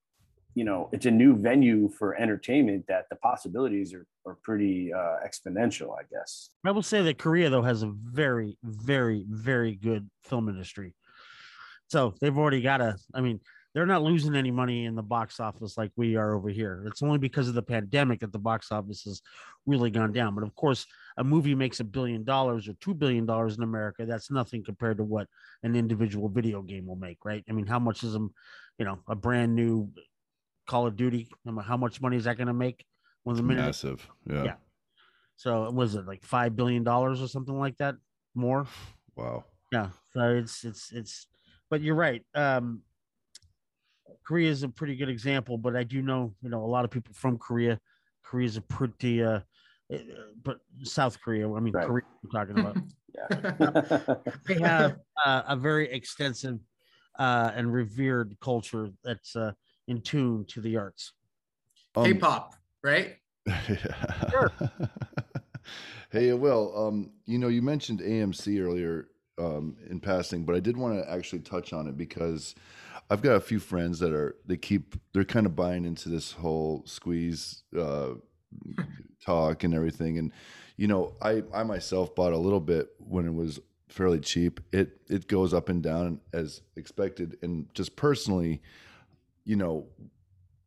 you 0.55 0.65
know, 0.65 0.89
it's 0.93 1.05
a 1.05 1.11
new 1.11 1.37
venue 1.37 1.91
for 1.99 2.15
entertainment 2.17 2.87
that 2.89 3.05
the 3.11 3.17
possibilities 3.17 3.93
are, 3.93 4.07
are 4.27 4.39
pretty 4.43 4.91
uh, 4.93 5.17
exponential, 5.27 5.91
I 5.93 6.05
guess. 6.11 6.49
I 6.65 6.71
will 6.71 6.83
say 6.83 7.03
that 7.03 7.19
Korea, 7.19 7.51
though, 7.51 7.63
has 7.63 7.83
a 7.83 7.93
very, 7.95 8.57
very, 8.63 9.27
very 9.29 9.77
good 9.77 10.09
film 10.25 10.49
industry. 10.49 10.95
So 11.89 12.15
they've 12.21 12.37
already 12.37 12.63
got 12.63 12.81
a, 12.81 12.97
I 13.15 13.21
mean, 13.21 13.41
they're 13.75 13.87
not 13.87 14.03
losing 14.03 14.35
any 14.35 14.51
money 14.51 14.85
in 14.85 14.95
the 14.95 15.03
box 15.03 15.41
office 15.41 15.79
like 15.79 15.91
we 15.97 16.17
are 16.17 16.35
over 16.35 16.51
here. 16.51 16.85
It's 16.87 17.03
only 17.03 17.19
because 17.19 17.49
of 17.49 17.55
the 17.55 17.63
pandemic 17.63 18.21
that 18.21 18.33
the 18.33 18.39
box 18.39 18.71
office 18.71 19.05
has 19.05 19.23
really 19.67 19.91
gone 19.91 20.13
down. 20.13 20.35
But 20.35 20.45
of 20.45 20.55
course, 20.55 20.87
a 21.17 21.25
movie 21.25 21.55
makes 21.55 21.81
a 21.81 21.85
billion 21.85 22.23
dollars 22.23 22.69
or 22.69 22.75
two 22.75 22.93
billion 22.93 23.25
dollars 23.25 23.57
in 23.57 23.63
America. 23.63 24.05
That's 24.05 24.31
nothing 24.31 24.63
compared 24.63 24.99
to 24.99 25.05
what 25.05 25.27
an 25.63 25.75
individual 25.75 26.29
video 26.29 26.61
game 26.61 26.87
will 26.87 26.97
make, 26.97 27.25
right? 27.25 27.45
I 27.49 27.53
mean, 27.53 27.67
how 27.67 27.79
much 27.79 28.05
is 28.05 28.15
a, 28.15 28.19
you 28.79 28.85
know, 28.85 28.99
a 29.09 29.15
brand 29.15 29.55
new 29.55 29.91
Call 30.67 30.87
of 30.87 30.97
Duty? 30.97 31.29
How 31.65 31.77
much 31.77 32.01
money 32.01 32.17
is 32.17 32.25
that 32.25 32.37
going 32.37 32.49
to 32.49 32.55
make? 32.55 32.85
One 33.25 33.35
of 33.35 33.37
the 33.37 33.55
massive, 33.55 34.07
yeah. 34.29 34.45
yeah. 34.45 34.55
So 35.37 35.71
was 35.71 35.95
it 35.95 36.07
like 36.07 36.25
five 36.25 36.57
billion 36.57 36.85
dollars 36.85 37.23
or 37.23 37.29
something 37.29 37.59
like 37.59 37.79
that? 37.79 37.95
More. 38.35 38.67
Wow. 39.17 39.45
Yeah. 39.73 39.89
So 40.13 40.37
it's 40.37 40.65
it's 40.65 40.93
it's. 40.93 41.27
But 41.71 41.81
you're 41.81 41.95
right. 41.95 42.23
Um, 42.35 42.83
Korea 44.25 44.51
is 44.51 44.63
a 44.63 44.69
pretty 44.69 44.97
good 44.97 45.09
example, 45.09 45.59
but 45.59 45.77
I 45.77 45.85
do 45.85 46.03
know 46.03 46.35
you 46.43 46.51
know 46.51 46.65
a 46.65 46.67
lot 46.67 46.85
of 46.85 46.91
people 46.91 47.15
from 47.15 47.39
Korea. 47.39 47.79
Korea 48.23 48.47
is 48.47 48.57
a 48.57 48.63
pretty 48.63 49.23
uh, 49.23 49.41
uh, 49.93 49.99
but 50.43 50.59
South 50.83 51.21
Korea. 51.21 51.51
I 51.53 51.61
mean, 51.61 51.75
Right. 51.75 51.87
Korea. 51.87 52.05
I'm 52.25 52.31
talking 52.31 52.59
about. 52.59 52.77
Yeah. 53.31 53.73
they 54.47 54.59
have 54.61 54.97
uh, 55.27 55.43
a 55.47 55.55
very 55.55 55.93
extensive 55.93 56.59
uh, 57.19 57.51
and 57.55 57.71
revered 57.71 58.35
culture 58.41 58.89
that's 59.05 59.37
uh, 59.37 59.53
in 59.87 60.01
tune 60.01 60.47
to 60.49 60.63
the 60.63 60.79
arts. 60.79 61.13
Um, 61.95 62.05
K-pop, 62.05 62.55
right? 62.83 63.17
hey, 66.11 66.33
Will, 66.33 66.73
um, 66.75 67.11
you 67.27 67.39
know, 67.39 67.49
you 67.49 67.61
mentioned 67.61 68.01
AMC 68.01 68.65
earlier 68.65 69.09
um, 69.39 69.77
in 69.91 70.01
passing, 70.01 70.45
but 70.45 70.57
I 70.57 70.61
did 70.61 70.77
want 70.77 70.99
to 70.99 71.11
actually 71.11 71.41
touch 71.41 71.73
on 71.73 71.87
it 71.87 71.97
because 71.97 72.55
I've 73.13 73.21
got 73.23 73.37
a 73.37 73.41
few 73.41 73.59
friends 73.61 73.99
that 73.99 74.13
are 74.13 74.37
they 74.47 74.57
keep 74.57 74.95
they're 75.13 75.25
kind 75.25 75.45
of 75.45 75.55
buying 75.55 75.85
into 75.85 76.09
this 76.09 76.33
whole 76.33 76.83
squeeze 76.87 77.63
uh, 77.79 78.15
talk 79.25 79.65
and 79.65 79.75
everything, 79.75 80.17
and 80.19 80.33
you 80.79 80.89
know, 80.89 81.15
I 81.21 81.43
I 81.53 81.63
myself 81.63 82.15
bought 82.15 82.33
a 82.33 82.39
little 82.39 82.61
bit 82.61 82.89
when 82.99 83.27
it 83.27 83.35
was 83.35 83.61
fairly 83.89 84.19
cheap. 84.21 84.61
It 84.73 84.99
it 85.11 85.29
goes 85.29 85.53
up 85.53 85.69
and 85.69 85.83
down 85.83 86.21
as 86.33 86.63
expected, 86.77 87.37
and 87.43 87.67
just 87.75 87.97
personally, 87.97 88.63
you 89.45 89.57
know, 89.57 89.87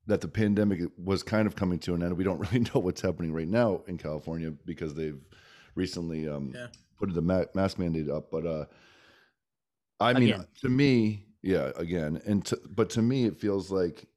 that 0.05 0.21
the 0.21 0.27
pandemic 0.27 0.81
was 1.03 1.23
kind 1.23 1.47
of 1.47 1.55
coming 1.55 1.79
to 1.79 1.95
an 1.95 2.03
end. 2.03 2.15
We 2.15 2.23
don't 2.23 2.39
really 2.51 2.59
know 2.73 2.79
what's 2.79 3.01
happening 3.01 3.33
right 3.33 3.47
now 3.47 3.81
in 3.87 3.97
California 3.97 4.51
because 4.65 4.93
they've 4.93 5.19
recently 5.73 6.29
um, 6.29 6.51
Yeah. 6.53 6.67
put 6.99 7.11
the 7.11 7.23
ma- 7.23 7.45
mask 7.55 7.79
mandate 7.79 8.09
up. 8.09 8.29
But 8.29 8.45
uh, 8.45 8.65
I 9.99 10.13
mean, 10.13 10.33
Again. 10.33 10.45
to 10.61 10.69
me, 10.69 11.24
yeah, 11.45 11.69
again, 11.75 12.19
and 12.25 12.43
to, 12.45 12.59
but 12.67 12.89
to 12.91 13.03
me, 13.03 13.25
it 13.25 13.37
feels 13.39 13.69
like 13.69 14.07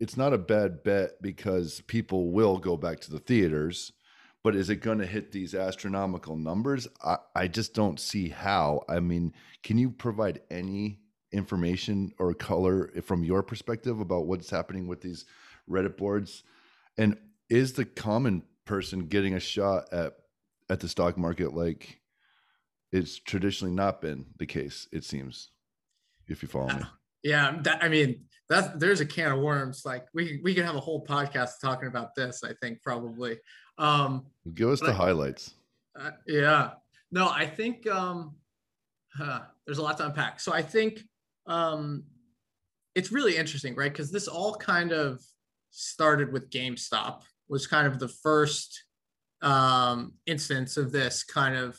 it's 0.00 0.16
not 0.16 0.32
a 0.32 0.38
bad 0.38 0.82
bet 0.82 1.20
because 1.20 1.82
people 1.82 2.32
will 2.32 2.56
go 2.56 2.78
back 2.78 3.00
to 3.00 3.10
the 3.10 3.18
theaters. 3.18 3.92
But 4.42 4.56
is 4.56 4.70
it 4.70 4.76
going 4.76 5.00
to 5.00 5.06
hit 5.06 5.32
these 5.32 5.54
astronomical 5.54 6.34
numbers? 6.34 6.88
I, 7.04 7.18
I 7.34 7.48
just 7.48 7.74
don't 7.74 8.00
see 8.00 8.30
how. 8.30 8.84
I 8.88 9.00
mean, 9.00 9.34
can 9.62 9.76
you 9.76 9.90
provide 9.90 10.40
any 10.50 11.00
information 11.30 12.12
or 12.18 12.32
color 12.32 12.90
from 13.02 13.22
your 13.22 13.42
perspective 13.42 14.00
about 14.00 14.26
what's 14.26 14.48
happening 14.48 14.86
with 14.86 15.02
these 15.02 15.26
Reddit 15.68 15.98
boards? 15.98 16.42
And 16.96 17.18
is 17.50 17.74
the 17.74 17.84
common 17.84 18.44
person 18.64 19.08
getting 19.08 19.34
a 19.34 19.40
shot 19.40 19.92
at 19.92 20.14
at 20.70 20.80
the 20.80 20.88
stock 20.88 21.18
market 21.18 21.52
like 21.52 22.00
it's 22.92 23.18
traditionally 23.18 23.74
not 23.74 24.00
been 24.00 24.26
the 24.38 24.46
case? 24.46 24.88
It 24.90 25.04
seems, 25.04 25.50
if 26.28 26.42
you 26.42 26.48
follow 26.48 26.68
me. 26.68 26.82
Yeah, 27.22 27.58
that, 27.62 27.82
I 27.82 27.88
mean, 27.88 28.24
that's 28.48 28.68
there's 28.76 29.00
a 29.00 29.06
can 29.06 29.32
of 29.32 29.40
worms. 29.40 29.82
Like 29.84 30.06
we 30.14 30.40
we 30.42 30.54
could 30.54 30.64
have 30.64 30.76
a 30.76 30.80
whole 30.80 31.04
podcast 31.04 31.60
talking 31.60 31.88
about 31.88 32.14
this. 32.14 32.42
I 32.44 32.52
think 32.60 32.82
probably. 32.82 33.38
Um, 33.78 34.26
Give 34.54 34.70
us 34.70 34.80
the 34.80 34.86
But- 34.86 34.96
highlights. 34.96 35.54
Uh, 35.98 36.10
yeah. 36.26 36.70
No, 37.10 37.28
I 37.28 37.46
think 37.46 37.86
um, 37.88 38.36
huh, 39.14 39.40
there's 39.64 39.78
a 39.78 39.82
lot 39.82 39.96
to 39.98 40.06
unpack. 40.06 40.40
So 40.40 40.52
I 40.52 40.62
think 40.62 41.00
um, 41.46 42.04
it's 42.94 43.12
really 43.12 43.36
interesting, 43.36 43.74
right? 43.74 43.92
Because 43.92 44.10
this 44.10 44.28
all 44.28 44.54
kind 44.56 44.92
of 44.92 45.22
started 45.70 46.32
with 46.32 46.50
GameStop, 46.50 47.22
was 47.48 47.66
kind 47.66 47.86
of 47.86 47.98
the 47.98 48.08
first 48.08 48.84
um, 49.42 50.14
instance 50.26 50.76
of 50.76 50.92
this 50.92 51.22
kind 51.22 51.56
of 51.56 51.78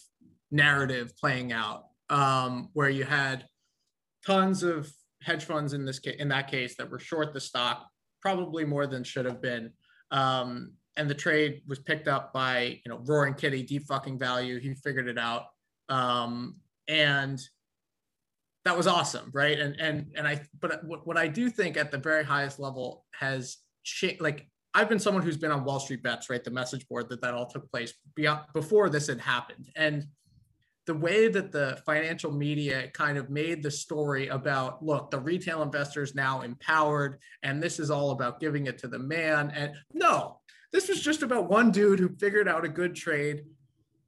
narrative 0.51 1.15
playing 1.17 1.51
out, 1.51 1.85
um, 2.09 2.69
where 2.73 2.89
you 2.89 3.03
had 3.03 3.45
tons 4.27 4.61
of 4.61 4.91
hedge 5.23 5.45
funds 5.45 5.73
in 5.73 5.85
this 5.85 5.99
case, 5.99 6.17
in 6.19 6.27
that 6.27 6.51
case, 6.51 6.75
that 6.75 6.91
were 6.91 6.99
short 6.99 7.33
the 7.33 7.39
stock, 7.39 7.87
probably 8.21 8.65
more 8.65 8.85
than 8.85 9.03
should 9.03 9.25
have 9.25 9.41
been. 9.41 9.71
Um, 10.11 10.73
and 10.97 11.09
the 11.09 11.15
trade 11.15 11.61
was 11.67 11.79
picked 11.79 12.07
up 12.07 12.33
by 12.33 12.79
you 12.83 12.89
know 12.89 13.01
roaring 13.05 13.35
kitty 13.35 13.63
deep 13.63 13.85
fucking 13.85 14.19
value 14.19 14.59
he 14.59 14.73
figured 14.73 15.07
it 15.07 15.17
out. 15.17 15.43
Um 15.89 16.55
and 16.89 17.39
that 18.65 18.75
was 18.75 18.87
awesome 18.87 19.29
right? 19.33 19.57
And 19.59 19.79
and 19.79 20.11
and 20.15 20.27
i 20.27 20.41
but 20.59 20.81
what, 20.85 21.17
i 21.17 21.27
do 21.27 21.49
think 21.49 21.77
at 21.77 21.91
the 21.91 21.97
very 21.97 22.23
highest 22.23 22.59
level 22.59 23.05
has 23.11 23.57
changed 23.83 24.21
like 24.21 24.49
i've 24.73 24.89
been 24.89 24.99
someone 24.99 25.23
who's 25.23 25.37
been 25.37 25.51
on 25.51 25.63
wall 25.63 25.79
street 25.79 26.03
bets 26.03 26.29
right? 26.29 26.43
The 26.43 26.51
message 26.51 26.87
board 26.87 27.07
that 27.09 27.21
that 27.21 27.33
all 27.33 27.45
took 27.45 27.71
place 27.71 27.93
before 28.53 28.89
this 28.89 29.07
had 29.07 29.21
happened. 29.21 29.69
And 29.75 30.05
the 30.87 30.93
way 30.93 31.27
that 31.27 31.51
the 31.51 31.79
financial 31.85 32.31
media 32.31 32.87
kind 32.93 33.17
of 33.17 33.29
made 33.29 33.61
the 33.61 33.69
story 33.69 34.29
about 34.29 34.83
look 34.83 35.11
the 35.11 35.19
retail 35.19 35.61
investor 35.61 36.01
is 36.01 36.15
now 36.15 36.41
empowered 36.41 37.19
and 37.43 37.61
this 37.61 37.79
is 37.79 37.91
all 37.91 38.11
about 38.11 38.39
giving 38.39 38.65
it 38.65 38.77
to 38.79 38.87
the 38.87 38.97
man 38.97 39.51
and 39.55 39.73
no 39.93 40.39
this 40.71 40.89
was 40.89 41.01
just 41.01 41.21
about 41.21 41.49
one 41.49 41.71
dude 41.71 41.99
who 41.99 42.09
figured 42.17 42.47
out 42.47 42.65
a 42.65 42.69
good 42.69 42.95
trade 42.95 43.43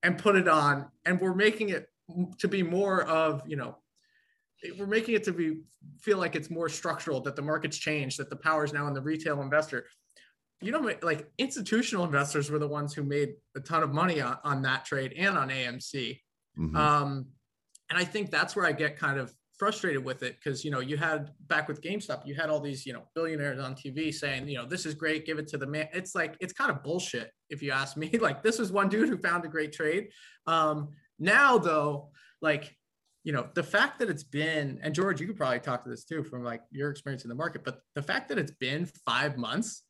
and 0.04 0.18
put 0.18 0.36
it 0.36 0.48
on 0.48 0.88
and 1.06 1.20
we're 1.20 1.36
making 1.36 1.70
it 1.70 1.90
to 2.40 2.48
be 2.48 2.64
more 2.64 3.04
of 3.04 3.44
you 3.46 3.58
know 3.58 3.78
we're 4.78 4.88
making 4.88 5.16
it 5.16 5.24
to 5.26 5.32
be 5.32 5.62
feel 6.00 6.18
like 6.18 6.36
it's 6.36 6.50
more 6.50 6.70
structural 6.70 7.22
that 7.22 7.36
the 7.36 7.42
market's 7.42 7.78
changed 7.78 8.20
that 8.20 8.30
the 8.30 8.36
power 8.36 8.64
is 8.64 8.74
now 8.74 8.88
in 8.88 8.94
the 8.94 9.02
retail 9.02 9.42
investor. 9.42 9.86
You 10.62 10.74
know 10.74 10.92
like 11.02 11.32
institutional 11.38 12.04
investors 12.04 12.52
were 12.52 12.60
the 12.60 12.68
ones 12.68 12.94
who 12.94 13.04
made 13.04 13.36
a 13.56 13.62
ton 13.62 13.82
of 13.82 13.94
money 13.94 14.20
on, 14.20 14.38
on 14.44 14.62
that 14.64 14.84
trade 14.84 15.14
and 15.16 15.38
on 15.38 15.50
amc 15.50 16.20
Mhm. 16.58 16.76
um, 16.76 17.26
and 17.90 17.98
I 17.98 18.04
think 18.04 18.30
that's 18.30 18.56
where 18.56 18.66
I 18.66 18.72
get 18.72 18.98
kind 18.98 19.20
of 19.20 19.34
frustrated 19.58 20.04
with 20.04 20.24
it 20.24 20.38
because 20.42 20.64
you 20.64 20.72
know 20.72 20.80
you 20.80 20.96
had 20.96 21.32
back 21.48 21.68
with 21.68 21.82
GameStop, 21.82 22.26
you 22.26 22.34
had 22.34 22.50
all 22.50 22.60
these 22.62 22.86
you 22.86 22.94
know 22.94 23.04
billionaires 23.14 23.60
on 23.60 23.76
TV 23.76 24.14
saying 24.14 24.48
you 24.48 24.58
know 24.58 24.66
this 24.66 24.86
is 24.86 24.94
great, 24.94 25.26
give 25.26 25.38
it 25.40 25.48
to 25.50 25.58
the 25.58 25.68
man. 25.68 25.90
It's 25.94 26.16
like 26.16 26.38
it's 26.40 26.54
kind 26.54 26.72
of 26.72 26.82
bullshit 26.84 27.32
if 27.50 27.62
you 27.62 27.72
ask 27.72 27.98
me. 27.98 28.10
Like 28.22 28.42
this 28.42 28.58
was 28.60 28.72
one 28.72 28.90
dude 28.90 29.10
who 29.10 29.18
found 29.18 29.44
a 29.46 29.50
great 29.50 29.74
trade. 29.74 30.10
Um, 30.48 30.90
now 31.20 31.58
though, 31.58 32.12
like 32.42 32.76
you 33.26 33.34
know 33.34 33.50
the 33.54 33.64
fact 33.64 34.00
that 34.00 34.10
it's 34.10 34.24
been 34.24 34.80
and 34.82 34.96
George, 34.96 35.20
you 35.20 35.28
could 35.28 35.38
probably 35.38 35.60
talk 35.60 35.84
to 35.84 35.90
this 35.90 36.06
too 36.06 36.24
from 36.24 36.44
like 36.44 36.62
your 36.72 36.90
experience 36.90 37.24
in 37.24 37.30
the 37.30 37.36
market, 37.36 37.64
but 37.66 37.82
the 37.96 38.02
fact 38.02 38.30
that 38.30 38.38
it's 38.38 38.52
been 38.54 38.86
five 39.06 39.38
months 39.38 39.84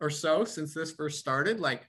or 0.00 0.10
so 0.10 0.44
since 0.44 0.74
this 0.74 0.92
first 0.92 1.18
started, 1.18 1.58
like 1.58 1.88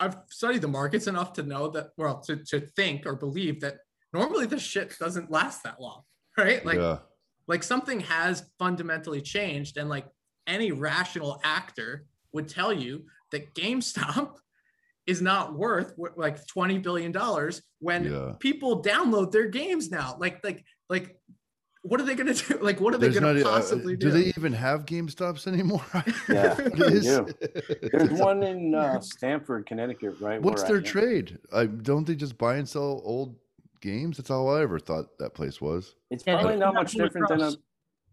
I've 0.00 0.16
studied 0.30 0.62
the 0.62 0.68
markets 0.68 1.06
enough 1.06 1.32
to 1.34 1.42
know 1.42 1.68
that, 1.70 1.88
well, 1.96 2.20
to, 2.20 2.36
to 2.36 2.60
think 2.60 3.04
or 3.06 3.16
believe 3.16 3.60
that 3.60 3.78
normally 4.12 4.46
this 4.46 4.62
shit 4.62 4.96
doesn't 4.98 5.30
last 5.30 5.62
that 5.64 5.80
long, 5.80 6.02
right? 6.36 6.64
Like, 6.64 6.78
yeah. 6.78 6.98
like 7.46 7.62
something 7.62 8.00
has 8.00 8.48
fundamentally 8.58 9.20
changed, 9.20 9.76
and 9.76 9.88
like 9.88 10.06
any 10.46 10.72
rational 10.72 11.40
actor 11.44 12.06
would 12.32 12.48
tell 12.48 12.72
you 12.72 13.04
that 13.32 13.54
GameStop 13.54 14.34
is 15.06 15.20
not 15.22 15.54
worth 15.56 15.94
like 16.16 16.46
twenty 16.46 16.78
billion 16.78 17.12
dollars 17.12 17.62
when 17.80 18.04
Yeah. 18.04 18.32
people 18.38 18.82
download 18.82 19.32
their 19.32 19.48
games 19.48 19.90
now. 19.90 20.16
Like, 20.18 20.44
like, 20.44 20.64
like, 20.90 21.16
what 21.88 22.00
are 22.00 22.04
they 22.04 22.14
going 22.14 22.32
to 22.32 22.34
do? 22.34 22.58
Like, 22.62 22.80
what 22.80 22.94
are 22.94 22.98
There's 22.98 23.14
they 23.14 23.20
going 23.20 23.36
not. 23.36 23.42
to 23.42 23.48
uh, 23.48 23.52
possibly 23.52 23.96
do 23.96 24.10
do? 24.10 24.12
they 24.12 24.32
even 24.36 24.52
have 24.52 24.84
Game 24.84 25.08
Stops 25.08 25.46
anymore? 25.46 25.84
Yeah, 26.28 26.54
is- 26.74 27.04
do. 27.06 27.26
There's 27.92 28.10
one 28.10 28.42
in 28.42 28.74
uh, 28.74 29.00
Stamford, 29.00 29.66
Connecticut, 29.66 30.20
right? 30.20 30.40
What's 30.40 30.62
their 30.64 30.78
I 30.78 30.82
trade? 30.82 31.38
I 31.52 31.66
don't 31.66 32.06
they 32.06 32.14
just 32.14 32.36
buy 32.36 32.56
and 32.56 32.68
sell 32.68 33.00
old 33.04 33.36
games? 33.80 34.18
That's 34.18 34.30
all 34.30 34.54
I 34.54 34.60
ever 34.62 34.78
thought 34.78 35.16
that 35.18 35.34
place 35.34 35.60
was. 35.60 35.94
It's 36.10 36.24
Yeah, 36.26 36.38
probably 36.40 36.58
not 36.58 36.74
much 36.74 36.94
one 36.94 37.04
different 37.04 37.28
than 37.28 37.40
a. 37.42 37.52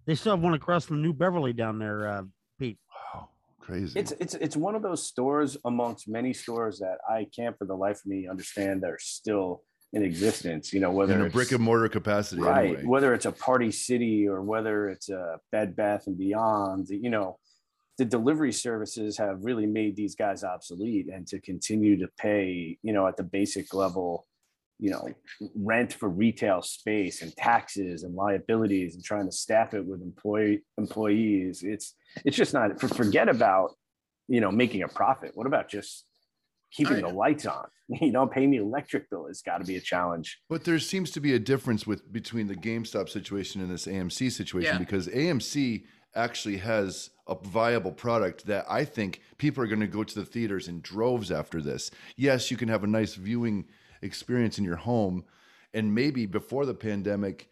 They 0.06 0.16
still 0.16 0.34
have 0.36 0.44
one 0.44 0.54
across 0.54 0.86
from 0.86 1.02
New 1.02 1.14
Beverly 1.14 1.52
down 1.52 1.80
there, 1.80 2.08
uh, 2.08 2.24
Pete. 2.60 2.78
Wow, 3.14 3.30
crazy. 3.60 4.00
It's 4.00 4.14
it's 4.20 4.36
it's 4.36 4.56
one 4.56 4.76
of 4.76 4.84
those 4.84 5.04
stores 5.04 5.58
amongst 5.66 6.08
many 6.08 6.32
stores 6.32 6.80
that 6.80 7.00
I 7.10 7.28
can't 7.36 7.58
for 7.58 7.66
the 7.66 7.76
life 7.76 7.98
of 8.02 8.06
me 8.06 8.28
understand 8.28 8.84
that 8.84 8.92
are 8.92 9.00
still 9.02 9.64
in 9.96 10.04
existence. 10.04 10.74
You 10.74 10.82
know, 10.82 10.92
whether 10.92 11.14
in 11.16 11.22
a 11.26 11.30
brick 11.30 11.52
and 11.52 11.64
mortar 11.64 11.90
capacity. 11.90 12.42
right, 12.42 12.66
Anyway. 12.68 12.84
whether 12.86 13.14
it's 13.14 13.26
a 13.26 13.32
Party 13.32 13.72
City 13.72 14.28
or 14.28 14.42
whether 14.44 14.90
it's 14.90 15.10
a 15.10 15.40
Bed 15.52 15.76
Bath 15.76 16.06
and 16.08 16.18
Beyond. 16.18 16.90
You 16.90 17.10
know, 17.10 17.40
the 17.98 18.06
delivery 18.06 18.52
services 18.52 19.18
have 19.18 19.40
really 19.44 19.66
made 19.66 19.96
these 19.96 20.16
guys 20.16 20.44
obsolete, 20.44 21.08
and 21.12 21.26
to 21.28 21.40
continue 21.40 21.98
to 22.00 22.10
pay, 22.20 22.78
you 22.84 22.94
know, 22.94 23.08
at 23.08 23.18
the 23.18 23.24
basic 23.24 23.74
level. 23.74 24.28
You 24.78 24.92
know, 24.92 25.08
rent 25.56 25.94
for 25.94 26.10
retail 26.10 26.62
space 26.62 27.22
and 27.22 27.34
taxes 27.38 28.04
and 28.04 28.14
liabilities, 28.14 28.96
and 28.96 29.02
trying 29.06 29.26
to 29.26 29.32
staff 29.32 29.74
it 29.74 29.86
with 29.86 30.02
employee 30.02 30.66
employees. 30.78 31.64
It's 31.64 31.96
it's 32.26 32.36
just 32.36 32.54
not. 32.54 32.78
for- 32.82 32.90
Forget 32.90 33.30
about 33.30 33.72
you 34.28 34.42
know 34.42 34.52
making 34.52 34.84
a 34.84 34.90
profit. 34.90 35.32
What 35.34 35.48
about 35.48 35.70
just 35.70 36.04
keeping 36.72 37.02
the 37.02 37.10
lights 37.10 37.46
on? 37.46 37.66
You 37.88 38.12
know, 38.12 38.26
paying 38.26 38.50
the 38.50 38.58
electric 38.58 39.12
bill 39.12 39.28
has 39.28 39.44
got 39.44 39.60
to 39.60 39.64
be 39.64 39.76
a 39.76 39.80
challenge. 39.80 40.40
But 40.50 40.64
there 40.64 40.80
seems 40.80 41.12
to 41.12 41.20
be 41.20 41.36
a 41.36 41.40
difference 41.40 41.86
with 41.86 42.12
between 42.12 42.48
the 42.48 42.56
GameStop 42.56 43.10
situation 43.10 43.62
and 43.62 43.70
this 43.70 43.86
AMC 43.86 44.32
situation 44.32 44.74
Yeah. 44.74 44.80
because 44.80 45.08
AMC 45.08 45.84
actually 46.16 46.58
has 46.58 47.12
a 47.28 47.36
viable 47.36 47.92
product 47.92 48.48
that 48.48 48.66
I 48.68 48.86
think 48.86 49.22
people 49.38 49.64
are 49.64 49.68
going 49.68 49.82
to 49.82 49.88
go 49.88 50.04
to 50.04 50.16
the 50.16 50.26
theaters 50.26 50.68
in 50.68 50.82
droves 50.82 51.32
after 51.32 51.62
this. 51.62 51.92
Yes, 52.16 52.50
you 52.50 52.58
can 52.58 52.70
have 52.70 52.84
a 52.84 52.88
nice 52.88 53.14
viewing 53.14 53.66
experience 54.02 54.58
in 54.58 54.64
your 54.64 54.78
home. 54.78 55.24
And 55.72 55.94
maybe 55.94 56.26
before 56.26 56.66
the 56.66 56.74
pandemic, 56.74 57.50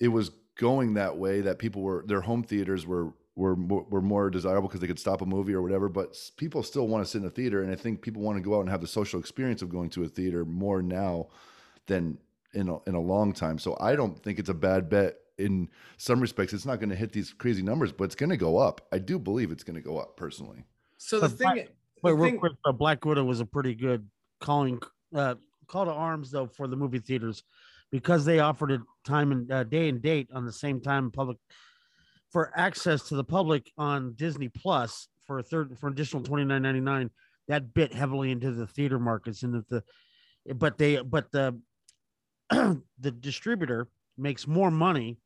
it 0.00 0.08
was 0.08 0.30
going 0.56 0.94
that 0.94 1.18
way 1.18 1.42
that 1.42 1.58
people 1.58 1.82
were 1.82 2.02
their 2.06 2.22
home 2.22 2.44
theaters 2.44 2.86
were 2.86 3.12
were 3.36 3.54
were 3.54 4.02
more 4.02 4.30
desirable 4.30 4.68
because 4.68 4.80
they 4.80 4.86
could 4.86 4.98
stop 4.98 5.22
a 5.22 5.26
movie 5.26 5.54
or 5.54 5.62
whatever. 5.62 5.88
But 5.88 6.16
people 6.36 6.62
still 6.62 6.88
want 6.88 7.04
to 7.04 7.10
sit 7.10 7.22
in 7.22 7.26
a 7.26 7.30
theater, 7.30 7.62
and 7.62 7.72
I 7.72 7.76
think 7.76 8.02
people 8.02 8.22
want 8.22 8.36
to 8.36 8.42
go 8.42 8.56
out 8.56 8.60
and 8.60 8.70
have 8.70 8.80
the 8.80 8.86
social 8.86 9.20
experience 9.20 9.62
of 9.62 9.70
going 9.70 9.90
to 9.90 10.04
a 10.04 10.08
theater 10.08 10.44
more 10.44 10.82
now 10.82 11.28
than 11.86 12.18
in 12.54 12.68
a, 12.68 12.78
in 12.88 12.94
a 12.94 13.00
long 13.00 13.32
time. 13.32 13.58
So 13.58 13.76
I 13.80 13.94
don't 13.96 14.20
think 14.22 14.38
it's 14.38 14.48
a 14.48 14.54
bad 14.54 14.88
bet. 14.88 15.16
In 15.38 15.70
some 15.96 16.20
respects, 16.20 16.52
it's 16.52 16.66
not 16.66 16.80
going 16.80 16.90
to 16.90 16.96
hit 16.96 17.12
these 17.12 17.32
crazy 17.32 17.62
numbers, 17.62 17.92
but 17.92 18.04
it's 18.04 18.14
going 18.14 18.28
to 18.28 18.36
go 18.36 18.58
up. 18.58 18.82
I 18.92 18.98
do 18.98 19.18
believe 19.18 19.50
it's 19.50 19.64
going 19.64 19.76
to 19.76 19.80
go 19.80 19.96
up 19.96 20.14
personally. 20.14 20.64
So 20.98 21.18
the 21.18 21.30
but 21.30 21.38
thing, 21.38 21.46
Black, 21.46 21.68
the 22.02 22.14
real 22.14 22.30
thing, 22.32 22.38
quick, 22.40 22.52
uh, 22.66 22.72
Black 22.72 23.02
Widow 23.06 23.24
was 23.24 23.40
a 23.40 23.46
pretty 23.46 23.74
good 23.74 24.06
calling 24.40 24.78
uh, 25.14 25.36
call 25.66 25.86
to 25.86 25.92
arms 25.92 26.30
though 26.30 26.46
for 26.46 26.66
the 26.66 26.76
movie 26.76 26.98
theaters 26.98 27.42
because 27.90 28.24
they 28.24 28.40
offered 28.40 28.72
a 28.72 28.82
time 29.04 29.32
and 29.32 29.50
uh, 29.50 29.64
day 29.64 29.88
and 29.88 30.02
date 30.02 30.28
on 30.34 30.44
the 30.44 30.52
same 30.52 30.80
time 30.80 31.10
public 31.10 31.38
for 32.30 32.52
access 32.56 33.02
to 33.08 33.16
the 33.16 33.24
public 33.24 33.70
on 33.76 34.14
Disney 34.14 34.48
Plus 34.48 35.08
for 35.26 35.38
a 35.38 35.42
third 35.42 35.78
for 35.78 35.88
additional 35.88 36.22
twenty 36.22 36.44
nine 36.44 36.62
ninety 36.62 36.80
nine. 36.80 37.10
That 37.48 37.74
bit 37.74 37.92
heavily 37.92 38.30
into 38.30 38.52
the 38.52 38.66
theater 38.66 38.98
markets 38.98 39.42
and 39.42 39.64
the, 39.68 39.82
but 40.54 40.78
they 40.78 40.98
but 41.02 41.32
the 41.32 41.60
the 42.50 43.10
distributor 43.10 43.88
makes 44.16 44.46
more 44.46 44.70
money 44.70 45.18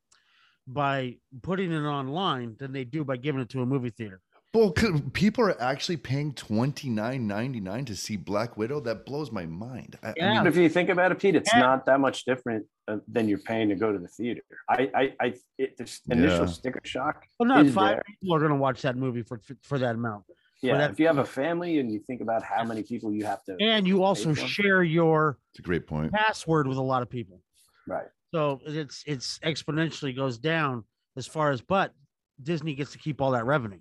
by 0.66 1.16
putting 1.42 1.72
it 1.72 1.82
online 1.82 2.56
than 2.58 2.72
they 2.72 2.84
do 2.84 3.04
by 3.04 3.16
giving 3.16 3.40
it 3.40 3.50
to 3.50 3.60
a 3.60 3.66
movie 3.66 3.90
theater. 3.90 4.20
Well, 4.54 4.70
people 4.70 5.44
are 5.44 5.60
actually 5.60 5.96
paying 5.96 6.32
twenty 6.32 6.88
nine 6.88 7.26
ninety 7.26 7.58
nine 7.58 7.84
to 7.86 7.96
see 7.96 8.16
Black 8.16 8.56
Widow. 8.56 8.78
That 8.78 9.04
blows 9.04 9.32
my 9.32 9.46
mind. 9.46 9.98
I, 10.00 10.14
yeah. 10.16 10.30
I 10.30 10.38
mean, 10.38 10.46
if 10.46 10.56
you 10.56 10.68
think 10.68 10.90
about 10.90 11.10
it, 11.10 11.18
Pete, 11.18 11.34
it's 11.34 11.52
yeah. 11.52 11.58
not 11.58 11.86
that 11.86 11.98
much 11.98 12.24
different 12.24 12.64
uh, 12.86 12.98
than 13.08 13.28
you're 13.28 13.38
paying 13.38 13.68
to 13.70 13.74
go 13.74 13.90
to 13.90 13.98
the 13.98 14.06
theater. 14.06 14.42
I, 14.68 14.90
I, 14.94 15.12
I 15.20 15.34
it, 15.58 15.76
this 15.76 16.02
initial 16.08 16.46
yeah. 16.46 16.46
sticker 16.46 16.80
shock. 16.84 17.24
Well, 17.40 17.48
not 17.48 17.66
five 17.70 17.96
there. 17.96 18.02
people 18.06 18.36
are 18.36 18.38
going 18.38 18.52
to 18.52 18.56
watch 18.56 18.82
that 18.82 18.96
movie 18.96 19.22
for 19.22 19.40
for 19.62 19.76
that 19.80 19.96
amount. 19.96 20.24
Yeah, 20.62 20.78
that, 20.78 20.92
if 20.92 21.00
you 21.00 21.08
have 21.08 21.18
a 21.18 21.24
family 21.24 21.80
and 21.80 21.92
you 21.92 21.98
think 21.98 22.20
about 22.20 22.44
how 22.44 22.62
many 22.62 22.84
people 22.84 23.12
you 23.12 23.24
have 23.24 23.42
to, 23.44 23.56
and 23.60 23.88
you 23.88 24.04
also 24.04 24.34
share 24.34 24.84
your, 24.84 25.36
it's 25.50 25.58
a 25.58 25.62
great 25.62 25.86
point 25.88 26.12
password 26.12 26.68
with 26.68 26.78
a 26.78 26.82
lot 26.82 27.02
of 27.02 27.10
people. 27.10 27.40
Right. 27.88 28.06
So 28.32 28.60
it's 28.64 29.02
it's 29.04 29.40
exponentially 29.40 30.14
goes 30.14 30.38
down 30.38 30.84
as 31.16 31.26
far 31.26 31.50
as, 31.50 31.60
but 31.60 31.92
Disney 32.40 32.74
gets 32.74 32.92
to 32.92 32.98
keep 32.98 33.20
all 33.20 33.32
that 33.32 33.46
revenue 33.46 33.80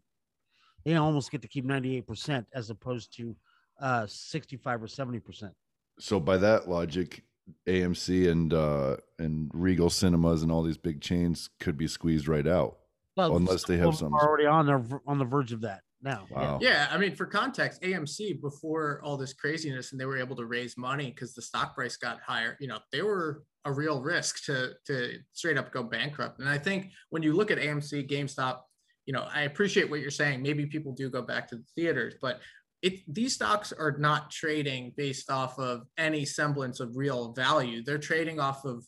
they 0.83 0.95
almost 0.95 1.31
get 1.31 1.41
to 1.41 1.47
keep 1.47 1.65
98% 1.65 2.45
as 2.53 2.69
opposed 2.69 3.15
to 3.17 3.35
uh 3.81 4.05
65 4.07 4.83
or 4.83 4.87
70%. 4.87 5.51
So 5.99 6.19
by 6.19 6.37
that 6.37 6.69
logic, 6.69 7.23
AMC 7.67 8.29
and 8.29 8.53
uh 8.53 8.97
and 9.19 9.51
Regal 9.53 9.89
Cinemas 9.89 10.43
and 10.43 10.51
all 10.51 10.63
these 10.63 10.77
big 10.77 11.01
chains 11.01 11.49
could 11.59 11.77
be 11.77 11.87
squeezed 11.87 12.27
right 12.27 12.47
out. 12.47 12.77
Well, 13.15 13.35
unless 13.35 13.63
they 13.65 13.77
have 13.77 13.95
some 13.95 14.13
already 14.13 14.45
on 14.45 14.65
the 14.65 14.99
on 15.05 15.19
the 15.19 15.25
verge 15.25 15.51
of 15.51 15.61
that 15.61 15.81
now. 16.03 16.27
Wow. 16.29 16.59
Yeah. 16.61 16.69
yeah, 16.69 16.87
I 16.91 16.97
mean, 16.97 17.15
for 17.15 17.25
context, 17.25 17.81
AMC 17.81 18.41
before 18.41 19.01
all 19.03 19.17
this 19.17 19.33
craziness 19.33 19.91
and 19.91 20.01
they 20.01 20.05
were 20.05 20.17
able 20.17 20.35
to 20.35 20.45
raise 20.45 20.77
money 20.77 21.09
because 21.09 21.33
the 21.33 21.41
stock 21.41 21.75
price 21.75 21.95
got 21.95 22.19
higher. 22.21 22.57
You 22.59 22.67
know, 22.67 22.79
they 22.91 23.01
were 23.01 23.43
a 23.65 23.71
real 23.71 24.01
risk 24.01 24.43
to 24.45 24.73
to 24.85 25.19
straight 25.31 25.57
up 25.57 25.71
go 25.71 25.83
bankrupt. 25.83 26.39
And 26.39 26.49
I 26.49 26.57
think 26.57 26.91
when 27.09 27.23
you 27.23 27.33
look 27.33 27.51
at 27.51 27.57
AMC, 27.57 28.09
GameStop, 28.09 28.59
you 29.05 29.13
know, 29.13 29.27
I 29.33 29.41
appreciate 29.41 29.89
what 29.89 29.99
you're 29.99 30.11
saying. 30.11 30.41
Maybe 30.41 30.65
people 30.65 30.93
do 30.93 31.09
go 31.09 31.21
back 31.21 31.47
to 31.49 31.57
the 31.57 31.65
theaters, 31.75 32.15
but 32.21 32.39
it, 32.81 33.01
these 33.13 33.33
stocks 33.33 33.71
are 33.71 33.95
not 33.97 34.29
trading 34.29 34.93
based 34.95 35.31
off 35.31 35.57
of 35.57 35.83
any 35.97 36.25
semblance 36.25 36.79
of 36.79 36.95
real 36.95 37.33
value. 37.33 37.83
They're 37.83 37.97
trading 37.97 38.39
off 38.39 38.65
of, 38.65 38.85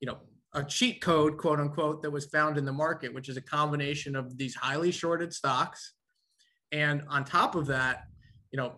you 0.00 0.06
know, 0.06 0.18
a 0.54 0.64
cheat 0.64 1.02
code, 1.02 1.36
quote 1.36 1.60
unquote, 1.60 2.02
that 2.02 2.10
was 2.10 2.26
found 2.26 2.56
in 2.56 2.64
the 2.64 2.72
market, 2.72 3.12
which 3.12 3.28
is 3.28 3.36
a 3.36 3.42
combination 3.42 4.16
of 4.16 4.38
these 4.38 4.54
highly 4.54 4.90
shorted 4.90 5.34
stocks. 5.34 5.94
And 6.72 7.02
on 7.08 7.24
top 7.24 7.54
of 7.54 7.66
that, 7.66 8.04
you 8.50 8.56
know, 8.56 8.76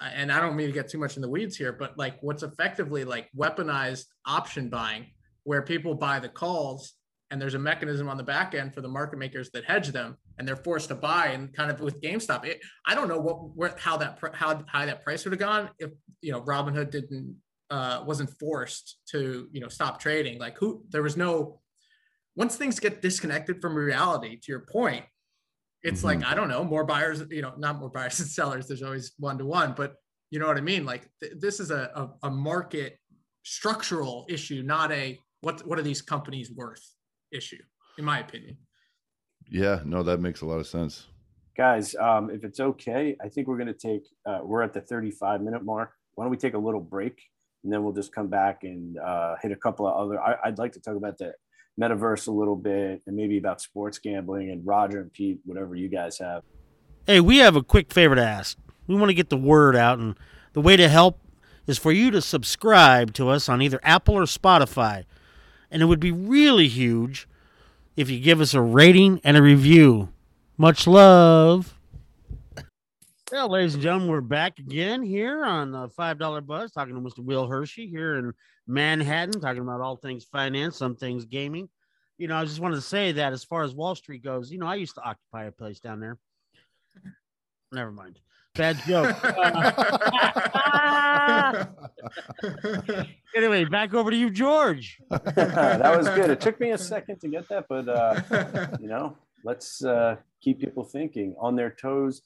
and 0.00 0.32
I 0.32 0.40
don't 0.40 0.56
mean 0.56 0.66
to 0.66 0.72
get 0.72 0.88
too 0.88 0.98
much 0.98 1.16
in 1.16 1.22
the 1.22 1.28
weeds 1.28 1.56
here, 1.56 1.72
but 1.72 1.96
like 1.96 2.16
what's 2.20 2.42
effectively 2.42 3.04
like 3.04 3.28
weaponized 3.36 4.06
option 4.26 4.68
buying, 4.68 5.06
where 5.44 5.62
people 5.62 5.94
buy 5.94 6.18
the 6.18 6.28
calls 6.28 6.94
and 7.30 7.40
there's 7.40 7.54
a 7.54 7.58
mechanism 7.58 8.08
on 8.08 8.16
the 8.16 8.22
back 8.22 8.54
end 8.54 8.74
for 8.74 8.80
the 8.80 8.88
market 8.88 9.18
makers 9.18 9.50
that 9.52 9.64
hedge 9.64 9.88
them 9.88 10.16
and 10.38 10.46
they're 10.46 10.56
forced 10.56 10.88
to 10.88 10.94
buy 10.94 11.28
and 11.28 11.54
kind 11.54 11.70
of 11.70 11.80
with 11.80 12.00
GameStop 12.00 12.44
it, 12.44 12.60
I 12.86 12.94
don't 12.94 13.08
know 13.08 13.20
what 13.20 13.56
where, 13.56 13.74
how 13.78 13.96
that 13.98 14.18
how 14.34 14.62
high 14.68 14.86
that 14.86 15.04
price 15.04 15.24
would 15.24 15.32
have 15.32 15.40
gone 15.40 15.70
if 15.78 15.90
you 16.22 16.32
know 16.32 16.40
Robinhood 16.40 16.90
didn't 16.90 17.36
uh, 17.70 18.02
wasn't 18.04 18.30
forced 18.38 18.98
to 19.10 19.48
you 19.52 19.60
know 19.60 19.68
stop 19.68 20.00
trading. 20.00 20.38
Like 20.38 20.58
who 20.58 20.82
there 20.90 21.02
was 21.02 21.16
no 21.16 21.60
once 22.36 22.56
things 22.56 22.80
get 22.80 23.02
disconnected 23.02 23.60
from 23.60 23.74
reality 23.74 24.36
to 24.36 24.52
your 24.52 24.66
point 24.70 25.04
it's 25.82 26.02
mm-hmm. 26.02 26.20
like 26.20 26.24
I 26.24 26.34
don't 26.34 26.48
know 26.48 26.64
more 26.64 26.84
buyers 26.84 27.22
you 27.30 27.42
know 27.42 27.52
not 27.56 27.78
more 27.78 27.90
buyers 27.90 28.18
and 28.20 28.28
sellers 28.28 28.66
there's 28.66 28.82
always 28.82 29.12
one 29.18 29.38
to 29.38 29.44
one 29.44 29.74
but 29.76 29.94
you 30.30 30.38
know 30.38 30.46
what 30.46 30.56
I 30.56 30.60
mean? 30.60 30.84
Like 30.84 31.08
th- 31.20 31.34
this 31.38 31.60
is 31.60 31.70
a, 31.70 31.90
a 32.22 32.28
a 32.28 32.30
market 32.30 32.98
structural 33.42 34.26
issue 34.28 34.62
not 34.62 34.92
a 34.92 35.18
what 35.40 35.66
what 35.66 35.78
are 35.78 35.82
these 35.82 36.02
companies 36.02 36.50
worth 36.52 36.86
issue, 37.32 37.62
in 37.98 38.04
my 38.04 38.20
opinion. 38.20 38.56
Yeah, 39.48 39.80
no, 39.84 40.02
that 40.02 40.20
makes 40.20 40.42
a 40.42 40.46
lot 40.46 40.58
of 40.58 40.66
sense. 40.66 41.06
Guys, 41.56 41.94
um, 41.96 42.30
if 42.30 42.44
it's 42.44 42.60
okay, 42.60 43.16
I 43.22 43.28
think 43.28 43.48
we're 43.48 43.58
going 43.58 43.66
to 43.66 43.74
take, 43.74 44.02
uh, 44.26 44.40
we're 44.42 44.62
at 44.62 44.72
the 44.72 44.80
35 44.80 45.42
minute 45.42 45.64
mark. 45.64 45.92
Why 46.14 46.24
don't 46.24 46.30
we 46.30 46.36
take 46.36 46.54
a 46.54 46.58
little 46.58 46.80
break 46.80 47.20
and 47.64 47.72
then 47.72 47.82
we'll 47.82 47.92
just 47.92 48.12
come 48.12 48.28
back 48.28 48.60
and 48.62 48.98
uh, 48.98 49.36
hit 49.42 49.52
a 49.52 49.56
couple 49.56 49.86
of 49.86 49.94
other. 49.94 50.20
I, 50.20 50.48
would 50.48 50.58
like 50.58 50.72
to 50.72 50.80
talk 50.80 50.96
about 50.96 51.18
the 51.18 51.34
metaverse 51.80 52.28
a 52.28 52.30
little 52.30 52.56
bit 52.56 53.02
and 53.06 53.16
maybe 53.16 53.38
about 53.38 53.60
sports 53.60 53.98
gambling 53.98 54.50
and 54.50 54.66
Roger 54.66 55.00
and 55.00 55.12
Pete, 55.12 55.40
whatever 55.44 55.74
you 55.74 55.88
guys 55.88 56.18
have. 56.18 56.42
Hey, 57.06 57.20
we 57.20 57.38
have 57.38 57.56
a 57.56 57.62
quick 57.62 57.92
favor 57.92 58.14
to 58.14 58.22
ask. 58.22 58.58
We 58.86 58.94
want 58.94 59.10
to 59.10 59.14
get 59.14 59.30
the 59.30 59.36
word 59.36 59.76
out, 59.76 59.98
and 59.98 60.18
the 60.52 60.60
way 60.60 60.76
to 60.76 60.88
help 60.88 61.20
is 61.66 61.78
for 61.78 61.92
you 61.92 62.10
to 62.10 62.20
subscribe 62.20 63.14
to 63.14 63.28
us 63.28 63.48
on 63.48 63.62
either 63.62 63.80
Apple 63.82 64.14
or 64.14 64.24
Spotify. 64.24 65.04
And 65.70 65.82
it 65.82 65.86
would 65.86 66.00
be 66.00 66.12
really 66.12 66.68
huge 66.68 67.28
if 67.96 68.10
you 68.10 68.18
give 68.18 68.40
us 68.40 68.54
a 68.54 68.60
rating 68.60 69.20
and 69.22 69.36
a 69.36 69.42
review. 69.42 70.08
Much 70.56 70.86
love. 70.86 71.74
Well, 73.30 73.48
ladies 73.48 73.74
and 73.74 73.82
gentlemen, 73.82 74.08
we're 74.08 74.20
back 74.20 74.58
again 74.58 75.04
here 75.04 75.44
on 75.44 75.70
the 75.70 75.88
$5 75.88 76.46
Buzz, 76.46 76.72
talking 76.72 76.94
to 76.94 77.00
Mr. 77.00 77.24
Will 77.24 77.46
Hershey 77.46 77.86
here 77.86 78.16
in 78.16 78.32
Manhattan, 78.66 79.40
talking 79.40 79.62
about 79.62 79.80
all 79.80 79.94
things 79.94 80.24
finance, 80.24 80.76
some 80.76 80.96
things 80.96 81.24
gaming. 81.24 81.68
You 82.18 82.26
know, 82.26 82.36
I 82.36 82.44
just 82.44 82.58
wanted 82.58 82.74
to 82.74 82.82
say 82.82 83.12
that 83.12 83.32
as 83.32 83.44
far 83.44 83.62
as 83.62 83.72
Wall 83.72 83.94
Street 83.94 84.24
goes, 84.24 84.50
you 84.50 84.58
know, 84.58 84.66
I 84.66 84.74
used 84.74 84.96
to 84.96 85.02
occupy 85.02 85.44
a 85.44 85.52
place 85.52 85.78
down 85.78 86.00
there. 86.00 86.18
Never 87.70 87.92
mind. 87.92 88.18
Bad 88.54 88.78
joke. 88.86 89.16
anyway, 93.36 93.64
back 93.64 93.94
over 93.94 94.10
to 94.10 94.16
you, 94.16 94.30
George. 94.30 95.00
that 95.08 95.94
was 95.96 96.08
good. 96.08 96.30
It 96.30 96.40
took 96.40 96.58
me 96.58 96.72
a 96.72 96.78
second 96.78 97.20
to 97.20 97.28
get 97.28 97.48
that, 97.48 97.66
but 97.68 97.88
uh, 97.88 98.20
you 98.80 98.88
know, 98.88 99.16
let's 99.44 99.84
uh, 99.84 100.16
keep 100.40 100.60
people 100.60 100.84
thinking 100.84 101.36
on 101.38 101.54
their 101.54 101.70
toes. 101.70 102.22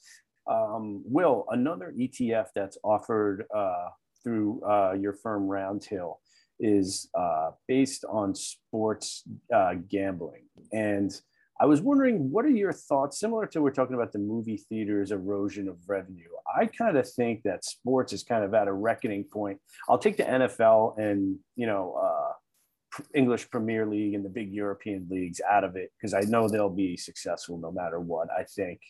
Um, 0.47 1.03
Will, 1.07 1.45
another 1.51 1.93
ETF 1.99 2.49
that's 2.55 2.79
offered 2.83 3.45
uh, 3.55 3.89
through 4.23 4.63
uh, 4.63 4.95
your 4.99 5.13
firm 5.13 5.47
Roundhill 5.47 6.17
is 6.61 7.09
uh, 7.15 7.51
based 7.69 8.05
on 8.09 8.35
sports 8.35 9.25
uh, 9.53 9.75
gambling 9.89 10.45
and 10.73 11.21
I 11.65 11.67
was 11.67 11.81
wondering, 11.81 12.31
what 12.31 12.45
are 12.45 12.51
your 12.51 12.75
thoughts? 12.75 13.19
Similar 13.19 13.47
to 13.47 13.63
we're 13.63 13.71
talking 13.71 13.95
about 13.95 14.13
the 14.13 14.19
movie 14.19 14.59
theaters 14.69 15.13
erosion 15.13 15.67
of 15.67 15.79
revenue. 15.87 16.29
I 16.55 16.67
kind 16.67 16.99
of 16.99 17.11
think 17.11 17.43
that 17.45 17.65
sports 17.65 18.13
is 18.13 18.23
kind 18.23 18.45
of 18.45 18.53
at 18.53 18.69
a 18.69 18.73
reckoning 18.75 19.25
point. 19.25 19.59
I'll 19.89 19.97
take 19.97 20.19
the 20.19 20.25
NFL 20.25 20.99
and 20.99 21.39
you 21.57 21.67
know 21.67 21.95
uh, 21.95 23.01
English 23.15 23.49
Premier 23.49 23.87
League 23.87 24.13
and 24.13 24.23
the 24.23 24.29
big 24.29 24.53
European 24.53 25.09
leagues 25.11 25.41
out 25.51 25.65
of 25.65 25.75
it 25.75 25.91
because 25.97 26.13
I 26.13 26.21
know 26.21 26.51
they'll 26.51 26.69
be 26.69 26.99
successful 26.99 27.57
no 27.57 27.73
matter 27.73 27.99
what. 27.99 28.29
I 28.31 28.43
think. 28.43 28.81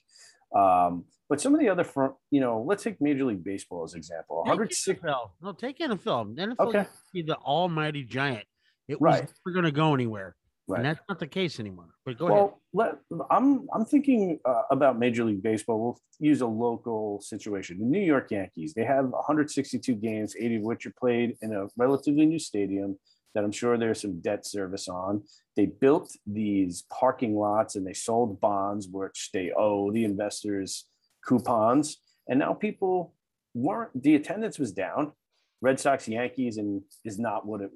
Um, 0.52 1.04
but 1.28 1.40
some 1.40 1.54
of 1.54 1.60
the 1.60 1.68
other, 1.68 1.84
front, 1.84 2.14
you 2.32 2.40
know, 2.40 2.64
let's 2.66 2.82
take 2.82 3.00
Major 3.00 3.26
League 3.26 3.44
Baseball 3.44 3.84
as 3.84 3.94
example. 3.94 4.38
106. 4.38 5.00
NFL. 5.00 5.30
No, 5.40 5.52
take 5.52 5.78
NFL. 5.78 6.36
NFL 6.36 6.56
okay. 6.58 6.86
be 7.12 7.22
the 7.22 7.36
almighty 7.36 8.02
giant. 8.02 8.46
It 8.88 9.00
was 9.00 9.12
right. 9.12 9.20
never 9.20 9.54
going 9.54 9.64
to 9.64 9.70
go 9.70 9.94
anywhere. 9.94 10.34
Right. 10.66 10.78
And 10.78 10.86
that's 10.86 11.00
not 11.08 11.18
the 11.18 11.26
case 11.26 11.60
anymore. 11.60 11.90
But 12.06 12.18
go 12.18 12.26
well, 12.26 12.60
ahead. 12.82 12.96
Let, 13.10 13.26
I'm 13.30 13.68
I'm 13.74 13.84
thinking 13.84 14.38
uh, 14.46 14.62
about 14.70 14.98
Major 14.98 15.24
League 15.24 15.42
Baseball. 15.42 15.78
We'll 15.78 16.00
use 16.18 16.40
a 16.40 16.46
local 16.46 17.20
situation. 17.20 17.78
The 17.78 17.84
New 17.84 18.00
York 18.00 18.30
Yankees. 18.30 18.72
They 18.72 18.84
have 18.84 19.06
162 19.06 19.94
games, 19.94 20.34
80 20.38 20.56
of 20.56 20.62
which 20.62 20.86
are 20.86 20.94
played 20.98 21.36
in 21.42 21.52
a 21.52 21.66
relatively 21.76 22.24
new 22.24 22.38
stadium. 22.38 22.98
that 23.34 23.44
I'm 23.44 23.52
sure 23.52 23.76
there's 23.76 24.00
some 24.00 24.20
debt 24.20 24.46
service 24.46 24.88
on. 24.88 25.24
They 25.56 25.66
built 25.66 26.16
these 26.26 26.84
parking 26.90 27.36
lots 27.36 27.76
and 27.76 27.86
they 27.86 27.92
sold 27.92 28.40
bonds, 28.40 28.88
which 28.88 29.30
they 29.32 29.52
owe 29.56 29.90
the 29.92 30.04
investors 30.04 30.86
coupons. 31.26 31.98
And 32.28 32.38
now 32.38 32.54
people 32.54 33.14
weren't, 33.54 34.02
the 34.02 34.14
attendance 34.14 34.58
was 34.58 34.72
down. 34.72 35.12
Red 35.60 35.80
Sox 35.80 36.08
Yankees 36.08 36.58
and 36.58 36.82
is 37.04 37.18
not 37.18 37.46
what 37.46 37.60
it, 37.62 37.70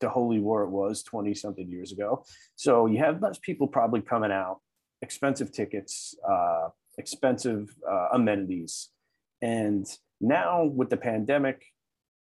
the 0.00 0.08
holy 0.08 0.38
war 0.38 0.64
it 0.64 0.70
was 0.70 1.02
20 1.02 1.34
something 1.34 1.68
years 1.68 1.92
ago. 1.92 2.24
So 2.56 2.86
you 2.86 2.98
have 2.98 3.22
less 3.22 3.38
people 3.38 3.66
probably 3.66 4.00
coming 4.00 4.32
out, 4.32 4.60
expensive 5.00 5.52
tickets, 5.52 6.14
uh, 6.28 6.68
expensive 6.98 7.74
uh, 7.88 8.08
amenities. 8.12 8.90
And 9.40 9.86
now 10.20 10.64
with 10.64 10.90
the 10.90 10.96
pandemic, 10.96 11.64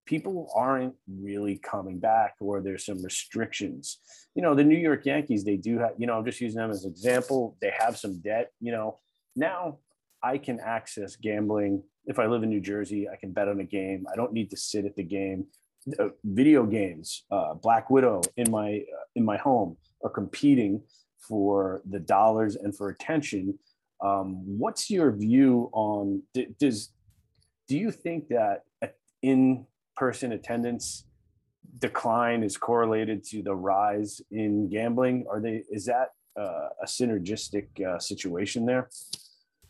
people 0.06 0.52
aren't 0.56 0.94
really 1.08 1.58
coming 1.58 2.00
back 2.00 2.36
or 2.40 2.62
there's 2.62 2.86
some 2.86 3.04
restrictions. 3.04 4.00
You 4.36 4.42
know, 4.42 4.56
the 4.56 4.64
New 4.64 4.78
York 4.78 5.06
Yankees, 5.06 5.44
they 5.44 5.58
do 5.58 5.80
have, 5.80 5.92
you 5.98 6.08
know, 6.08 6.18
I'm 6.18 6.26
just 6.26 6.42
using 6.42 6.60
them 6.60 6.72
as 6.72 6.86
an 6.86 6.92
example. 6.92 7.58
They 7.62 7.72
have 7.78 7.98
some 7.98 8.20
debt, 8.22 8.52
you 8.60 8.72
know. 8.72 9.00
Now 9.36 9.80
I 10.24 10.38
can 10.38 10.60
access 10.60 11.16
gambling. 11.16 11.84
If 12.06 12.20
I 12.20 12.28
live 12.28 12.44
in 12.44 12.50
New 12.50 12.62
Jersey, 12.62 13.10
I 13.10 13.16
can 13.16 13.32
bet 13.32 13.48
on 13.48 13.60
a 13.60 13.64
game. 13.64 14.06
I 14.12 14.16
don't 14.16 14.34
need 14.34 14.52
to 14.52 14.58
sit 14.58 14.86
at 14.86 14.96
the 14.96 15.04
game. 15.04 15.48
Uh, 16.00 16.10
video 16.24 16.66
games, 16.66 17.26
uh, 17.30 17.54
Black 17.54 17.92
Widow 17.92 18.22
in 18.38 18.50
my 18.50 18.78
uh, 18.78 19.06
in 19.16 19.24
my 19.24 19.38
home 19.38 19.78
are 20.04 20.10
competing 20.10 20.82
for 21.20 21.84
the 21.88 22.00
dollars 22.00 22.56
and 22.56 22.76
for 22.76 22.90
attention. 22.90 23.60
Um, 24.04 24.42
what's 24.58 24.90
your 24.90 25.12
view 25.12 25.70
on 25.74 26.24
does 26.60 26.92
do 27.68 27.78
you 27.78 27.92
think 27.92 28.30
that 28.30 28.64
in 29.22 29.68
person 29.96 30.32
attendance 30.32 31.06
decline 31.78 32.42
is 32.42 32.58
correlated 32.58 33.24
to 33.26 33.44
the 33.44 33.56
rise 33.56 34.22
in 34.32 34.68
gambling? 34.68 35.26
Are 35.30 35.40
they 35.40 35.66
is 35.72 35.86
that 35.86 36.10
uh, 36.36 36.70
a 36.82 36.88
synergistic 36.88 37.68
uh, 37.80 38.00
situation 38.00 38.66
there? 38.66 38.90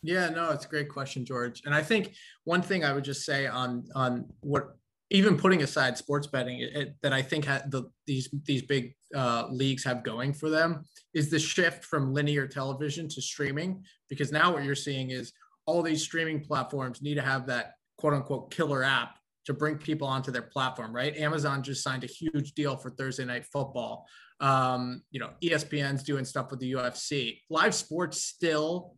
Yeah, 0.02 0.30
no, 0.30 0.50
it's 0.50 0.64
a 0.64 0.68
great 0.68 0.88
question, 0.88 1.26
George. 1.26 1.60
And 1.66 1.74
I 1.74 1.82
think 1.82 2.14
one 2.44 2.62
thing 2.62 2.84
I 2.84 2.94
would 2.94 3.04
just 3.04 3.26
say 3.26 3.46
on 3.46 3.84
on 3.94 4.26
what 4.40 4.76
even 5.10 5.36
putting 5.36 5.62
aside 5.62 5.96
sports 5.96 6.26
betting 6.26 6.60
it, 6.60 6.94
that 7.02 7.12
I 7.12 7.22
think 7.22 7.44
the, 7.44 7.90
these 8.06 8.28
these 8.44 8.62
big 8.62 8.94
uh, 9.14 9.46
leagues 9.50 9.84
have 9.84 10.02
going 10.02 10.32
for 10.32 10.50
them 10.50 10.84
is 11.14 11.30
the 11.30 11.38
shift 11.38 11.84
from 11.84 12.12
linear 12.12 12.46
television 12.46 13.08
to 13.10 13.22
streaming. 13.22 13.84
Because 14.08 14.32
now 14.32 14.52
what 14.52 14.64
you're 14.64 14.74
seeing 14.74 15.10
is 15.10 15.32
all 15.66 15.82
these 15.82 16.02
streaming 16.02 16.40
platforms 16.40 17.02
need 17.02 17.14
to 17.14 17.22
have 17.22 17.46
that 17.46 17.74
quote 17.98 18.14
unquote 18.14 18.50
killer 18.50 18.82
app 18.82 19.18
to 19.46 19.54
bring 19.54 19.78
people 19.78 20.08
onto 20.08 20.32
their 20.32 20.42
platform, 20.42 20.92
right? 20.92 21.16
Amazon 21.16 21.62
just 21.62 21.82
signed 21.82 22.02
a 22.02 22.08
huge 22.08 22.52
deal 22.52 22.76
for 22.76 22.90
Thursday 22.90 23.24
night 23.24 23.44
football. 23.44 24.06
Um, 24.40 25.02
you 25.12 25.20
know, 25.20 25.30
ESPN's 25.42 26.02
doing 26.02 26.24
stuff 26.24 26.50
with 26.50 26.58
the 26.58 26.72
UFC. 26.72 27.40
Live 27.48 27.74
sports 27.74 28.22
still 28.22 28.94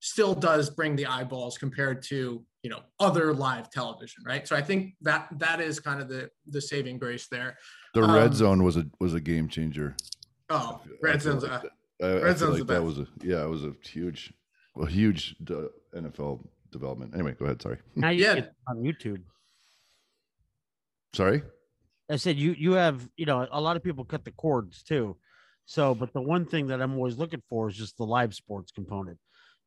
still 0.00 0.34
does 0.34 0.70
bring 0.70 0.96
the 0.96 1.04
eyeballs 1.04 1.58
compared 1.58 2.02
to 2.02 2.42
you 2.62 2.70
know 2.70 2.80
other 2.98 3.32
live 3.32 3.70
television, 3.70 4.22
right? 4.26 4.46
So 4.46 4.54
I 4.56 4.62
think 4.62 4.94
that 5.02 5.28
that 5.38 5.60
is 5.60 5.80
kind 5.80 6.00
of 6.00 6.08
the 6.08 6.30
the 6.46 6.60
saving 6.60 6.98
grace 6.98 7.26
there. 7.28 7.56
The 7.94 8.02
um, 8.02 8.12
red 8.12 8.34
zone 8.34 8.62
was 8.62 8.76
a 8.76 8.86
was 9.00 9.14
a 9.14 9.20
game 9.20 9.48
changer. 9.48 9.96
Oh, 10.48 10.80
red 11.02 11.22
zone's 11.22 11.42
like 11.42 11.64
a, 11.64 12.06
I, 12.06 12.12
red 12.14 12.34
I 12.34 12.34
zone's 12.34 12.58
like 12.58 12.68
that 12.68 12.82
was 12.82 12.98
a 12.98 13.06
yeah, 13.22 13.42
it 13.42 13.48
was 13.48 13.64
a 13.64 13.74
huge, 13.82 14.32
a 14.80 14.86
huge 14.86 15.36
NFL 15.94 16.40
development. 16.70 17.14
Anyway, 17.14 17.34
go 17.38 17.46
ahead. 17.46 17.62
Sorry. 17.62 17.78
Now 17.96 18.10
you 18.10 18.24
yeah. 18.24 18.46
on 18.68 18.78
YouTube. 18.78 19.22
Sorry. 21.14 21.42
I 22.10 22.16
said 22.16 22.36
you 22.36 22.52
you 22.58 22.72
have 22.72 23.08
you 23.16 23.26
know 23.26 23.46
a 23.50 23.60
lot 23.60 23.76
of 23.76 23.82
people 23.82 24.04
cut 24.04 24.24
the 24.24 24.32
cords 24.32 24.82
too, 24.82 25.16
so 25.64 25.94
but 25.94 26.12
the 26.12 26.20
one 26.20 26.44
thing 26.44 26.66
that 26.66 26.82
I'm 26.82 26.94
always 26.94 27.16
looking 27.16 27.42
for 27.48 27.68
is 27.68 27.76
just 27.76 27.96
the 27.96 28.04
live 28.04 28.34
sports 28.34 28.72
component. 28.72 29.18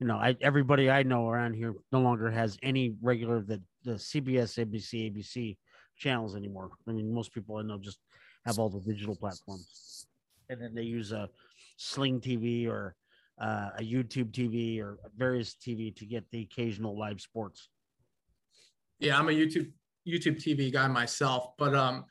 You 0.04 0.10
know, 0.10 0.18
I 0.18 0.36
everybody 0.42 0.90
I 0.90 1.04
know 1.04 1.30
around 1.30 1.54
here 1.54 1.76
no 1.94 2.02
longer 2.02 2.30
has 2.30 2.58
any 2.62 2.94
regular 3.02 3.40
the 3.40 3.62
the 3.86 3.94
CBS, 3.94 4.60
ABC, 4.60 5.10
ABC 5.10 5.56
channels 5.98 6.36
anymore. 6.36 6.72
I 6.86 6.92
mean, 6.92 7.14
most 7.14 7.34
people 7.34 7.56
I 7.56 7.62
know 7.62 7.78
just 7.78 8.00
have 8.46 8.60
all 8.60 8.68
the 8.68 8.82
digital 8.82 9.16
platforms, 9.16 10.06
and 10.50 10.62
then 10.62 10.76
they 10.76 10.82
use 10.82 11.14
a 11.14 11.30
Sling 11.78 12.20
TV 12.20 12.68
or 12.68 12.98
uh, 13.40 13.70
a 13.78 13.82
YouTube 13.82 14.32
TV 14.32 14.82
or 14.82 15.00
various 15.16 15.56
TV 15.56 15.96
to 15.96 16.06
get 16.06 16.30
the 16.32 16.42
occasional 16.42 17.00
live 17.00 17.22
sports. 17.22 17.70
Yeah, 19.00 19.18
I'm 19.18 19.30
a 19.30 19.32
YouTube 19.32 19.72
YouTube 20.06 20.36
TV 20.36 20.70
guy 20.70 20.90
myself, 20.90 21.54
but 21.58 21.74
um, 21.74 22.04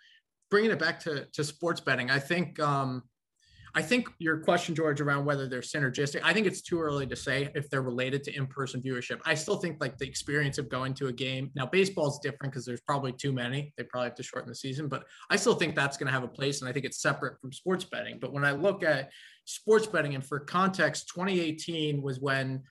bringing 0.50 0.70
it 0.70 0.78
back 0.78 0.98
to 1.00 1.26
to 1.26 1.44
sports 1.44 1.82
betting, 1.82 2.10
I 2.10 2.20
think 2.20 2.58
um, 2.58 3.02
I 3.74 3.80
think 3.80 4.08
your 4.18 4.38
question, 4.38 4.74
George, 4.74 5.00
around 5.00 5.24
whether 5.24 5.48
they're 5.48 5.60
synergistic, 5.60 6.20
I 6.22 6.34
think 6.34 6.46
it's 6.46 6.60
too 6.60 6.80
early 6.80 7.06
to 7.06 7.16
say 7.16 7.50
if 7.54 7.70
they're 7.70 7.82
related 7.82 8.22
to 8.24 8.36
in-person 8.36 8.82
viewership. 8.82 9.20
I 9.24 9.34
still 9.34 9.56
think 9.56 9.78
like 9.80 9.96
the 9.96 10.06
experience 10.06 10.58
of 10.58 10.68
going 10.68 10.92
to 10.94 11.06
a 11.06 11.12
game. 11.12 11.50
Now, 11.54 11.66
baseball 11.66 12.08
is 12.08 12.20
different 12.22 12.52
because 12.52 12.66
there's 12.66 12.82
probably 12.82 13.12
too 13.12 13.32
many. 13.32 13.72
They 13.78 13.84
probably 13.84 14.08
have 14.08 14.16
to 14.16 14.22
shorten 14.22 14.50
the 14.50 14.54
season, 14.54 14.88
but 14.88 15.04
I 15.30 15.36
still 15.36 15.54
think 15.54 15.74
that's 15.74 15.96
going 15.96 16.06
to 16.06 16.12
have 16.12 16.22
a 16.22 16.28
place, 16.28 16.60
and 16.60 16.68
I 16.68 16.72
think 16.72 16.84
it's 16.84 17.00
separate 17.00 17.40
from 17.40 17.52
sports 17.52 17.84
betting. 17.84 18.18
But 18.20 18.32
when 18.32 18.44
I 18.44 18.52
look 18.52 18.82
at 18.82 19.10
sports 19.46 19.86
betting, 19.86 20.14
and 20.14 20.24
for 20.24 20.40
context, 20.40 21.08
2018 21.14 22.02
was 22.02 22.20
when 22.20 22.62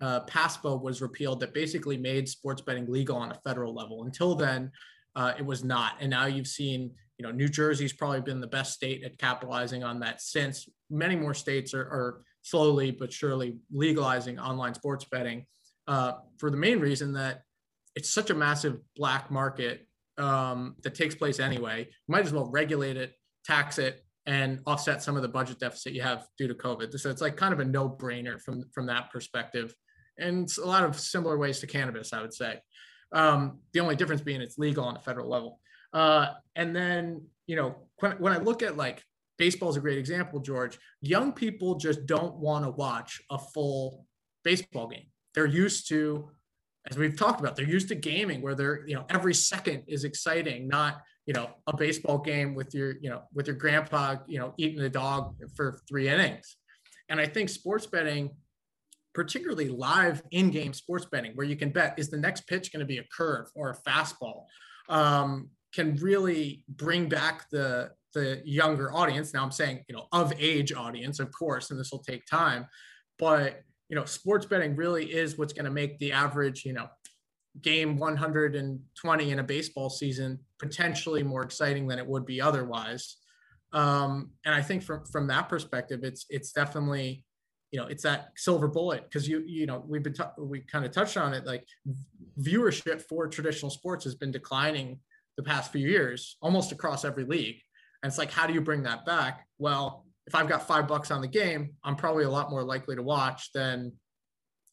uh, 0.00 0.20
PASPA 0.26 0.80
was 0.80 1.00
repealed 1.00 1.40
that 1.40 1.54
basically 1.54 1.96
made 1.96 2.28
sports 2.28 2.62
betting 2.62 2.86
legal 2.90 3.16
on 3.16 3.30
a 3.30 3.40
federal 3.44 3.74
level. 3.74 4.04
Until 4.04 4.34
then, 4.34 4.72
uh, 5.14 5.34
it 5.38 5.44
was 5.44 5.64
not. 5.64 5.94
And 6.00 6.10
now 6.10 6.26
you've 6.26 6.46
seen, 6.46 6.92
you 7.18 7.26
know, 7.26 7.32
New 7.32 7.48
Jersey's 7.48 7.92
probably 7.92 8.20
been 8.20 8.40
the 8.40 8.46
best 8.46 8.72
state 8.72 9.04
at 9.04 9.18
capitalizing 9.18 9.82
on 9.84 10.00
that 10.00 10.20
since 10.20 10.68
many 10.90 11.16
more 11.16 11.34
states 11.34 11.74
are, 11.74 11.82
are 11.82 12.22
slowly 12.42 12.90
but 12.90 13.12
surely 13.12 13.58
legalizing 13.72 14.38
online 14.38 14.74
sports 14.74 15.04
betting 15.10 15.44
uh, 15.86 16.12
for 16.38 16.50
the 16.50 16.56
main 16.56 16.80
reason 16.80 17.12
that 17.14 17.42
it's 17.96 18.10
such 18.10 18.30
a 18.30 18.34
massive 18.34 18.78
black 18.96 19.30
market 19.30 19.86
um, 20.16 20.76
that 20.82 20.94
takes 20.94 21.14
place 21.14 21.40
anyway. 21.40 21.80
You 21.80 22.12
might 22.12 22.24
as 22.24 22.32
well 22.32 22.46
regulate 22.46 22.96
it, 22.96 23.14
tax 23.44 23.78
it, 23.78 24.04
and 24.26 24.60
offset 24.66 25.02
some 25.02 25.16
of 25.16 25.22
the 25.22 25.28
budget 25.28 25.58
deficit 25.58 25.92
you 25.92 26.02
have 26.02 26.26
due 26.36 26.48
to 26.48 26.54
COVID. 26.54 26.96
So 26.98 27.10
it's 27.10 27.22
like 27.22 27.36
kind 27.36 27.52
of 27.52 27.60
a 27.60 27.64
no-brainer 27.64 28.40
from 28.40 28.64
from 28.72 28.86
that 28.86 29.10
perspective 29.10 29.74
and 30.18 30.44
it's 30.44 30.58
a 30.58 30.66
lot 30.66 30.84
of 30.84 30.98
similar 30.98 31.38
ways 31.38 31.60
to 31.60 31.66
cannabis, 31.66 32.12
I 32.12 32.20
would 32.20 32.34
say. 32.34 32.60
Um, 33.12 33.60
the 33.72 33.80
only 33.80 33.96
difference 33.96 34.20
being 34.20 34.40
it's 34.40 34.58
legal 34.58 34.84
on 34.84 34.96
a 34.96 35.00
federal 35.00 35.28
level. 35.28 35.60
Uh, 35.92 36.34
and 36.54 36.74
then, 36.74 37.22
you 37.46 37.56
know, 37.56 37.76
when, 38.00 38.12
when 38.12 38.32
I 38.32 38.38
look 38.38 38.62
at 38.62 38.76
like 38.76 39.02
baseball 39.38 39.70
is 39.70 39.76
a 39.76 39.80
great 39.80 39.98
example, 39.98 40.40
George, 40.40 40.78
young 41.00 41.32
people 41.32 41.76
just 41.76 42.06
don't 42.06 42.36
want 42.36 42.64
to 42.64 42.70
watch 42.70 43.20
a 43.30 43.38
full 43.38 44.06
baseball 44.44 44.88
game. 44.88 45.06
They're 45.34 45.46
used 45.46 45.88
to, 45.88 46.30
as 46.90 46.98
we've 46.98 47.16
talked 47.16 47.40
about, 47.40 47.56
they're 47.56 47.66
used 47.66 47.88
to 47.88 47.94
gaming 47.94 48.42
where 48.42 48.54
they're, 48.54 48.86
you 48.86 48.94
know, 48.94 49.04
every 49.08 49.34
second 49.34 49.84
is 49.86 50.04
exciting, 50.04 50.68
not, 50.68 51.02
you 51.26 51.34
know, 51.34 51.50
a 51.66 51.76
baseball 51.76 52.18
game 52.18 52.54
with 52.54 52.74
your, 52.74 52.96
you 53.00 53.10
know, 53.10 53.22
with 53.34 53.46
your 53.46 53.56
grandpa, 53.56 54.16
you 54.26 54.38
know, 54.38 54.54
eating 54.56 54.80
the 54.80 54.88
dog 54.88 55.36
for 55.54 55.80
three 55.88 56.08
innings. 56.08 56.56
And 57.08 57.20
I 57.20 57.26
think 57.26 57.48
sports 57.48 57.86
betting 57.86 58.30
particularly 59.14 59.68
live 59.68 60.22
in-game 60.30 60.72
sports 60.72 61.04
betting, 61.04 61.32
where 61.34 61.46
you 61.46 61.56
can 61.56 61.70
bet 61.70 61.98
is 61.98 62.08
the 62.08 62.16
next 62.16 62.46
pitch 62.46 62.72
going 62.72 62.80
to 62.80 62.86
be 62.86 62.98
a 62.98 63.04
curve 63.16 63.46
or 63.54 63.70
a 63.70 63.90
fastball, 63.90 64.44
um, 64.88 65.48
can 65.74 65.96
really 65.96 66.64
bring 66.68 67.08
back 67.08 67.48
the 67.50 67.90
the 68.14 68.42
younger 68.44 68.92
audience. 68.92 69.34
Now 69.34 69.44
I'm 69.44 69.52
saying 69.52 69.84
you 69.88 69.94
know 69.94 70.06
of 70.12 70.32
age 70.38 70.72
audience, 70.72 71.20
of 71.20 71.30
course, 71.32 71.70
and 71.70 71.78
this 71.78 71.92
will 71.92 72.02
take 72.02 72.26
time, 72.26 72.66
but 73.18 73.62
you 73.88 73.96
know 73.96 74.04
sports 74.04 74.46
betting 74.46 74.76
really 74.76 75.06
is 75.06 75.38
what's 75.38 75.52
going 75.52 75.64
to 75.64 75.70
make 75.70 75.98
the 75.98 76.12
average 76.12 76.64
you 76.64 76.72
know 76.72 76.88
game 77.62 77.98
120 77.98 79.30
in 79.30 79.38
a 79.38 79.42
baseball 79.42 79.90
season 79.90 80.38
potentially 80.58 81.22
more 81.22 81.42
exciting 81.42 81.86
than 81.88 81.98
it 81.98 82.06
would 82.06 82.24
be 82.24 82.40
otherwise. 82.40 83.16
Um, 83.72 84.30
and 84.44 84.54
I 84.54 84.62
think 84.62 84.82
from 84.82 85.04
from 85.04 85.26
that 85.28 85.48
perspective, 85.48 86.00
it's 86.02 86.24
it's 86.30 86.52
definitely 86.52 87.24
you 87.70 87.78
know 87.78 87.86
it's 87.86 88.02
that 88.02 88.32
silver 88.36 88.68
bullet 88.68 89.04
because 89.04 89.28
you 89.28 89.42
you 89.46 89.66
know 89.66 89.84
we've 89.86 90.02
been 90.02 90.14
t- 90.14 90.22
we 90.38 90.60
kind 90.60 90.84
of 90.84 90.90
touched 90.90 91.16
on 91.16 91.34
it 91.34 91.44
like 91.44 91.64
viewership 92.40 93.02
for 93.02 93.28
traditional 93.28 93.70
sports 93.70 94.04
has 94.04 94.14
been 94.14 94.30
declining 94.30 94.98
the 95.38 95.42
past 95.42 95.72
few 95.72 95.88
years 95.88 96.36
almost 96.42 96.72
across 96.72 97.06
every 97.06 97.24
league 97.24 97.56
and 98.02 98.10
it's 98.10 98.18
like 98.18 98.30
how 98.30 98.46
do 98.46 98.52
you 98.52 98.60
bring 98.60 98.82
that 98.82 99.06
back 99.06 99.46
well 99.56 100.04
if 100.26 100.34
i've 100.34 100.48
got 100.48 100.66
five 100.66 100.86
bucks 100.86 101.10
on 101.10 101.22
the 101.22 101.28
game 101.28 101.70
i'm 101.84 101.96
probably 101.96 102.24
a 102.24 102.30
lot 102.30 102.50
more 102.50 102.62
likely 102.62 102.94
to 102.94 103.02
watch 103.02 103.50
than 103.54 103.90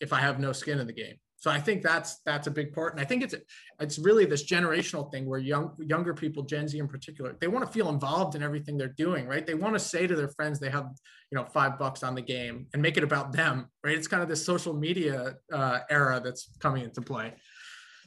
if 0.01 0.11
i 0.11 0.19
have 0.19 0.39
no 0.39 0.51
skin 0.51 0.79
in 0.79 0.87
the 0.87 0.93
game 0.93 1.15
so 1.45 1.51
I 1.51 1.59
think 1.59 1.83
that's 1.83 2.21
that's 2.25 2.47
a 2.47 2.51
big 2.51 2.73
part, 2.73 2.93
and 2.93 2.99
I 2.99 3.05
think 3.05 3.21
it's 3.21 3.35
it's 3.79 3.99
really 3.99 4.25
this 4.25 4.43
generational 4.49 5.11
thing 5.11 5.27
where 5.27 5.37
young 5.37 5.75
younger 5.79 6.15
people, 6.15 6.41
Gen 6.41 6.67
Z 6.67 6.79
in 6.79 6.87
particular, 6.87 7.35
they 7.39 7.47
want 7.47 7.63
to 7.63 7.71
feel 7.71 7.89
involved 7.89 8.33
in 8.33 8.41
everything 8.41 8.77
they're 8.77 8.95
doing, 8.97 9.27
right? 9.27 9.45
They 9.45 9.53
want 9.53 9.75
to 9.75 9.79
say 9.79 10.07
to 10.07 10.15
their 10.15 10.29
friends 10.29 10.59
they 10.59 10.71
have 10.71 10.87
you 11.31 11.37
know 11.37 11.45
five 11.45 11.77
bucks 11.77 12.01
on 12.01 12.15
the 12.15 12.21
game 12.23 12.65
and 12.73 12.81
make 12.81 12.97
it 12.97 13.03
about 13.03 13.31
them, 13.31 13.67
right? 13.83 13.95
It's 13.95 14.07
kind 14.07 14.23
of 14.23 14.27
this 14.27 14.43
social 14.43 14.73
media 14.73 15.35
uh, 15.53 15.81
era 15.87 16.19
that's 16.23 16.49
coming 16.59 16.83
into 16.83 17.01
play. 17.01 17.33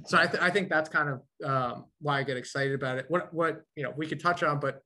So 0.06 0.18
I, 0.18 0.26
th- 0.26 0.42
I 0.42 0.50
think 0.50 0.68
that's 0.68 0.88
kind 0.88 1.08
of 1.08 1.50
um, 1.50 1.84
why 2.00 2.18
I 2.18 2.22
get 2.22 2.36
excited 2.36 2.74
about 2.74 2.98
it. 2.98 3.06
What 3.08 3.32
what 3.34 3.62
you 3.74 3.82
know 3.82 3.92
we 3.96 4.06
could 4.06 4.20
touch 4.20 4.42
on, 4.42 4.60
but 4.60 4.80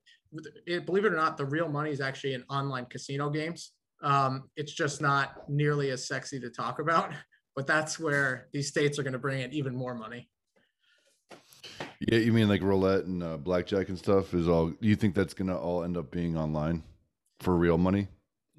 it, 0.65 0.85
believe 0.85 1.05
it 1.05 1.13
or 1.13 1.15
not, 1.15 1.37
the 1.37 1.45
real 1.45 1.69
money 1.69 1.91
is 1.91 2.01
actually 2.01 2.33
in 2.33 2.43
online 2.49 2.85
casino 2.85 3.29
games. 3.29 3.71
Um, 4.01 4.49
it's 4.55 4.73
just 4.73 5.01
not 5.01 5.49
nearly 5.49 5.91
as 5.91 6.07
sexy 6.07 6.39
to 6.39 6.49
talk 6.49 6.79
about, 6.79 7.13
but 7.55 7.67
that's 7.67 7.99
where 7.99 8.47
these 8.51 8.67
states 8.67 8.99
are 8.99 9.03
going 9.03 9.13
to 9.13 9.19
bring 9.19 9.41
in 9.41 9.53
even 9.53 9.75
more 9.75 9.95
money. 9.95 10.29
Yeah, 11.99 12.17
you 12.17 12.33
mean 12.33 12.49
like 12.49 12.61
roulette 12.61 13.05
and 13.05 13.23
uh, 13.23 13.37
blackjack 13.37 13.89
and 13.89 13.97
stuff 13.97 14.33
is 14.33 14.49
all? 14.49 14.69
Do 14.69 14.87
you 14.87 14.95
think 14.95 15.15
that's 15.15 15.33
going 15.33 15.47
to 15.47 15.57
all 15.57 15.83
end 15.83 15.95
up 15.95 16.11
being 16.11 16.37
online 16.37 16.83
for 17.39 17.55
real 17.55 17.77
money? 17.77 18.09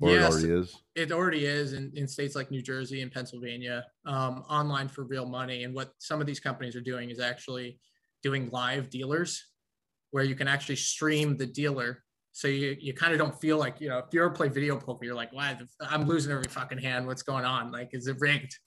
Or 0.00 0.10
yes, 0.10 0.22
it 0.22 0.50
already 0.50 0.60
is? 0.60 0.82
It 0.96 1.12
already 1.12 1.46
is 1.46 1.72
in, 1.72 1.92
in 1.94 2.08
states 2.08 2.34
like 2.34 2.50
New 2.50 2.62
Jersey 2.62 3.02
and 3.02 3.12
Pennsylvania, 3.12 3.84
um, 4.06 4.44
online 4.48 4.88
for 4.88 5.04
real 5.04 5.26
money. 5.26 5.64
And 5.64 5.74
what 5.74 5.92
some 5.98 6.20
of 6.20 6.26
these 6.26 6.40
companies 6.40 6.74
are 6.74 6.80
doing 6.80 7.10
is 7.10 7.20
actually 7.20 7.78
doing 8.22 8.50
live 8.50 8.90
dealers 8.90 9.44
where 10.10 10.24
you 10.24 10.34
can 10.34 10.48
actually 10.48 10.76
stream 10.76 11.36
the 11.36 11.46
dealer. 11.46 12.02
So 12.32 12.48
you, 12.48 12.76
you 12.80 12.92
kind 12.92 13.12
of 13.12 13.18
don't 13.18 13.40
feel 13.40 13.58
like, 13.58 13.80
you 13.80 13.88
know, 13.88 13.98
if 13.98 14.06
you 14.12 14.20
ever 14.20 14.30
play 14.30 14.48
video 14.48 14.76
poker, 14.76 15.04
you're 15.04 15.14
like, 15.14 15.32
wow, 15.32 15.56
I'm 15.80 16.06
losing 16.06 16.32
every 16.32 16.48
fucking 16.48 16.78
hand. 16.78 17.06
What's 17.06 17.22
going 17.22 17.44
on? 17.44 17.70
Like, 17.70 17.90
is 17.92 18.08
it 18.08 18.16
rigged? 18.18 18.58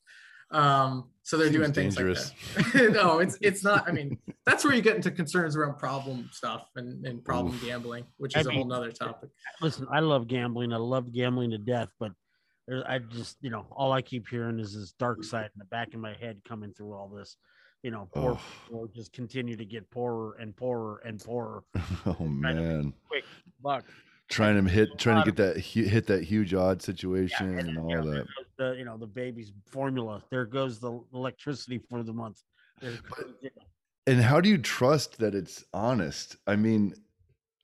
Um, 0.51 1.09
so 1.23 1.37
they're 1.37 1.47
Seems 1.47 1.57
doing 1.57 1.73
things 1.73 1.95
dangerous. 1.95 2.31
like 2.55 2.71
that. 2.71 2.91
no, 2.93 3.19
it's 3.19 3.37
it's 3.41 3.63
not. 3.63 3.87
I 3.87 3.91
mean, 3.91 4.17
that's 4.45 4.63
where 4.63 4.73
you 4.73 4.81
get 4.81 4.95
into 4.95 5.11
concerns 5.11 5.57
around 5.57 5.77
problem 5.77 6.29
stuff 6.31 6.69
and, 6.75 7.05
and 7.05 7.23
problem 7.23 7.55
Oof. 7.55 7.65
gambling, 7.65 8.05
which 8.17 8.35
is 8.35 8.47
I 8.47 8.49
a 8.49 8.53
mean, 8.53 8.59
whole 8.59 8.67
nother 8.67 8.91
topic. 8.91 9.29
Listen, 9.61 9.87
I 9.91 9.99
love 9.99 10.27
gambling. 10.27 10.71
I 10.71 10.77
love 10.77 11.11
gambling 11.11 11.51
to 11.51 11.57
death, 11.57 11.89
but 11.99 12.13
I 12.87 12.99
just, 12.99 13.37
you 13.41 13.49
know, 13.49 13.65
all 13.71 13.91
I 13.91 14.01
keep 14.01 14.27
hearing 14.27 14.59
is 14.59 14.73
this 14.73 14.91
dark 14.93 15.23
side 15.23 15.45
in 15.45 15.59
the 15.59 15.65
back 15.65 15.93
of 15.93 15.99
my 15.99 16.13
head 16.13 16.41
coming 16.47 16.73
through 16.73 16.93
all 16.93 17.09
this. 17.09 17.35
You 17.83 17.91
know, 17.91 18.07
poor 18.13 18.31
oh. 18.31 18.41
people 18.65 18.87
just 18.95 19.13
continue 19.13 19.55
to 19.55 19.65
get 19.65 19.89
poorer 19.91 20.37
and 20.39 20.55
poorer 20.55 21.01
and 21.05 21.19
poorer. 21.19 21.63
Oh 22.05 22.23
man, 22.23 22.93
quick 23.09 23.25
buck 23.61 23.83
trying 24.29 24.63
to 24.63 24.69
hit 24.69 24.97
trying 24.97 25.23
to 25.23 25.31
get 25.31 25.37
that 25.37 25.57
hit 25.59 26.07
that 26.07 26.23
huge 26.23 26.53
odd 26.53 26.81
situation 26.81 27.53
yeah, 27.53 27.59
and, 27.59 27.69
and, 27.69 27.77
all 27.77 27.89
yeah, 27.89 28.01
that. 28.01 28.27
the 28.57 28.75
you 28.77 28.85
know 28.85 28.97
the 28.97 29.07
baby's 29.07 29.51
formula. 29.65 30.23
There 30.29 30.45
goes 30.45 30.79
the 30.79 30.99
electricity 31.13 31.79
for 31.89 32.03
the 32.03 32.13
month. 32.13 32.41
And 34.05 34.21
how 34.21 34.39
do 34.39 34.47
you 34.47 34.57
trust 34.57 35.17
that 35.19 35.35
it's 35.35 35.65
honest? 35.73 36.37
I 36.45 36.55
mean 36.55 36.93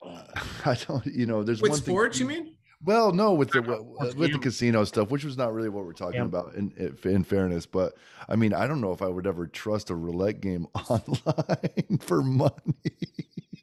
i 0.65 0.75
don't 0.87 1.05
you 1.05 1.25
know 1.25 1.43
there's 1.43 1.61
with 1.61 1.71
one 1.71 1.79
sports 1.79 2.17
thing, 2.17 2.29
you 2.29 2.43
mean? 2.43 2.55
well 2.83 3.11
no 3.11 3.33
with 3.33 3.49
the 3.51 3.61
uh, 3.61 4.11
with 4.15 4.31
the 4.31 4.39
casino 4.39 4.83
stuff 4.83 5.09
which 5.09 5.23
was 5.23 5.37
not 5.37 5.53
really 5.53 5.69
what 5.69 5.85
we're 5.85 5.93
talking 5.93 6.19
yeah. 6.19 6.25
about 6.25 6.53
in 6.55 6.97
in 7.03 7.23
fairness 7.23 7.65
but 7.65 7.93
i 8.27 8.35
mean 8.35 8.53
i 8.53 8.67
don't 8.67 8.81
know 8.81 8.91
if 8.91 9.01
i 9.01 9.07
would 9.07 9.25
ever 9.25 9.47
trust 9.47 9.89
a 9.89 9.95
roulette 9.95 10.41
game 10.41 10.67
online 10.89 11.99
for 11.99 12.21
money. 12.21 12.51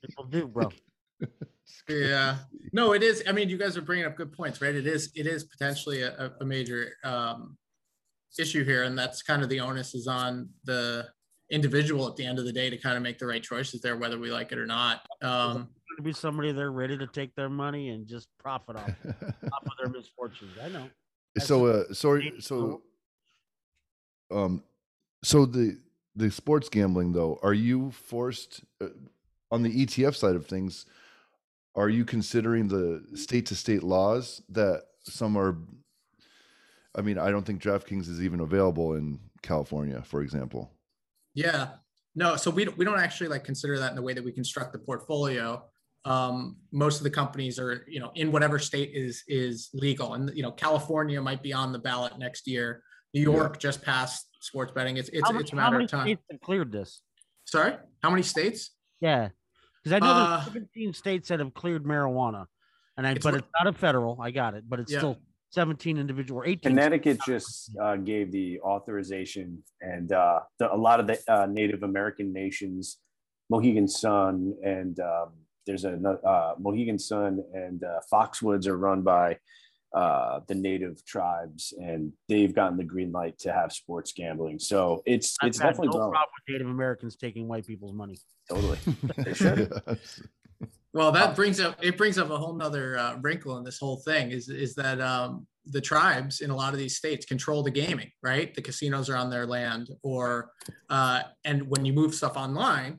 People 0.03 0.25
do 0.25 0.47
bro. 0.47 0.71
Yeah 1.89 2.37
no 2.73 2.93
it 2.93 3.03
is 3.03 3.23
i 3.29 3.33
mean 3.33 3.49
you 3.49 3.57
guys 3.57 3.77
are 3.77 3.83
bringing 3.83 4.07
up 4.07 4.17
good 4.17 4.33
points 4.33 4.61
right? 4.61 4.75
It 4.75 4.87
is 4.87 5.11
it 5.15 5.27
is 5.27 5.45
potentially 5.45 6.03
a, 6.03 6.33
a 6.41 6.45
major 6.45 6.93
um, 7.05 7.57
issue 8.39 8.65
here 8.65 8.85
and 8.85 8.99
that's 8.99 9.23
kind 9.23 9.43
of 9.43 9.49
the 9.49 9.61
onus 9.61 9.95
is 9.95 10.07
on 10.07 10.49
the 10.65 11.09
individual 11.51 12.07
at 12.07 12.17
the 12.17 12.25
end 12.25 12.39
of 12.39 12.45
the 12.45 12.53
day 12.53 12.71
to 12.71 12.77
kind 12.77 12.97
of 12.97 13.03
make 13.03 13.19
the 13.19 13.27
right 13.27 13.43
choices 13.43 13.81
there 13.81 13.97
whether 13.97 14.19
we 14.19 14.31
like 14.31 14.53
it 14.53 14.59
or 14.59 14.67
not. 14.67 15.03
Um 15.21 15.69
to 15.97 16.03
be 16.03 16.13
somebody 16.13 16.53
they're 16.53 16.71
ready 16.71 16.97
to 16.97 17.07
take 17.07 17.35
their 17.35 17.49
money 17.49 17.91
and 17.91 18.07
just 18.07 18.29
profit 18.39 18.77
off, 18.77 18.91
off 19.53 19.67
of 19.67 19.73
their 19.79 19.89
misfortunes. 19.89 20.53
I 20.63 20.69
know. 20.69 20.89
That's 21.35 21.49
so 21.49 21.67
uh 21.67 21.93
sorry 21.93 22.35
so 22.39 22.83
um 24.31 24.63
so 25.23 25.45
the 25.45 25.79
the 26.17 26.31
sports 26.31 26.69
gambling 26.69 27.13
though 27.13 27.39
are 27.43 27.55
you 27.55 27.91
forced 27.91 28.63
uh, 28.81 28.89
on 29.51 29.63
the 29.63 29.85
etf 29.85 30.15
side 30.15 30.37
of 30.37 30.47
things 30.47 30.87
are 31.75 31.89
you 31.89 32.05
considering 32.05 32.69
the 32.69 33.05
state 33.15 33.47
to 33.47 33.55
state 33.55 33.83
laws 33.83 34.43
that 34.49 34.83
some 35.03 35.37
are 35.37 35.59
i 36.97 37.01
mean 37.01 37.19
i 37.19 37.31
don't 37.31 37.45
think 37.45 37.63
draftkings 37.63 38.09
is 38.09 38.23
even 38.23 38.41
available 38.41 38.95
in 38.95 39.19
california 39.43 40.03
for 40.03 40.23
example. 40.23 40.73
Yeah. 41.35 41.69
No 42.15 42.37
so 42.37 42.51
we, 42.51 42.67
we 42.77 42.85
don't 42.85 42.99
actually 42.99 43.29
like 43.29 43.45
consider 43.45 43.79
that 43.79 43.91
in 43.91 43.97
the 43.97 44.03
way 44.03 44.13
that 44.13 44.25
we 44.25 44.33
construct 44.33 44.73
the 44.73 44.79
portfolio. 44.79 45.65
Um, 46.05 46.57
most 46.73 46.97
of 46.97 47.05
the 47.05 47.11
companies 47.11 47.59
are 47.59 47.85
you 47.87 48.01
know 48.01 48.11
in 48.15 48.33
whatever 48.33 48.59
state 48.59 48.91
is 48.95 49.23
is 49.29 49.71
legal. 49.73 50.15
And 50.15 50.31
you 50.35 50.43
know 50.43 50.51
california 50.51 51.21
might 51.21 51.43
be 51.43 51.53
on 51.53 51.73
the 51.73 51.79
ballot 51.79 52.19
next 52.19 52.47
year. 52.47 52.83
New 53.15 53.23
york 53.23 53.55
yeah. 53.55 53.61
just 53.61 53.83
passed 53.83 54.27
sports 54.41 54.73
betting. 54.73 54.97
It's 54.97 55.09
it's, 55.11 55.29
it's 55.31 55.53
a 55.53 55.57
matter 55.57 55.81
of 55.81 55.89
time. 55.89 56.07
states 56.07 56.23
have 56.31 56.41
cleared 56.41 56.73
this? 56.73 57.03
Sorry? 57.45 57.75
How 58.03 58.11
many 58.11 58.23
states? 58.23 58.73
Yeah 59.01 59.31
because 59.83 59.97
I 59.97 59.99
know 60.05 60.13
uh, 60.13 60.37
there's 60.37 60.45
17 60.55 60.93
states 60.95 61.29
that 61.29 61.41
have 61.41 61.55
cleared 61.55 61.85
marijuana, 61.85 62.47
and 62.97 63.07
I, 63.07 63.13
it's 63.13 63.25
but 63.25 63.35
it's 63.35 63.49
not 63.59 63.75
a 63.75 63.77
federal. 63.77 64.21
I 64.21 64.31
got 64.31 64.55
it, 64.55 64.65
but 64.69 64.81
it's 64.81 64.93
yeah. 64.93 64.99
still 64.99 65.19
17 65.51 65.99
individual. 65.99 66.41
or 66.41 66.47
18. 66.47 66.71
Connecticut 66.71 67.19
just 67.27 67.77
uh, 67.81 67.97
gave 67.97 68.31
the 68.33 68.61
authorization, 68.61 69.63
and 69.81 70.13
uh, 70.13 70.41
the, 70.59 70.73
a 70.73 70.77
lot 70.77 71.01
of 71.01 71.07
the 71.07 71.19
uh, 71.29 71.47
Native 71.47 71.83
American 71.83 72.33
nations, 72.33 72.99
Mohegan 73.49 73.89
Sun, 73.89 74.55
and 74.65 74.99
um, 75.01 75.31
there's 75.67 75.85
a 75.85 75.93
uh, 75.93 76.55
Mohegan 76.59 76.99
Sun 76.99 77.43
and 77.55 77.85
uh, 77.85 78.01
Foxwoods 78.13 78.67
are 78.67 78.77
run 78.77 79.03
by 79.03 79.37
uh, 79.93 80.41
the 80.47 80.55
native 80.55 81.05
tribes, 81.05 81.75
and 81.81 82.13
they've 82.29 82.55
gotten 82.55 82.77
the 82.77 82.85
green 82.85 83.13
light 83.13 83.39
to 83.41 83.53
have 83.53 83.73
sports 83.73 84.13
gambling. 84.13 84.59
So 84.59 85.03
it's 85.07 85.37
I've 85.41 85.49
it's 85.49 85.59
definitely 85.59 85.89
no 85.89 85.93
growing. 85.93 86.13
problem 86.13 86.31
with 86.47 86.55
Native 86.55 86.69
Americans 86.69 87.17
taking 87.17 87.49
white 87.49 87.67
people's 87.67 87.93
money. 87.93 88.19
Totally. 88.49 88.79
Well, 90.93 91.13
that 91.13 91.37
brings 91.37 91.61
up 91.61 91.77
it 91.81 91.97
brings 91.97 92.19
up 92.19 92.31
a 92.31 92.37
whole 92.37 92.55
nother 92.55 92.99
uh, 92.99 93.17
wrinkle 93.21 93.57
in 93.59 93.65
this 93.65 93.79
whole 93.79 93.99
thing 93.99 94.33
is 94.33 94.49
is 94.49 94.75
that 94.75 95.01
um, 95.01 95.47
the 95.67 95.81
tribes 95.81 96.41
in 96.41 96.51
a 96.51 96.57
lot 96.57 96.73
of 96.73 96.79
these 96.79 96.97
states 96.97 97.25
control 97.25 97.63
the 97.63 97.71
gaming, 97.71 98.11
right? 98.23 98.53
The 98.53 98.63
casinos 98.63 99.09
are 99.09 99.17
on 99.17 99.31
their 99.31 99.47
land, 99.47 99.91
or 100.03 100.51
uh, 100.89 101.23
and 101.45 101.69
when 101.69 101.85
you 101.85 101.93
move 101.93 102.15
stuff 102.15 102.37
online, 102.37 102.99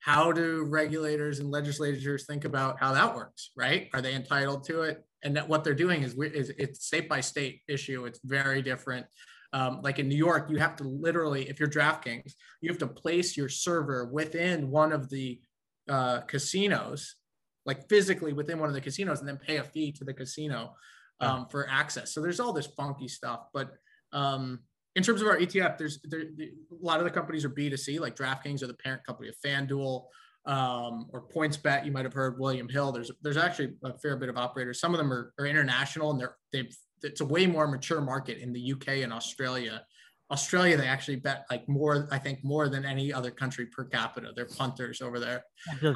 how 0.00 0.32
do 0.32 0.64
regulators 0.64 1.38
and 1.38 1.50
legislators 1.50 2.26
think 2.26 2.44
about 2.44 2.80
how 2.80 2.92
that 2.92 3.14
works, 3.14 3.50
right? 3.56 3.88
Are 3.94 4.02
they 4.02 4.14
entitled 4.14 4.64
to 4.64 4.82
it? 4.82 5.04
And 5.24 5.36
that 5.36 5.48
what 5.48 5.64
they're 5.64 5.74
doing 5.74 6.02
is, 6.02 6.14
is 6.14 6.50
it's 6.50 6.86
state 6.86 7.08
by 7.08 7.20
state 7.20 7.62
issue. 7.66 8.04
It's 8.04 8.20
very 8.24 8.62
different. 8.62 9.06
Um, 9.52 9.80
like 9.82 9.98
in 9.98 10.08
New 10.08 10.16
York, 10.16 10.50
you 10.50 10.58
have 10.58 10.76
to 10.76 10.84
literally, 10.84 11.48
if 11.48 11.58
you're 11.58 11.68
DraftKings, 11.68 12.32
you 12.60 12.70
have 12.70 12.78
to 12.78 12.86
place 12.86 13.36
your 13.36 13.48
server 13.48 14.06
within 14.06 14.70
one 14.70 14.92
of 14.92 15.08
the 15.08 15.40
uh, 15.88 16.20
casinos, 16.22 17.16
like 17.64 17.88
physically 17.88 18.32
within 18.32 18.58
one 18.58 18.68
of 18.68 18.74
the 18.74 18.80
casinos, 18.80 19.20
and 19.20 19.28
then 19.28 19.36
pay 19.38 19.56
a 19.56 19.64
fee 19.64 19.92
to 19.92 20.04
the 20.04 20.12
casino 20.12 20.74
um, 21.20 21.46
for 21.50 21.68
access. 21.70 22.12
So 22.12 22.20
there's 22.20 22.40
all 22.40 22.52
this 22.52 22.66
funky 22.66 23.08
stuff. 23.08 23.46
But 23.54 23.72
um, 24.12 24.60
in 24.96 25.02
terms 25.02 25.22
of 25.22 25.28
our 25.28 25.38
ETF, 25.38 25.78
there's 25.78 26.00
there, 26.02 26.20
a 26.20 26.50
lot 26.80 26.98
of 26.98 27.04
the 27.04 27.10
companies 27.10 27.44
are 27.44 27.50
B2C, 27.50 28.00
like 28.00 28.16
DraftKings 28.16 28.62
are 28.62 28.66
the 28.66 28.74
parent 28.74 29.04
company 29.04 29.28
of 29.28 29.36
FanDuel 29.44 30.04
um, 30.46 31.06
or 31.12 31.22
PointsBet. 31.34 31.84
You 31.84 31.92
might 31.92 32.04
have 32.04 32.12
heard 32.12 32.38
William 32.38 32.68
Hill. 32.68 32.92
There's 32.92 33.10
there's 33.22 33.36
actually 33.36 33.74
a 33.82 33.96
fair 33.98 34.16
bit 34.16 34.28
of 34.28 34.36
operators. 34.36 34.80
Some 34.80 34.94
of 34.94 34.98
them 34.98 35.12
are, 35.12 35.32
are 35.38 35.46
international, 35.46 36.10
and 36.10 36.20
they're 36.20 36.36
they've 36.52 36.76
it's 37.02 37.20
a 37.20 37.24
way 37.24 37.46
more 37.46 37.66
mature 37.66 38.00
market 38.00 38.38
in 38.38 38.52
the 38.52 38.72
UK 38.72 38.88
and 39.02 39.12
Australia. 39.12 39.84
Australia, 40.30 40.76
they 40.76 40.86
actually 40.86 41.16
bet 41.16 41.44
like 41.50 41.68
more, 41.68 42.08
I 42.10 42.18
think, 42.18 42.42
more 42.42 42.68
than 42.68 42.84
any 42.84 43.12
other 43.12 43.30
country 43.30 43.66
per 43.66 43.84
capita. 43.84 44.32
They're 44.34 44.46
punters 44.46 45.02
over 45.02 45.20
there. 45.20 45.44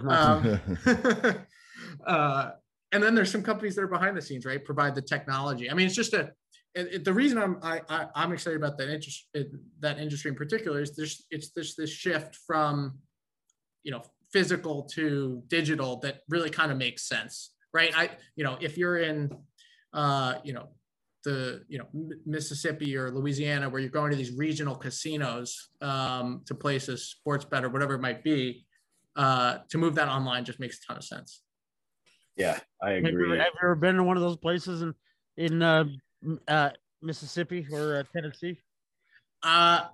Um, 0.07 0.61
uh, 2.07 2.51
and 2.93 3.03
then 3.03 3.15
there's 3.15 3.31
some 3.31 3.43
companies 3.43 3.75
that 3.77 3.83
are 3.83 3.89
behind 3.89 4.17
the 4.17 4.23
scenes, 4.23 4.45
right? 4.45 4.63
Provide 4.63 4.95
the 4.95 5.03
technology. 5.03 5.71
I 5.71 5.75
mean, 5.75 5.87
it's 5.87 5.97
just 5.97 6.15
a. 6.15 6.33
It, 6.75 6.95
it, 6.95 7.05
the 7.05 7.13
reason 7.13 7.39
I'm 7.39 7.59
I, 7.63 7.81
I, 7.89 8.25
am 8.25 8.33
excited 8.33 8.57
about 8.57 8.77
that 8.79 8.93
interest 8.93 9.29
that 9.81 9.99
industry 9.99 10.31
in 10.31 10.37
particular 10.37 10.83
is 10.83 10.95
there's 10.95 11.25
it's 11.31 11.51
this 11.51 11.75
this 11.75 11.91
shift 11.91 12.37
from, 12.47 12.99
you 13.83 13.91
know, 13.91 14.03
physical 14.33 14.83
to 14.95 15.43
digital 15.49 15.99
that 16.01 16.21
really 16.29 16.51
kind 16.51 16.71
of 16.71 16.79
makes 16.79 17.09
sense, 17.09 17.53
right? 17.73 17.97
I, 17.97 18.11
you 18.37 18.45
know, 18.45 18.59
if 18.61 18.77
you're 18.77 18.99
in, 18.99 19.31
uh, 19.93 20.35
you 20.45 20.53
know, 20.53 20.69
the, 21.25 21.65
you 21.69 21.79
know, 21.79 21.87
Mississippi 22.25 22.97
or 22.97 23.11
Louisiana, 23.11 23.69
where 23.69 23.81
you're 23.81 23.91
going 23.91 24.11
to 24.11 24.17
these 24.17 24.37
regional 24.37 24.77
casinos 24.77 25.71
um, 25.81 26.43
to 26.47 26.55
places 26.55 27.07
sports 27.11 27.45
bet 27.45 27.65
or 27.65 27.71
whatever 27.71 27.95
it 27.95 28.01
might 28.01 28.23
be, 28.23 28.67
uh, 29.17 29.59
to 29.71 29.79
move 29.79 29.97
that 29.97 30.09
online 30.09 30.45
just 30.45 30.61
makes 30.61 30.79
a 30.79 30.87
ton 30.87 30.97
of 30.97 31.05
sense. 31.05 31.43
Yeah, 32.37 32.59
I 32.81 32.93
agree. 32.93 33.11
Have 33.11 33.21
you, 33.21 33.31
have 33.31 33.53
you 33.55 33.69
ever 33.69 33.75
been 33.75 33.97
to 33.97 34.05
one 34.05 34.17
of 34.17 34.23
those 34.23 34.37
places 34.37 34.83
in 34.83 34.95
in 35.37 35.63
uh, 35.63 35.85
uh, 36.47 36.71
Mississippi 37.03 37.67
or 37.73 37.97
uh, 37.97 38.03
Tennessee? 38.13 38.61
Uh, 39.43 39.87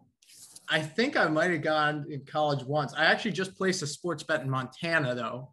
I 0.69 0.81
think 0.81 1.17
I 1.17 1.27
might 1.27 1.51
have 1.51 1.62
gone 1.62 2.07
in 2.11 2.25
college 2.25 2.65
once. 2.65 2.95
I 2.95 3.05
actually 3.05 3.33
just 3.33 3.57
placed 3.57 3.83
a 3.83 3.87
sports 3.87 4.23
bet 4.23 4.43
in 4.43 4.51
Montana 4.51 5.15
though, 5.15 5.53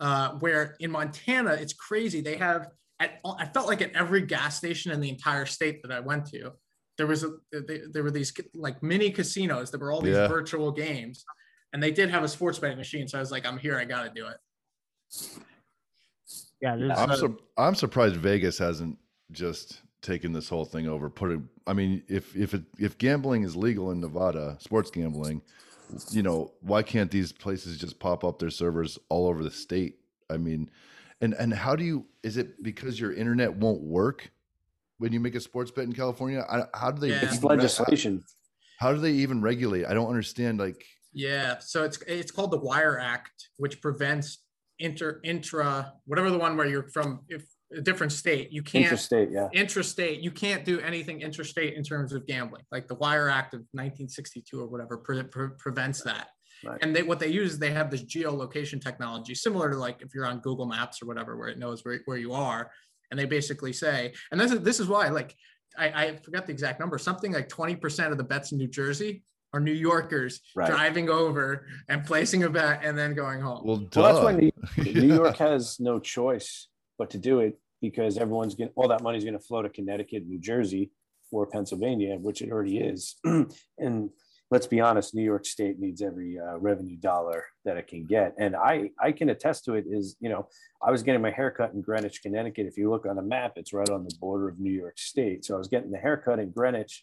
uh, 0.00 0.32
where 0.40 0.76
in 0.80 0.90
Montana 0.90 1.52
it's 1.52 1.72
crazy. 1.72 2.20
They 2.20 2.36
have 2.36 2.68
at 2.98 3.20
I 3.24 3.46
felt 3.46 3.66
like 3.66 3.80
at 3.82 3.92
every 3.94 4.22
gas 4.22 4.56
station 4.56 4.92
in 4.92 5.00
the 5.00 5.08
entire 5.08 5.46
state 5.46 5.82
that 5.82 5.92
I 5.92 6.00
went 6.00 6.26
to, 6.26 6.52
there 6.98 7.06
was 7.06 7.24
a 7.24 7.30
they, 7.52 7.80
there 7.90 8.02
were 8.02 8.10
these 8.10 8.32
like 8.54 8.82
mini 8.82 9.10
casinos. 9.10 9.70
There 9.70 9.80
were 9.80 9.90
all 9.92 10.02
these 10.02 10.16
yeah. 10.16 10.28
virtual 10.28 10.70
games, 10.70 11.24
and 11.72 11.82
they 11.82 11.90
did 11.90 12.10
have 12.10 12.22
a 12.22 12.28
sports 12.28 12.58
betting 12.58 12.76
machine. 12.76 13.08
So 13.08 13.18
I 13.18 13.20
was 13.20 13.30
like, 13.30 13.46
I'm 13.46 13.58
here. 13.58 13.78
I 13.78 13.84
got 13.84 14.02
to 14.04 14.10
do 14.14 14.26
it. 14.26 14.36
Yeah, 16.60 16.74
I'm 16.74 17.16
sur- 17.16 17.36
I'm 17.56 17.74
surprised 17.74 18.16
Vegas 18.16 18.58
hasn't 18.58 18.98
just 19.32 19.80
taken 20.02 20.32
this 20.32 20.48
whole 20.48 20.64
thing 20.64 20.88
over. 20.88 21.10
Putting, 21.10 21.48
I 21.66 21.72
mean, 21.72 22.02
if 22.08 22.36
if 22.36 22.54
it, 22.54 22.62
if 22.78 22.98
gambling 22.98 23.42
is 23.42 23.56
legal 23.56 23.90
in 23.90 24.00
Nevada, 24.00 24.56
sports 24.60 24.90
gambling, 24.90 25.42
you 26.10 26.22
know, 26.22 26.52
why 26.60 26.82
can't 26.82 27.10
these 27.10 27.32
places 27.32 27.78
just 27.78 27.98
pop 27.98 28.24
up 28.24 28.38
their 28.38 28.50
servers 28.50 28.98
all 29.08 29.26
over 29.26 29.42
the 29.42 29.50
state? 29.50 29.98
I 30.28 30.36
mean, 30.36 30.70
and 31.20 31.34
and 31.34 31.52
how 31.52 31.76
do 31.76 31.84
you? 31.84 32.06
Is 32.22 32.36
it 32.36 32.62
because 32.62 32.98
your 33.00 33.12
internet 33.12 33.54
won't 33.54 33.82
work 33.82 34.30
when 34.98 35.12
you 35.12 35.20
make 35.20 35.34
a 35.34 35.40
sports 35.40 35.70
bet 35.70 35.84
in 35.84 35.92
California? 35.92 36.44
I, 36.48 36.64
how 36.78 36.90
do 36.90 37.00
they? 37.00 37.08
Yeah. 37.08 37.20
It's 37.22 37.36
even 37.36 37.48
re- 37.48 37.56
legislation. 37.56 38.24
How 38.78 38.92
do 38.92 38.98
they 38.98 39.12
even 39.12 39.42
regulate? 39.42 39.84
I 39.86 39.92
don't 39.92 40.08
understand. 40.08 40.58
Like, 40.58 40.84
Yeah, 41.12 41.58
so 41.58 41.84
it's 41.84 42.00
it's 42.06 42.30
called 42.30 42.50
the 42.50 42.58
Wire 42.58 42.98
Act, 42.98 43.50
which 43.58 43.80
prevents 43.82 44.38
inter 44.78 45.20
intra 45.24 45.92
whatever 46.06 46.30
the 46.30 46.38
one 46.38 46.56
where 46.56 46.66
you're 46.66 46.88
from 46.88 47.20
if 47.28 47.44
a 47.72 47.80
different 47.80 48.12
state, 48.12 48.50
you 48.52 48.62
can't 48.62 48.84
Interstate, 48.86 49.30
yeah. 49.30 49.48
intrastate. 49.54 50.22
You 50.22 50.30
can't 50.30 50.64
do 50.64 50.80
anything 50.80 51.20
interstate 51.20 51.74
in 51.74 51.82
terms 51.84 52.12
of 52.12 52.26
gambling. 52.26 52.62
Like 52.72 52.88
the 52.88 52.96
Wire 52.96 53.28
Act 53.28 53.54
of 53.54 53.60
1962 53.72 54.60
or 54.60 54.66
whatever 54.66 54.96
pre- 54.96 55.22
pre- 55.22 55.50
prevents 55.58 56.02
that. 56.02 56.28
Right. 56.64 56.78
And 56.82 56.94
they, 56.94 57.02
what 57.02 57.20
they 57.20 57.28
use 57.28 57.52
is 57.52 57.58
they 57.58 57.70
have 57.70 57.90
this 57.90 58.02
geolocation 58.02 58.82
technology, 58.82 59.34
similar 59.34 59.70
to 59.70 59.76
like 59.76 60.02
if 60.02 60.14
you're 60.14 60.26
on 60.26 60.40
Google 60.40 60.66
Maps 60.66 61.00
or 61.02 61.06
whatever, 61.06 61.36
where 61.36 61.48
it 61.48 61.58
knows 61.58 61.84
where, 61.84 62.00
where 62.06 62.18
you 62.18 62.32
are. 62.32 62.70
And 63.10 63.18
they 63.18 63.24
basically 63.24 63.72
say, 63.72 64.12
and 64.30 64.40
this 64.40 64.52
is 64.52 64.60
this 64.60 64.78
is 64.80 64.86
why, 64.86 65.08
like, 65.08 65.34
I, 65.78 65.86
I 65.88 66.16
forgot 66.16 66.46
the 66.46 66.52
exact 66.52 66.80
number, 66.80 66.98
something 66.98 67.32
like 67.32 67.48
20% 67.48 68.10
of 68.12 68.18
the 68.18 68.24
bets 68.24 68.52
in 68.52 68.58
New 68.58 68.68
Jersey 68.68 69.22
are 69.52 69.60
New 69.60 69.72
Yorkers 69.72 70.40
Right. 70.54 70.68
driving 70.70 71.08
over 71.08 71.66
and 71.88 72.04
placing 72.04 72.44
a 72.44 72.50
bet 72.50 72.80
and 72.84 72.96
then 72.98 73.14
going 73.14 73.40
home. 73.40 73.62
well, 73.64 73.88
Well, 73.94 74.12
that's 74.12 74.24
why. 74.24 74.32
New, 74.32 74.52
New 74.92 75.14
York 75.14 75.36
has 75.48 75.78
no 75.80 75.98
choice 75.98 76.68
but 77.00 77.08
to 77.08 77.18
do 77.18 77.40
it 77.40 77.58
because 77.80 78.18
everyone's 78.18 78.54
getting 78.54 78.74
all 78.76 78.86
that 78.86 79.02
money's 79.02 79.24
going 79.24 79.32
to 79.32 79.42
flow 79.42 79.62
to 79.62 79.70
Connecticut, 79.70 80.26
New 80.26 80.38
Jersey, 80.38 80.90
or 81.32 81.46
Pennsylvania, 81.46 82.16
which 82.16 82.42
it 82.42 82.52
already 82.52 82.76
is. 82.78 83.16
and 83.78 84.10
let's 84.50 84.66
be 84.66 84.80
honest, 84.80 85.14
New 85.14 85.22
York 85.22 85.46
State 85.46 85.78
needs 85.78 86.02
every 86.02 86.38
uh, 86.38 86.58
revenue 86.58 86.98
dollar 86.98 87.46
that 87.64 87.78
it 87.78 87.86
can 87.86 88.04
get. 88.04 88.34
And 88.38 88.54
I 88.54 88.90
I 89.00 89.12
can 89.12 89.30
attest 89.30 89.64
to 89.64 89.76
it. 89.76 89.86
Is 89.88 90.16
you 90.20 90.28
know 90.28 90.48
I 90.82 90.90
was 90.90 91.02
getting 91.02 91.22
my 91.22 91.30
haircut 91.30 91.72
in 91.72 91.80
Greenwich, 91.80 92.20
Connecticut. 92.22 92.66
If 92.66 92.76
you 92.76 92.90
look 92.90 93.06
on 93.06 93.16
the 93.16 93.22
map, 93.22 93.52
it's 93.56 93.72
right 93.72 93.88
on 93.88 94.04
the 94.04 94.14
border 94.20 94.50
of 94.50 94.60
New 94.60 94.72
York 94.72 94.98
State. 94.98 95.46
So 95.46 95.54
I 95.54 95.58
was 95.58 95.68
getting 95.68 95.90
the 95.90 95.98
haircut 95.98 96.38
in 96.38 96.50
Greenwich. 96.50 97.02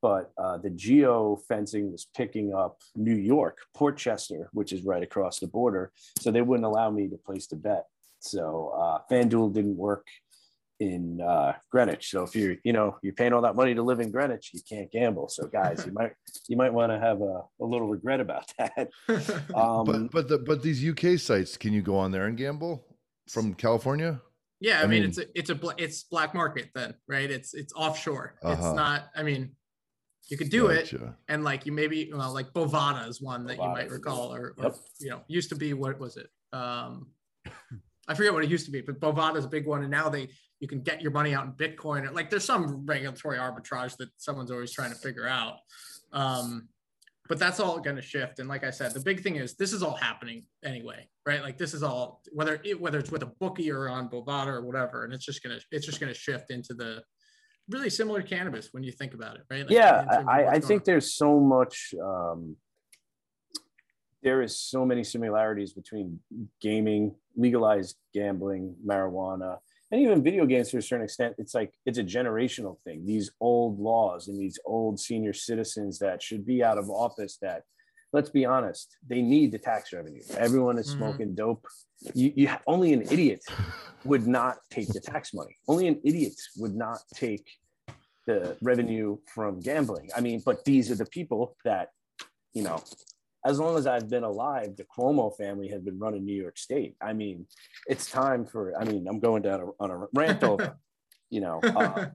But 0.00 0.32
uh, 0.36 0.58
the 0.58 0.70
geo 0.70 1.36
fencing 1.48 1.90
was 1.90 2.06
picking 2.14 2.52
up 2.54 2.78
New 2.94 3.16
York, 3.16 3.58
Port 3.74 3.96
Chester, 3.96 4.50
which 4.52 4.70
is 4.70 4.84
right 4.84 5.02
across 5.02 5.38
the 5.38 5.46
border 5.46 5.92
so 6.18 6.30
they 6.30 6.42
wouldn't 6.42 6.66
allow 6.66 6.90
me 6.90 7.08
to 7.08 7.16
place 7.16 7.46
the 7.46 7.56
bet. 7.56 7.86
So 8.24 8.72
uh, 8.76 8.98
FanDuel 9.10 9.52
didn't 9.54 9.76
work 9.76 10.06
in 10.80 11.20
uh, 11.20 11.54
Greenwich. 11.70 12.10
So 12.10 12.24
if 12.24 12.34
you're, 12.34 12.56
you 12.64 12.72
know, 12.72 12.96
you're 13.02 13.14
paying 13.14 13.32
all 13.32 13.42
that 13.42 13.54
money 13.54 13.74
to 13.74 13.82
live 13.82 14.00
in 14.00 14.10
Greenwich, 14.10 14.50
you 14.52 14.60
can't 14.68 14.90
gamble. 14.90 15.28
So 15.28 15.46
guys, 15.46 15.84
you 15.86 15.92
might, 15.92 16.12
you 16.48 16.56
might 16.56 16.72
want 16.72 16.90
to 16.90 16.98
have 16.98 17.20
a, 17.20 17.42
a 17.60 17.64
little 17.64 17.88
regret 17.88 18.20
about 18.20 18.50
that. 18.58 18.88
Um, 19.54 19.84
but 19.84 20.10
but 20.10 20.28
the 20.28 20.38
but 20.38 20.62
these 20.62 20.84
UK 20.86 21.18
sites, 21.18 21.56
can 21.56 21.72
you 21.72 21.82
go 21.82 21.96
on 21.96 22.10
there 22.10 22.26
and 22.26 22.36
gamble 22.36 22.84
from 23.28 23.54
California? 23.54 24.20
Yeah, 24.60 24.80
I, 24.80 24.84
I 24.84 24.86
mean, 24.86 25.02
mean- 25.02 25.10
it's 25.10 25.18
a, 25.18 25.38
it's 25.38 25.50
a 25.50 25.58
it's 25.78 26.04
black 26.04 26.34
market 26.34 26.70
then, 26.74 26.94
right? 27.08 27.30
It's 27.30 27.54
it's 27.54 27.72
offshore. 27.74 28.34
Uh-huh. 28.42 28.52
It's 28.52 28.74
not. 28.74 29.04
I 29.14 29.22
mean, 29.22 29.52
you 30.28 30.36
could 30.36 30.50
do 30.50 30.68
it, 30.68 30.92
and 31.28 31.44
like 31.44 31.66
you 31.66 31.72
maybe 31.72 32.10
well, 32.12 32.32
like 32.32 32.52
Bovada 32.52 33.08
is 33.08 33.20
one 33.20 33.46
that 33.46 33.56
you 33.58 33.68
might 33.68 33.90
recall, 33.90 34.34
or, 34.34 34.54
or 34.58 34.74
you 34.98 35.10
know, 35.10 35.20
used 35.28 35.50
to 35.50 35.56
be 35.56 35.74
what 35.74 35.98
was 36.00 36.16
it? 36.16 36.28
Um, 36.52 37.08
I 38.08 38.14
forget 38.14 38.32
what 38.32 38.44
it 38.44 38.50
used 38.50 38.66
to 38.66 38.72
be, 38.72 38.80
but 38.80 39.00
Bovada 39.00 39.36
is 39.36 39.44
a 39.44 39.48
big 39.48 39.66
one, 39.66 39.82
and 39.82 39.90
now 39.90 40.08
they 40.08 40.28
you 40.60 40.68
can 40.68 40.82
get 40.82 41.02
your 41.02 41.10
money 41.10 41.34
out 41.34 41.44
in 41.46 41.52
Bitcoin. 41.52 42.10
Like 42.12 42.30
there's 42.30 42.44
some 42.44 42.86
regulatory 42.86 43.38
arbitrage 43.38 43.96
that 43.98 44.08
someone's 44.16 44.50
always 44.50 44.72
trying 44.72 44.90
to 44.90 44.96
figure 44.96 45.26
out. 45.26 45.56
Um, 46.12 46.68
but 47.28 47.38
that's 47.38 47.58
all 47.58 47.80
going 47.80 47.96
to 47.96 48.02
shift. 48.02 48.38
And 48.38 48.48
like 48.48 48.64
I 48.64 48.70
said, 48.70 48.92
the 48.92 49.00
big 49.00 49.22
thing 49.22 49.36
is 49.36 49.54
this 49.54 49.72
is 49.72 49.82
all 49.82 49.96
happening 49.96 50.44
anyway, 50.62 51.08
right? 51.26 51.42
Like 51.42 51.56
this 51.56 51.72
is 51.72 51.82
all 51.82 52.20
whether 52.32 52.60
it, 52.64 52.80
whether 52.80 52.98
it's 52.98 53.10
with 53.10 53.22
a 53.22 53.32
bookie 53.40 53.70
or 53.70 53.88
on 53.88 54.08
Bovada 54.08 54.48
or 54.48 54.62
whatever, 54.62 55.04
and 55.04 55.12
it's 55.12 55.24
just 55.24 55.42
gonna 55.42 55.58
it's 55.70 55.86
just 55.86 56.00
gonna 56.00 56.14
shift 56.14 56.50
into 56.50 56.74
the 56.74 57.02
really 57.70 57.88
similar 57.88 58.20
to 58.20 58.28
cannabis 58.28 58.68
when 58.72 58.82
you 58.84 58.92
think 58.92 59.14
about 59.14 59.36
it, 59.36 59.42
right? 59.50 59.62
Like, 59.62 59.70
yeah, 59.70 60.02
in 60.02 60.08
terms 60.08 60.20
of 60.20 60.28
I, 60.28 60.46
I 60.46 60.52
think 60.52 60.68
going 60.68 60.82
there's 60.84 61.14
so 61.14 61.40
much. 61.40 61.94
Um, 62.02 62.56
there 64.24 64.40
is 64.42 64.58
so 64.58 64.84
many 64.86 65.04
similarities 65.04 65.74
between 65.74 66.18
gaming, 66.60 67.14
legalized 67.36 67.96
gambling, 68.14 68.74
marijuana, 68.84 69.58
and 69.92 70.00
even 70.00 70.24
video 70.24 70.46
games 70.46 70.70
to 70.70 70.78
a 70.78 70.82
certain 70.82 71.04
extent. 71.04 71.34
It's 71.38 71.54
like 71.54 71.74
it's 71.84 71.98
a 71.98 72.02
generational 72.02 72.78
thing. 72.84 73.04
These 73.06 73.30
old 73.38 73.78
laws 73.78 74.28
and 74.28 74.40
these 74.40 74.58
old 74.64 74.98
senior 74.98 75.34
citizens 75.34 75.98
that 75.98 76.22
should 76.22 76.44
be 76.46 76.64
out 76.64 76.78
of 76.78 76.88
office. 76.88 77.36
That, 77.42 77.62
let's 78.14 78.30
be 78.30 78.46
honest, 78.46 78.96
they 79.06 79.20
need 79.20 79.52
the 79.52 79.58
tax 79.58 79.92
revenue. 79.92 80.22
Everyone 80.38 80.78
is 80.78 80.88
Mhm. 80.88 80.96
smoking 80.96 81.34
dope. 81.34 81.66
You, 82.14 82.32
you 82.34 82.48
only 82.66 82.94
an 82.94 83.02
idiot 83.02 83.44
would 84.04 84.26
not 84.26 84.56
take 84.70 84.88
the 84.88 85.00
tax 85.00 85.34
money. 85.34 85.54
Only 85.68 85.86
an 85.86 86.00
idiot 86.02 86.34
would 86.56 86.74
not 86.74 87.00
take 87.14 87.46
the 88.26 88.56
revenue 88.62 89.18
from 89.34 89.60
gambling. 89.60 90.08
I 90.16 90.22
mean, 90.22 90.42
but 90.44 90.64
these 90.64 90.90
are 90.90 90.94
the 90.94 91.06
people 91.06 91.56
that, 91.66 91.90
you 92.54 92.62
know, 92.62 92.82
as 93.44 93.58
long 93.58 93.76
as 93.76 93.86
I've 93.86 94.08
been 94.08 94.24
alive, 94.24 94.76
the 94.76 94.84
Cuomo 94.84 95.36
family 95.36 95.68
has 95.68 95.82
been 95.82 95.98
running 95.98 96.24
New 96.24 96.40
York 96.40 96.56
State. 96.56 96.96
I 97.00 97.12
mean, 97.12 97.46
it's 97.86 98.10
time 98.10 98.46
for, 98.46 98.74
I 98.80 98.84
mean, 98.84 99.06
I'm 99.08 99.20
going 99.20 99.42
down 99.42 99.60
a, 99.60 99.82
on 99.82 99.90
a 99.90 100.06
rant 100.14 100.42
over, 100.42 100.78
you 101.30 101.40
know. 101.40 101.60
Uh, 101.62 102.06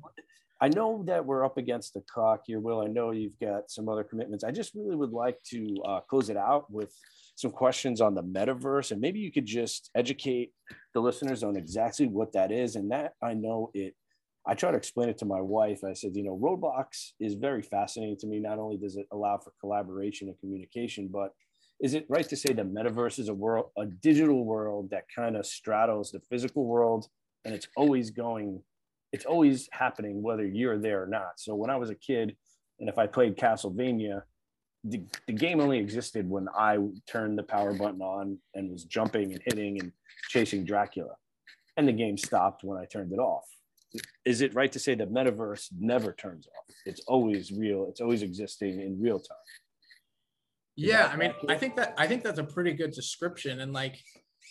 I 0.61 0.67
know 0.67 1.03
that 1.05 1.25
we're 1.25 1.45
up 1.45 1.57
against 1.57 1.93
the 1.93 2.01
clock 2.01 2.41
here, 2.45 2.59
Will. 2.59 2.81
I 2.81 2.87
know 2.87 3.11
you've 3.11 3.39
got 3.39 3.69
some 3.71 3.87
other 3.87 4.03
commitments. 4.03 4.43
I 4.43 4.51
just 4.51 4.73
really 4.75 4.95
would 4.95 5.11
like 5.11 5.41
to 5.51 5.81
uh, 5.85 5.99
close 6.01 6.29
it 6.29 6.35
out 6.35 6.69
with 6.69 6.93
some 7.35 7.51
questions 7.51 8.01
on 8.01 8.13
the 8.13 8.23
metaverse, 8.23 8.91
and 8.91 8.99
maybe 8.99 9.19
you 9.19 9.31
could 9.31 9.45
just 9.45 9.89
educate 9.95 10.51
the 10.93 10.99
listeners 10.99 11.43
on 11.43 11.55
exactly 11.55 12.07
what 12.07 12.33
that 12.33 12.51
is. 12.51 12.75
And 12.75 12.91
that 12.91 13.13
I 13.21 13.35
know 13.35 13.71
it. 13.73 13.95
I 14.47 14.55
try 14.55 14.71
to 14.71 14.77
explain 14.77 15.09
it 15.09 15.17
to 15.19 15.25
my 15.25 15.41
wife. 15.41 15.83
I 15.83 15.93
said, 15.93 16.15
you 16.15 16.23
know, 16.23 16.37
Roblox 16.37 17.11
is 17.19 17.35
very 17.35 17.61
fascinating 17.61 18.17
to 18.17 18.27
me. 18.27 18.39
Not 18.39 18.57
only 18.57 18.77
does 18.77 18.95
it 18.95 19.07
allow 19.11 19.37
for 19.37 19.53
collaboration 19.59 20.27
and 20.27 20.39
communication, 20.39 21.09
but 21.11 21.33
is 21.79 21.93
it 21.93 22.05
right 22.09 22.27
to 22.27 22.35
say 22.35 22.53
the 22.53 22.63
metaverse 22.63 23.19
is 23.19 23.29
a 23.29 23.33
world, 23.33 23.71
a 23.77 23.85
digital 23.85 24.43
world 24.45 24.89
that 24.91 25.05
kind 25.13 25.35
of 25.35 25.45
straddles 25.45 26.11
the 26.11 26.19
physical 26.29 26.65
world, 26.65 27.07
and 27.45 27.53
it's 27.53 27.67
always 27.75 28.11
going 28.11 28.61
it's 29.11 29.25
always 29.25 29.67
happening 29.71 30.21
whether 30.21 30.45
you're 30.45 30.77
there 30.77 31.01
or 31.01 31.07
not. 31.07 31.39
So 31.39 31.55
when 31.55 31.69
I 31.69 31.77
was 31.77 31.89
a 31.89 31.95
kid, 31.95 32.35
and 32.79 32.87
if 32.87 32.97
I 32.97 33.07
played 33.07 33.37
Castlevania, 33.37 34.21
the, 34.83 35.03
the 35.27 35.33
game 35.33 35.59
only 35.59 35.79
existed 35.79 36.29
when 36.29 36.47
I 36.55 36.77
turned 37.07 37.37
the 37.37 37.43
power 37.43 37.73
button 37.73 38.01
on 38.01 38.37
and 38.53 38.71
was 38.71 38.85
jumping 38.85 39.33
and 39.33 39.41
hitting 39.45 39.79
and 39.79 39.91
chasing 40.29 40.63
Dracula. 40.63 41.15
And 41.75 41.87
the 41.87 41.93
game 41.93 42.17
stopped 42.17 42.63
when 42.63 42.77
I 42.77 42.85
turned 42.85 43.11
it 43.11 43.19
off. 43.19 43.45
Is 44.25 44.41
it 44.41 44.53
right 44.53 44.71
to 44.71 44.79
say 44.79 44.95
that 44.95 45.11
metaverse 45.11 45.69
never 45.77 46.13
turns 46.13 46.47
off? 46.47 46.75
It's 46.85 47.01
always 47.07 47.51
real, 47.51 47.87
it's 47.89 48.01
always 48.01 48.21
existing 48.21 48.81
in 48.81 49.01
real 49.01 49.19
time. 49.19 49.37
Yeah, 50.75 51.09
I 51.11 51.17
mean, 51.17 51.33
I 51.49 51.55
think 51.55 51.75
that 51.75 51.93
I 51.97 52.07
think 52.07 52.23
that's 52.23 52.39
a 52.39 52.43
pretty 52.43 52.71
good 52.71 52.91
description. 52.91 53.59
And 53.59 53.73
like 53.73 53.97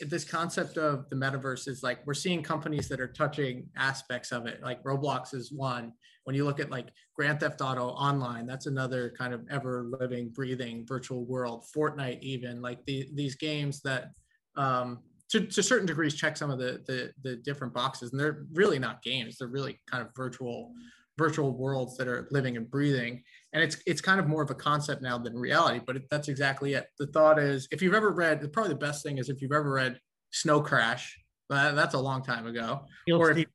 this 0.01 0.25
concept 0.25 0.77
of 0.77 1.09
the 1.09 1.17
metaverse 1.17 1.67
is 1.69 1.83
like 1.83 2.07
we're 2.07 2.15
seeing 2.15 2.43
companies 2.43 2.89
that 2.89 3.01
are 3.01 3.09
touching 3.09 3.69
aspects 3.77 4.31
of 4.31 4.47
it. 4.47 4.63
Like 4.63 4.83
Roblox 4.83 5.35
is 5.35 5.51
one. 5.51 5.93
When 6.25 6.37
you 6.37 6.45
look 6.45 6.61
at 6.61 6.71
like 6.71 6.89
Grand 7.17 7.41
Theft 7.41 7.63
Auto 7.63 7.89
Online, 7.89 8.47
that's 8.47 8.67
another 8.67 9.15
kind 9.17 9.33
of 9.33 9.47
ever 9.51 9.87
living, 9.99 10.29
breathing 10.29 10.85
virtual 10.87 11.25
world. 11.25 11.65
Fortnite, 11.75 12.21
even 12.21 12.61
like 12.61 12.85
the, 12.85 13.09
these 13.15 13.35
games 13.35 13.81
that 13.83 14.11
um, 14.57 14.99
to, 15.31 15.41
to 15.47 15.63
certain 15.63 15.87
degrees 15.87 16.15
check 16.15 16.37
some 16.37 16.51
of 16.51 16.59
the, 16.59 16.83
the 16.87 17.13
the 17.23 17.37
different 17.37 17.75
boxes, 17.75 18.13
and 18.13 18.21
they're 18.21 18.47
really 18.53 18.79
not 18.79 19.03
games. 19.03 19.37
They're 19.39 19.49
really 19.49 19.81
kind 19.91 20.03
of 20.05 20.15
virtual 20.17 20.73
virtual 21.19 21.51
worlds 21.53 21.97
that 21.97 22.07
are 22.07 22.29
living 22.31 22.57
and 22.57 22.71
breathing. 22.71 23.23
And 23.53 23.63
it's 23.63 23.77
it's 23.87 24.01
kind 24.01 24.21
of 24.21 24.29
more 24.29 24.43
of 24.43 24.51
a 24.51 24.55
concept 24.55 25.03
now 25.03 25.19
than 25.19 25.37
reality 25.37 25.81
but 25.85 25.97
it, 25.97 26.03
that's 26.11 26.29
exactly 26.29 26.75
it. 26.75 26.87
The 26.99 27.09
thought 27.09 27.39
is 27.41 27.67
if 27.73 27.83
you've 27.83 27.95
ever 27.95 28.11
read 28.13 28.53
probably 28.53 28.73
the 28.73 28.79
best 28.79 29.03
thing 29.03 29.19
is 29.19 29.29
if 29.29 29.43
you've 29.43 29.53
ever 29.53 29.71
read 29.71 29.99
snow 30.31 30.61
crash 30.61 31.19
uh, 31.51 31.73
that's 31.73 31.95
a 31.95 31.99
long 31.99 32.23
time 32.23 32.47
ago. 32.47 32.83
Or 33.19 33.33
if- 33.33 33.47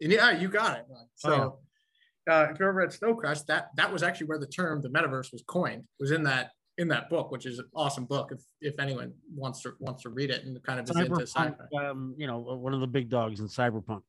and 0.00 0.12
yeah 0.12 0.30
you 0.38 0.48
got 0.48 0.78
it. 0.78 0.84
So 1.16 1.58
Oh, 2.28 2.32
uh, 2.32 2.48
if 2.52 2.58
you 2.60 2.66
ever 2.66 2.74
read 2.74 2.92
snow 2.92 3.14
crash 3.14 3.40
that 3.42 3.70
that 3.76 3.90
was 3.90 4.02
actually 4.02 4.26
where 4.26 4.38
the 4.38 4.46
term 4.46 4.82
the 4.82 4.90
metaverse 4.90 5.32
was 5.32 5.42
coined. 5.46 5.80
It 5.98 6.02
was 6.02 6.10
in 6.10 6.24
that 6.24 6.50
in 6.78 6.88
that 6.88 7.10
book 7.10 7.30
which 7.30 7.44
is 7.44 7.58
an 7.58 7.66
awesome 7.74 8.04
book 8.04 8.30
if 8.32 8.40
if 8.60 8.78
anyone 8.78 9.12
wants 9.34 9.62
to 9.62 9.72
wants 9.80 10.02
to 10.02 10.08
read 10.08 10.30
it 10.30 10.44
and 10.44 10.62
kind 10.62 10.80
of 10.80 10.88
is 10.88 10.96
into 10.96 11.26
sci-fi 11.26 11.52
um, 11.98 12.14
you 12.16 12.26
know, 12.26 12.38
one 12.38 12.74
of 12.74 12.80
the 12.80 12.86
big 12.86 13.08
dogs 13.08 13.40
in 13.40 13.46
cyberpunk. 13.46 14.02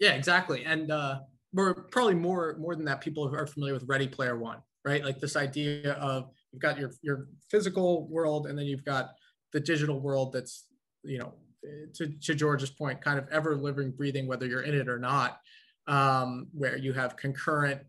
Yeah, 0.00 0.12
exactly. 0.12 0.64
And 0.64 0.90
uh, 0.90 1.20
we're 1.52 1.74
probably 1.74 2.14
more 2.14 2.56
more 2.58 2.74
than 2.74 2.84
that. 2.86 3.00
People 3.00 3.28
who 3.28 3.36
are 3.36 3.46
familiar 3.46 3.74
with 3.74 3.84
Ready 3.86 4.08
Player 4.08 4.38
One, 4.38 4.58
right? 4.84 5.04
Like 5.04 5.20
this 5.20 5.36
idea 5.36 5.92
of 5.92 6.30
you've 6.52 6.62
got 6.62 6.78
your 6.78 6.92
your 7.02 7.28
physical 7.50 8.08
world, 8.08 8.46
and 8.46 8.58
then 8.58 8.66
you've 8.66 8.84
got 8.84 9.10
the 9.52 9.60
digital 9.60 10.00
world 10.00 10.32
that's 10.32 10.66
you 11.04 11.18
know 11.18 11.34
to, 11.94 12.08
to 12.08 12.34
George's 12.34 12.70
point, 12.70 13.00
kind 13.00 13.18
of 13.18 13.26
ever 13.30 13.56
living, 13.56 13.90
breathing, 13.90 14.26
whether 14.26 14.46
you're 14.46 14.62
in 14.62 14.74
it 14.74 14.88
or 14.88 14.98
not, 14.98 15.40
um, 15.86 16.48
where 16.52 16.76
you 16.76 16.92
have 16.92 17.16
concurrent, 17.16 17.80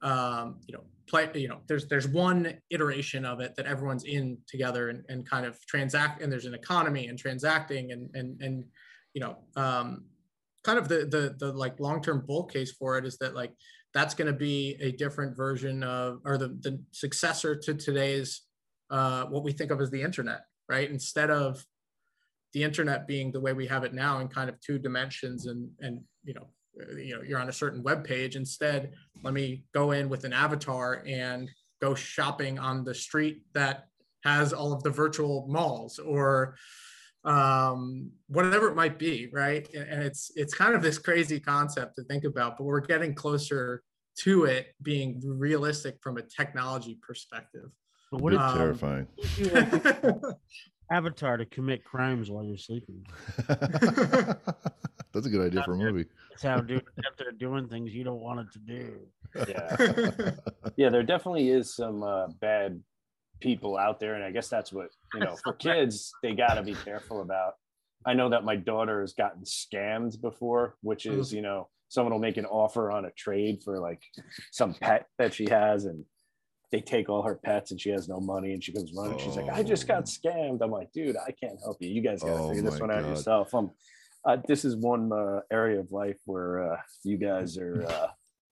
um, 0.00 0.58
you 0.66 0.74
know, 0.74 0.82
play, 1.12 1.28
you 1.34 1.48
know, 1.48 1.60
there's 1.68 1.86
there's 1.88 2.08
one 2.08 2.54
iteration 2.70 3.26
of 3.26 3.40
it 3.40 3.54
that 3.56 3.66
everyone's 3.66 4.04
in 4.04 4.38
together 4.48 4.88
and, 4.88 5.04
and 5.08 5.28
kind 5.28 5.44
of 5.44 5.54
transact, 5.66 6.22
and 6.22 6.32
there's 6.32 6.46
an 6.46 6.54
economy 6.54 7.06
and 7.08 7.18
transacting 7.18 7.92
and 7.92 8.08
and 8.14 8.40
and 8.40 8.64
you 9.12 9.20
know, 9.20 9.36
um, 9.56 10.04
kind 10.64 10.78
of 10.78 10.88
the 10.88 11.04
the 11.14 11.36
the 11.38 11.52
like 11.52 11.78
long 11.78 12.02
term 12.02 12.24
bull 12.26 12.44
case 12.44 12.72
for 12.72 12.96
it 12.96 13.04
is 13.04 13.18
that 13.18 13.34
like 13.34 13.52
that's 13.92 14.14
going 14.14 14.32
to 14.32 14.38
be 14.38 14.76
a 14.80 14.92
different 14.92 15.36
version 15.36 15.82
of 15.82 16.20
or 16.24 16.38
the 16.38 16.48
the 16.62 16.82
successor 16.92 17.54
to 17.54 17.74
today's 17.74 18.42
uh, 18.90 19.26
what 19.26 19.44
we 19.44 19.52
think 19.52 19.70
of 19.70 19.80
as 19.80 19.90
the 19.90 20.02
internet, 20.02 20.40
right? 20.68 20.90
Instead 20.90 21.30
of 21.30 21.64
the 22.54 22.62
internet 22.62 23.06
being 23.06 23.32
the 23.32 23.40
way 23.40 23.52
we 23.52 23.66
have 23.66 23.84
it 23.84 23.92
now 23.92 24.20
in 24.20 24.28
kind 24.28 24.48
of 24.48 24.58
two 24.60 24.78
dimensions 24.78 25.46
and 25.46 25.68
and 25.80 26.00
you 26.24 26.32
know 26.32 26.48
you 26.96 27.14
know 27.14 27.22
you're 27.22 27.38
on 27.38 27.48
a 27.48 27.52
certain 27.52 27.82
web 27.82 28.04
page 28.04 28.34
instead 28.34 28.92
let 29.22 29.34
me 29.34 29.62
go 29.74 29.90
in 29.90 30.08
with 30.08 30.24
an 30.24 30.32
avatar 30.32 31.02
and 31.06 31.50
go 31.82 31.94
shopping 31.94 32.58
on 32.58 32.84
the 32.84 32.94
street 32.94 33.42
that 33.52 33.88
has 34.24 34.52
all 34.52 34.72
of 34.72 34.82
the 34.82 34.90
virtual 34.90 35.46
malls 35.48 35.98
or 35.98 36.56
um, 37.24 38.10
whatever 38.28 38.68
it 38.68 38.76
might 38.76 38.98
be 38.98 39.28
right? 39.32 39.68
And 39.74 40.02
it's 40.02 40.30
it's 40.36 40.54
kind 40.54 40.74
of 40.74 40.82
this 40.82 40.98
crazy 40.98 41.38
concept 41.38 41.96
to 41.96 42.04
think 42.04 42.24
about 42.24 42.56
but 42.56 42.64
we're 42.64 42.80
getting 42.80 43.14
closer 43.14 43.82
to 44.20 44.44
it 44.44 44.74
being 44.82 45.20
realistic 45.24 45.96
from 46.00 46.18
a 46.18 46.22
technology 46.22 46.98
perspective. 47.02 47.70
But 48.10 48.20
what 48.20 48.34
um, 48.34 48.56
terrifying 48.56 49.06
avatar 50.90 51.36
to 51.36 51.46
commit 51.46 51.84
crimes 51.84 52.30
while 52.30 52.44
you're 52.44 52.56
sleeping. 52.56 53.06
That's 55.12 55.26
a 55.26 55.30
good 55.30 55.46
idea 55.46 55.62
for 55.64 55.74
a 55.74 55.76
movie. 55.76 56.06
That's 56.30 56.42
how 56.42 56.60
do, 56.60 56.80
they're 57.18 57.32
doing 57.32 57.68
things 57.68 57.92
you 57.92 58.04
don't 58.04 58.20
want 58.20 58.40
it 58.40 58.52
to 58.52 58.58
do. 58.58 58.98
Yeah, 59.48 60.30
yeah. 60.76 60.88
There 60.88 61.02
definitely 61.02 61.50
is 61.50 61.74
some 61.74 62.02
uh, 62.02 62.28
bad 62.40 62.80
people 63.40 63.76
out 63.76 64.00
there, 64.00 64.14
and 64.14 64.24
I 64.24 64.30
guess 64.30 64.48
that's 64.48 64.72
what 64.72 64.88
you 65.14 65.20
know. 65.20 65.36
For 65.42 65.52
kids, 65.52 66.12
they 66.22 66.34
got 66.34 66.54
to 66.54 66.62
be 66.62 66.74
careful 66.74 67.20
about. 67.20 67.54
I 68.06 68.14
know 68.14 68.30
that 68.30 68.44
my 68.44 68.56
daughter 68.56 69.00
has 69.00 69.12
gotten 69.12 69.44
scammed 69.44 70.20
before, 70.20 70.76
which 70.82 71.06
is 71.06 71.30
mm. 71.30 71.36
you 71.36 71.42
know 71.42 71.68
someone 71.88 72.12
will 72.12 72.20
make 72.20 72.38
an 72.38 72.46
offer 72.46 72.90
on 72.90 73.04
a 73.04 73.10
trade 73.10 73.62
for 73.62 73.78
like 73.78 74.02
some 74.50 74.74
pet 74.74 75.06
that 75.18 75.34
she 75.34 75.48
has, 75.50 75.84
and 75.84 76.04
they 76.72 76.80
take 76.80 77.08
all 77.08 77.22
her 77.22 77.36
pets 77.36 77.70
and 77.70 77.80
she 77.80 77.90
has 77.90 78.08
no 78.08 78.18
money 78.18 78.54
and 78.54 78.64
she 78.64 78.72
comes 78.72 78.92
running. 78.96 79.14
Oh. 79.14 79.18
She's 79.18 79.36
like, 79.36 79.50
I 79.50 79.62
just 79.62 79.86
got 79.86 80.04
oh. 80.04 80.28
scammed. 80.28 80.62
I'm 80.62 80.70
like, 80.70 80.90
dude, 80.92 81.16
I 81.16 81.30
can't 81.30 81.60
help 81.62 81.76
you. 81.80 81.90
You 81.90 82.00
guys 82.00 82.22
got 82.22 82.28
to 82.28 82.42
oh 82.42 82.48
figure 82.48 82.62
this 82.62 82.80
one 82.80 82.88
God. 82.88 83.04
out 83.04 83.08
yourself. 83.08 83.54
Um, 83.54 83.70
uh, 84.24 84.38
this 84.48 84.64
is 84.64 84.74
one 84.76 85.12
uh, 85.12 85.40
area 85.50 85.78
of 85.78 85.92
life 85.92 86.16
where 86.24 86.72
uh, 86.72 86.76
you 87.04 87.18
guys 87.18 87.58
are 87.58 87.86
uh, 87.88 88.06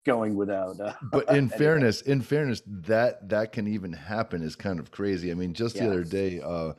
going 0.06 0.36
without. 0.36 0.80
Uh, 0.80 0.94
but 1.12 1.30
in 1.36 1.50
fairness, 1.50 2.02
in 2.02 2.22
fairness, 2.22 2.62
that 2.66 3.28
that 3.30 3.52
can 3.52 3.68
even 3.68 3.92
happen 3.92 4.42
is 4.42 4.56
kind 4.56 4.80
of 4.80 4.92
crazy. 4.92 5.30
I 5.30 5.34
mean, 5.34 5.54
just 5.54 5.76
the 5.76 5.86
other 5.86 6.04
day, 6.04 6.40
uh, 6.40 6.74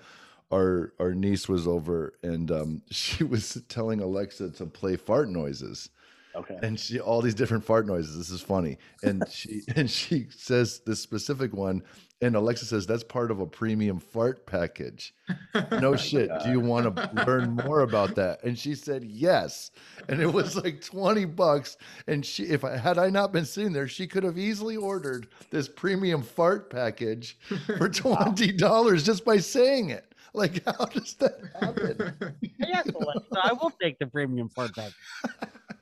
our 0.51 0.95
our 0.99 1.12
niece 1.12 1.49
was 1.49 1.66
over 1.66 2.14
and 2.22 2.51
um, 2.51 2.82
she 2.91 3.24
was 3.24 3.62
telling 3.68 4.01
Alexa 4.01 4.51
to 4.53 4.66
play 4.66 4.97
fart 4.97 5.28
noises 5.28 5.91
Okay. 6.37 6.59
And 6.62 6.78
she 6.78 7.01
all 7.01 7.22
these 7.22 7.34
different 7.34 7.64
fart 7.64 7.87
noises. 7.87 8.16
This 8.16 8.30
is 8.30 8.41
funny. 8.41 8.78
And 9.03 9.24
she 9.30 9.62
and 9.76 9.91
she 9.91 10.26
says 10.30 10.80
this 10.87 11.01
specific 11.01 11.53
one, 11.55 11.82
and 12.20 12.37
Alexa 12.37 12.66
says 12.66 12.87
that's 12.87 13.03
part 13.03 13.30
of 13.30 13.41
a 13.41 13.47
premium 13.47 13.99
fart 13.99 14.47
package. 14.47 15.14
No 15.72 15.95
oh 15.95 15.97
shit. 15.97 16.30
Do 16.45 16.51
you 16.51 16.61
want 16.61 16.95
to 16.97 17.11
learn 17.26 17.55
more 17.55 17.80
about 17.80 18.14
that? 18.16 18.45
And 18.45 18.59
she 18.59 18.74
said 18.74 19.05
yes. 19.05 19.70
And 20.09 20.20
it 20.20 20.26
was 20.26 20.55
like 20.55 20.82
20 20.82 21.24
bucks. 21.24 21.78
And 22.07 22.24
she 22.24 22.45
if 22.45 22.62
I 22.62 22.76
had 22.76 22.99
I 22.99 23.09
not 23.09 23.32
been 23.32 23.47
sitting 23.47 23.72
there, 23.72 23.89
she 23.89 24.07
could 24.07 24.22
have 24.22 24.39
easily 24.39 24.76
ordered 24.76 25.28
this 25.51 25.68
premium 25.68 26.22
fart 26.22 26.68
package 26.70 27.39
for 27.66 27.89
$20 27.89 29.05
just 29.05 29.24
by 29.24 29.39
saying 29.39 29.91
it. 29.91 30.14
Like, 30.34 30.62
how 30.66 30.84
does 30.84 31.14
that 31.14 31.41
happen? 31.59 32.37
yes, 32.59 32.87
Alexa, 32.89 33.41
I 33.43 33.55
will 33.55 33.72
take 33.82 33.99
the 33.99 34.07
premium 34.07 34.51
fart 34.51 34.74
package. 34.74 34.95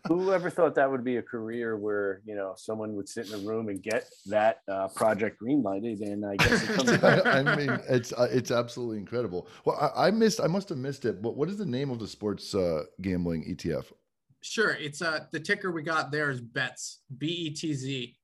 Whoever 0.09 0.51
thought 0.51 0.75
that 0.75 0.91
would 0.91 1.03
be 1.03 1.17
a 1.17 1.23
career 1.23 1.77
where 1.77 2.21
you 2.27 2.35
know 2.35 2.55
someone 2.57 2.95
would 2.95 3.09
sit 3.09 3.29
in 3.31 3.35
a 3.35 3.39
room 3.39 3.69
and 3.69 3.83
get 3.83 4.07
that 4.27 4.59
uh, 4.71 4.89
project 4.89 5.41
greenlighted? 5.43 6.03
And 6.03 6.27
I 6.27 6.37
guess 6.37 6.63
it 6.63 6.75
comes. 6.75 6.99
Back. 6.99 7.27
I 7.27 7.57
mean, 7.57 7.79
it's 7.89 8.13
uh, 8.13 8.29
it's 8.31 8.51
absolutely 8.51 8.99
incredible. 8.99 9.49
Well, 9.65 9.77
I, 9.97 10.09
I, 10.09 10.11
missed. 10.11 10.41
I 10.41 10.47
must 10.47 10.69
have 10.69 10.79
missed 10.79 11.07
it. 11.07 11.23
But 11.23 11.37
what 11.37 11.49
is 11.49 11.57
the 11.57 11.67
name 11.67 11.91
of 11.91 11.99
the 11.99 12.07
sports 12.07 12.55
uh, 12.55 12.83
gambling 13.01 13.45
ETF? 13.45 13.87
Sure, 14.43 14.73
it's 14.73 15.01
uh 15.01 15.21
the 15.33 15.41
ticker 15.41 15.73
we 15.73 15.83
got 15.83 16.13
there 16.13 16.31
is 16.31 16.41
Betz 16.41 17.01
B 17.17 17.27
E 17.29 17.51
T 17.51 17.73
Z. 17.73 18.15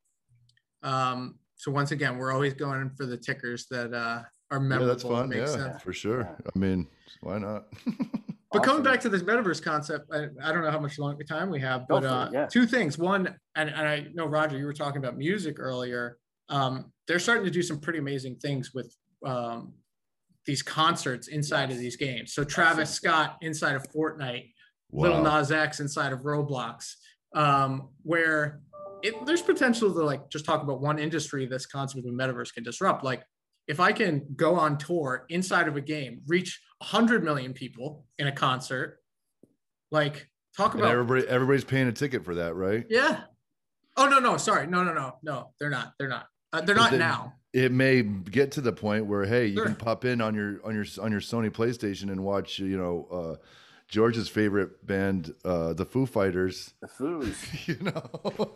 Um, 0.82 1.38
so 1.56 1.70
once 1.70 1.92
again, 1.92 2.18
we're 2.18 2.32
always 2.32 2.54
going 2.54 2.90
for 2.90 3.06
the 3.06 3.16
tickers 3.16 3.66
that 3.70 3.94
uh, 3.94 4.22
are 4.50 4.60
memorable. 4.60 4.86
Yeah, 4.86 4.92
that's 4.92 5.02
fun. 5.02 5.32
Yeah, 5.32 5.46
sense. 5.46 5.82
for 5.82 5.92
sure. 5.92 6.36
I 6.44 6.58
mean, 6.58 6.86
why 7.20 7.38
not? 7.38 7.66
But 8.52 8.62
awesome. 8.62 8.70
coming 8.70 8.82
back 8.82 9.00
to 9.02 9.08
this 9.08 9.22
metaverse 9.22 9.62
concept, 9.62 10.10
I, 10.12 10.26
I, 10.42 10.52
don't 10.52 10.62
know 10.62 10.72
how 10.72 10.80
much 10.80 10.98
longer 10.98 11.22
time 11.22 11.50
we 11.50 11.60
have, 11.60 11.86
but 11.88 12.04
uh, 12.04 12.30
yeah. 12.32 12.46
two 12.46 12.66
things. 12.66 12.98
One, 12.98 13.36
and, 13.54 13.70
and, 13.70 13.88
I 13.88 14.06
know 14.12 14.26
Roger, 14.26 14.58
you 14.58 14.64
were 14.64 14.72
talking 14.72 14.98
about 14.98 15.16
music 15.16 15.60
earlier. 15.60 16.18
Um, 16.48 16.92
they're 17.06 17.20
starting 17.20 17.44
to 17.44 17.50
do 17.50 17.62
some 17.62 17.78
pretty 17.78 18.00
amazing 18.00 18.36
things 18.36 18.72
with 18.74 18.92
um, 19.24 19.74
these 20.46 20.62
concerts 20.62 21.28
inside 21.28 21.68
yes. 21.68 21.72
of 21.72 21.78
these 21.78 21.96
games. 21.96 22.34
So 22.34 22.42
Travis 22.42 22.90
Scott 22.90 23.36
inside 23.40 23.76
of 23.76 23.84
Fortnite, 23.84 24.50
wow. 24.90 25.10
Lil 25.10 25.22
Nas 25.22 25.52
X 25.52 25.78
inside 25.78 26.12
of 26.12 26.20
Roblox, 26.22 26.94
um, 27.36 27.90
where 28.02 28.62
it, 29.02 29.14
there's 29.26 29.42
potential 29.42 29.92
to 29.92 30.02
like 30.02 30.28
just 30.28 30.44
talk 30.44 30.62
about 30.62 30.80
one 30.80 30.98
industry 30.98 31.46
this 31.46 31.66
concept 31.66 32.04
of 32.04 32.12
metaverse 32.12 32.52
can 32.52 32.64
disrupt. 32.64 33.04
Like 33.04 33.22
if 33.70 33.78
I 33.78 33.92
can 33.92 34.26
go 34.34 34.56
on 34.56 34.78
tour 34.78 35.26
inside 35.28 35.68
of 35.68 35.76
a 35.76 35.80
game, 35.80 36.22
reach 36.26 36.60
100 36.78 37.22
million 37.22 37.52
people 37.52 38.04
in 38.18 38.26
a 38.26 38.32
concert, 38.32 38.98
like 39.92 40.28
talk 40.56 40.74
about 40.74 40.86
and 40.86 40.92
everybody 40.92 41.28
everybody's 41.28 41.64
paying 41.64 41.86
a 41.86 41.92
ticket 41.92 42.24
for 42.24 42.34
that, 42.34 42.56
right? 42.56 42.84
Yeah. 42.90 43.20
Oh 43.96 44.08
no, 44.08 44.18
no, 44.18 44.36
sorry. 44.38 44.66
No, 44.66 44.82
no, 44.82 44.92
no. 44.92 45.18
No, 45.22 45.50
they're 45.60 45.70
not. 45.70 45.92
They're 45.98 46.08
not. 46.08 46.26
Uh, 46.52 46.62
they're 46.62 46.74
not 46.74 46.94
now. 46.94 47.34
It 47.52 47.70
may 47.70 48.02
get 48.02 48.52
to 48.52 48.60
the 48.60 48.72
point 48.72 49.06
where 49.06 49.24
hey, 49.24 49.46
you 49.46 49.58
sure. 49.58 49.66
can 49.66 49.76
pop 49.76 50.04
in 50.04 50.20
on 50.20 50.34
your 50.34 50.58
on 50.64 50.74
your 50.74 50.86
on 51.00 51.12
your 51.12 51.20
Sony 51.20 51.48
PlayStation 51.48 52.10
and 52.10 52.24
watch, 52.24 52.58
you 52.58 52.76
know, 52.76 53.06
uh 53.12 53.46
George's 53.86 54.28
favorite 54.28 54.84
band, 54.84 55.32
uh, 55.44 55.74
the 55.74 55.84
Foo 55.84 56.06
Fighters. 56.06 56.74
The 56.80 56.88
Foos. 56.88 57.68
you 57.68 57.78
know. 57.84 58.54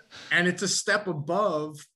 and 0.32 0.48
it's 0.48 0.62
a 0.62 0.68
step 0.68 1.06
above 1.06 1.86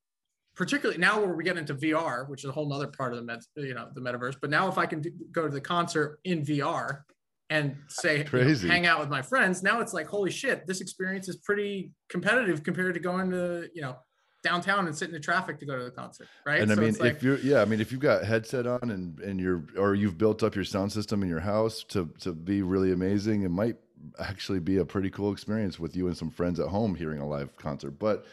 particularly 0.61 1.01
now 1.01 1.19
where 1.19 1.35
we 1.35 1.43
get 1.43 1.57
into 1.57 1.75
VR, 1.75 2.29
which 2.29 2.45
is 2.45 2.51
a 2.51 2.53
whole 2.53 2.71
other 2.71 2.87
part 2.87 3.15
of 3.15 3.19
the 3.19 3.25
med, 3.25 3.41
you 3.57 3.73
know, 3.73 3.89
the 3.95 4.01
metaverse. 4.03 4.37
But 4.39 4.51
now 4.51 4.69
if 4.69 4.77
I 4.77 4.85
can 4.85 5.01
do, 5.01 5.11
go 5.33 5.49
to 5.49 5.55
the 5.55 5.61
concert 5.61 6.21
in 6.25 6.45
VR 6.45 7.01
and 7.49 7.75
say 7.89 8.27
you 8.31 8.39
know, 8.39 8.55
hang 8.69 8.85
out 8.85 9.01
with 9.01 9.09
my 9.09 9.23
friends, 9.23 9.63
now 9.63 9.81
it's 9.81 9.95
like 9.95 10.07
holy 10.07 10.31
shit, 10.31 10.67
this 10.67 10.83
experience 10.83 11.31
is 11.31 11.37
pretty 11.37 11.93
competitive 12.11 12.63
compared 12.63 12.93
to 12.93 13.01
going 13.01 13.31
to 13.31 13.71
you 13.73 13.81
know 13.81 13.97
downtown 14.43 14.87
and 14.87 14.95
sitting 14.95 15.15
in 15.15 15.23
traffic 15.23 15.59
to 15.61 15.65
go 15.65 15.79
to 15.79 15.85
the 15.85 15.91
concert, 15.91 16.29
right? 16.45 16.61
And 16.61 16.71
I 16.71 16.75
mean, 16.75 16.95
like, 16.97 17.15
if 17.15 17.23
you're 17.23 17.39
yeah, 17.39 17.63
I 17.63 17.65
mean, 17.65 17.81
if 17.81 17.91
you've 17.91 18.03
got 18.03 18.25
headset 18.25 18.67
on 18.67 18.91
and 18.91 19.19
and 19.21 19.41
you're 19.41 19.65
or 19.79 19.95
you've 19.95 20.19
built 20.19 20.43
up 20.43 20.55
your 20.55 20.65
sound 20.65 20.93
system 20.93 21.23
in 21.23 21.31
your 21.31 21.41
house 21.41 21.85
to 21.89 22.11
to 22.21 22.35
be 22.35 22.61
really 22.61 22.93
amazing, 22.93 23.45
it 23.45 23.51
might 23.51 23.77
actually 24.19 24.61
be 24.61 24.77
a 24.77 24.85
pretty 24.85 25.09
cool 25.09 25.33
experience 25.33 25.81
with 25.81 25.97
you 25.97 26.07
and 26.07 26.19
some 26.19 26.31
friends 26.31 26.61
at 26.61 26.69
home 26.69 26.95
hearing 26.95 27.23
a 27.23 27.27
live 27.27 27.57
concert, 27.57 27.99
but 27.99 28.27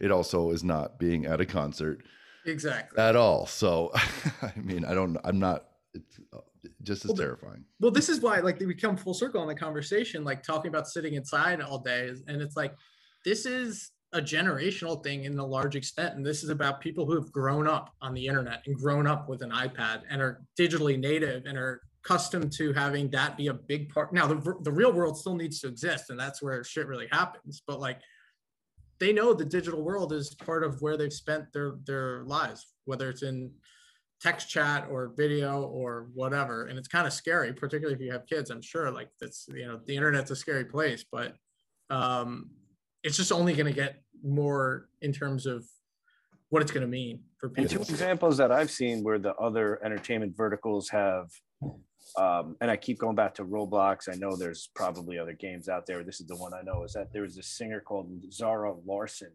it 0.00 0.10
also 0.10 0.50
is 0.50 0.64
not 0.64 0.98
being 0.98 1.26
at 1.26 1.40
a 1.40 1.46
concert 1.46 2.02
exactly 2.44 2.98
at 2.98 3.16
all. 3.16 3.46
So, 3.46 3.90
I 4.42 4.52
mean, 4.56 4.84
I 4.84 4.94
don't, 4.94 5.16
I'm 5.24 5.38
not, 5.38 5.66
it's 5.94 6.20
uh, 6.32 6.38
just 6.82 7.04
as 7.04 7.10
well, 7.10 7.16
terrifying. 7.16 7.64
Well, 7.80 7.90
this 7.90 8.08
is 8.08 8.20
why, 8.20 8.40
like, 8.40 8.60
we 8.60 8.74
come 8.74 8.96
full 8.96 9.14
circle 9.14 9.42
in 9.42 9.48
the 9.48 9.54
conversation, 9.54 10.24
like 10.24 10.42
talking 10.42 10.68
about 10.68 10.88
sitting 10.88 11.14
inside 11.14 11.60
all 11.60 11.78
day. 11.78 12.12
And 12.26 12.42
it's 12.42 12.56
like, 12.56 12.74
this 13.24 13.46
is 13.46 13.90
a 14.12 14.20
generational 14.20 15.02
thing 15.02 15.24
in 15.24 15.38
a 15.38 15.44
large 15.44 15.76
extent. 15.76 16.16
And 16.16 16.24
this 16.24 16.42
is 16.42 16.50
about 16.50 16.80
people 16.80 17.06
who 17.06 17.14
have 17.14 17.30
grown 17.32 17.66
up 17.66 17.94
on 18.00 18.14
the 18.14 18.26
internet 18.26 18.62
and 18.66 18.76
grown 18.76 19.06
up 19.06 19.28
with 19.28 19.42
an 19.42 19.50
iPad 19.50 20.02
and 20.10 20.22
are 20.22 20.42
digitally 20.58 20.98
native 20.98 21.44
and 21.46 21.58
are 21.58 21.82
accustomed 22.04 22.52
to 22.52 22.72
having 22.72 23.10
that 23.10 23.36
be 23.36 23.48
a 23.48 23.54
big 23.54 23.88
part. 23.90 24.12
Now, 24.12 24.26
the, 24.26 24.54
the 24.62 24.70
real 24.70 24.92
world 24.92 25.18
still 25.18 25.34
needs 25.34 25.60
to 25.60 25.68
exist, 25.68 26.10
and 26.10 26.18
that's 26.18 26.40
where 26.40 26.62
shit 26.62 26.86
really 26.86 27.08
happens. 27.10 27.62
But 27.66 27.80
like, 27.80 28.00
they 28.98 29.12
know 29.12 29.32
the 29.32 29.44
digital 29.44 29.82
world 29.82 30.12
is 30.12 30.34
part 30.34 30.64
of 30.64 30.80
where 30.80 30.96
they've 30.96 31.12
spent 31.12 31.52
their 31.52 31.74
their 31.84 32.24
lives, 32.24 32.74
whether 32.84 33.08
it's 33.08 33.22
in 33.22 33.50
text 34.20 34.48
chat 34.48 34.88
or 34.90 35.12
video 35.16 35.62
or 35.62 36.08
whatever. 36.14 36.66
And 36.66 36.78
it's 36.78 36.88
kind 36.88 37.06
of 37.06 37.12
scary, 37.12 37.52
particularly 37.52 37.94
if 37.94 38.00
you 38.00 38.12
have 38.12 38.26
kids. 38.26 38.50
I'm 38.50 38.62
sure, 38.62 38.90
like 38.90 39.10
that's 39.20 39.46
you 39.52 39.66
know, 39.66 39.80
the 39.86 39.96
internet's 39.96 40.30
a 40.30 40.36
scary 40.36 40.64
place, 40.64 41.04
but 41.10 41.34
um, 41.90 42.50
it's 43.02 43.16
just 43.16 43.32
only 43.32 43.54
going 43.54 43.66
to 43.66 43.72
get 43.72 44.02
more 44.22 44.88
in 45.02 45.12
terms 45.12 45.46
of 45.46 45.64
what 46.48 46.62
it's 46.62 46.72
going 46.72 46.82
to 46.82 46.88
mean 46.88 47.20
for 47.38 47.48
people. 47.48 47.62
And 47.62 47.86
two 47.86 47.92
examples 47.92 48.36
that 48.38 48.50
I've 48.50 48.70
seen 48.70 49.02
where 49.02 49.18
the 49.18 49.34
other 49.34 49.84
entertainment 49.84 50.36
verticals 50.36 50.88
have 50.90 51.28
um, 52.16 52.56
and 52.60 52.70
I 52.70 52.76
keep 52.76 52.98
going 52.98 53.16
back 53.16 53.34
to 53.34 53.44
Roblox. 53.44 54.08
I 54.12 54.16
know 54.16 54.36
there's 54.36 54.70
probably 54.74 55.18
other 55.18 55.32
games 55.32 55.68
out 55.68 55.86
there. 55.86 56.02
This 56.02 56.20
is 56.20 56.26
the 56.26 56.36
one 56.36 56.52
I 56.54 56.62
know 56.62 56.84
is 56.84 56.92
that 56.92 57.12
there 57.12 57.22
was 57.22 57.36
a 57.38 57.42
singer 57.42 57.80
called 57.80 58.10
Zara 58.32 58.74
Larsson, 58.86 59.32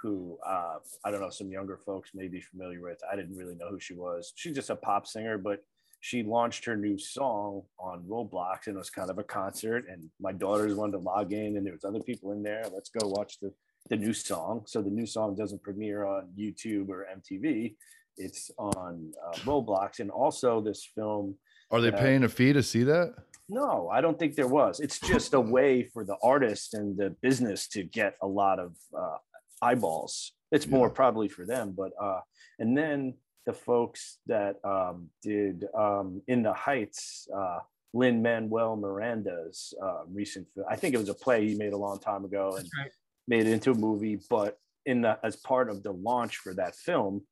who 0.00 0.38
uh, 0.46 0.76
I 1.04 1.10
don't 1.10 1.20
know, 1.20 1.30
some 1.30 1.50
younger 1.50 1.78
folks 1.84 2.10
may 2.14 2.28
be 2.28 2.40
familiar 2.40 2.82
with. 2.82 3.00
I 3.10 3.16
didn't 3.16 3.36
really 3.36 3.54
know 3.54 3.68
who 3.70 3.80
she 3.80 3.94
was. 3.94 4.32
She's 4.36 4.54
just 4.54 4.70
a 4.70 4.76
pop 4.76 5.06
singer, 5.06 5.38
but 5.38 5.64
she 6.00 6.22
launched 6.22 6.64
her 6.66 6.76
new 6.76 6.98
song 6.98 7.62
on 7.80 8.04
Roblox 8.04 8.66
and 8.66 8.76
it 8.76 8.78
was 8.78 8.90
kind 8.90 9.10
of 9.10 9.18
a 9.18 9.24
concert. 9.24 9.86
And 9.90 10.08
my 10.20 10.32
daughters 10.32 10.74
wanted 10.74 10.92
to 10.92 10.98
log 10.98 11.32
in, 11.32 11.56
and 11.56 11.66
there 11.66 11.72
was 11.72 11.84
other 11.84 12.00
people 12.00 12.32
in 12.32 12.42
there. 12.42 12.64
Let's 12.72 12.90
go 12.90 13.08
watch 13.08 13.40
the 13.40 13.52
the 13.88 13.96
new 13.96 14.12
song. 14.12 14.62
So 14.66 14.82
the 14.82 14.90
new 14.90 15.06
song 15.06 15.36
doesn't 15.36 15.62
premiere 15.62 16.04
on 16.04 16.28
YouTube 16.38 16.88
or 16.88 17.06
MTV. 17.16 17.74
It's 18.16 18.50
on 18.58 19.12
uh, 19.26 19.36
Roblox, 19.40 20.00
and 20.00 20.10
also 20.10 20.60
this 20.60 20.88
film. 20.94 21.36
Are 21.70 21.80
they 21.80 21.92
uh, 21.92 21.98
paying 21.98 22.24
a 22.24 22.28
fee 22.28 22.52
to 22.52 22.62
see 22.62 22.84
that? 22.84 23.14
No, 23.48 23.88
I 23.92 24.00
don't 24.00 24.18
think 24.18 24.34
there 24.34 24.48
was. 24.48 24.80
It's 24.80 24.98
just 24.98 25.34
a 25.34 25.40
way 25.40 25.84
for 25.84 26.04
the 26.04 26.16
artist 26.22 26.74
and 26.74 26.96
the 26.96 27.10
business 27.22 27.68
to 27.68 27.84
get 27.84 28.16
a 28.22 28.26
lot 28.26 28.58
of 28.58 28.74
uh, 28.96 29.16
eyeballs. 29.62 30.32
It's 30.50 30.66
more 30.66 30.90
probably 30.90 31.28
for 31.28 31.46
them, 31.46 31.74
but 31.76 31.92
uh, 32.00 32.20
and 32.58 32.76
then 32.76 33.14
the 33.46 33.52
folks 33.52 34.18
that 34.26 34.56
um, 34.64 35.08
did 35.22 35.64
um, 35.76 36.20
In 36.26 36.42
the 36.42 36.52
Heights, 36.52 37.28
uh, 37.34 37.58
Lin 37.94 38.20
Manuel 38.20 38.76
Miranda's 38.76 39.72
uh, 39.82 40.02
recent. 40.12 40.46
I 40.68 40.76
think 40.76 40.94
it 40.94 40.98
was 40.98 41.08
a 41.08 41.14
play 41.14 41.48
he 41.48 41.54
made 41.54 41.72
a 41.72 41.76
long 41.76 41.98
time 41.98 42.24
ago 42.24 42.56
and 42.56 42.68
right. 42.78 42.90
made 43.28 43.46
it 43.46 43.52
into 43.52 43.70
a 43.70 43.74
movie. 43.74 44.18
But 44.28 44.58
in 44.84 45.02
the 45.02 45.18
as 45.24 45.36
part 45.36 45.70
of 45.70 45.82
the 45.82 45.92
launch 45.92 46.38
for 46.38 46.54
that 46.54 46.74
film 46.74 47.22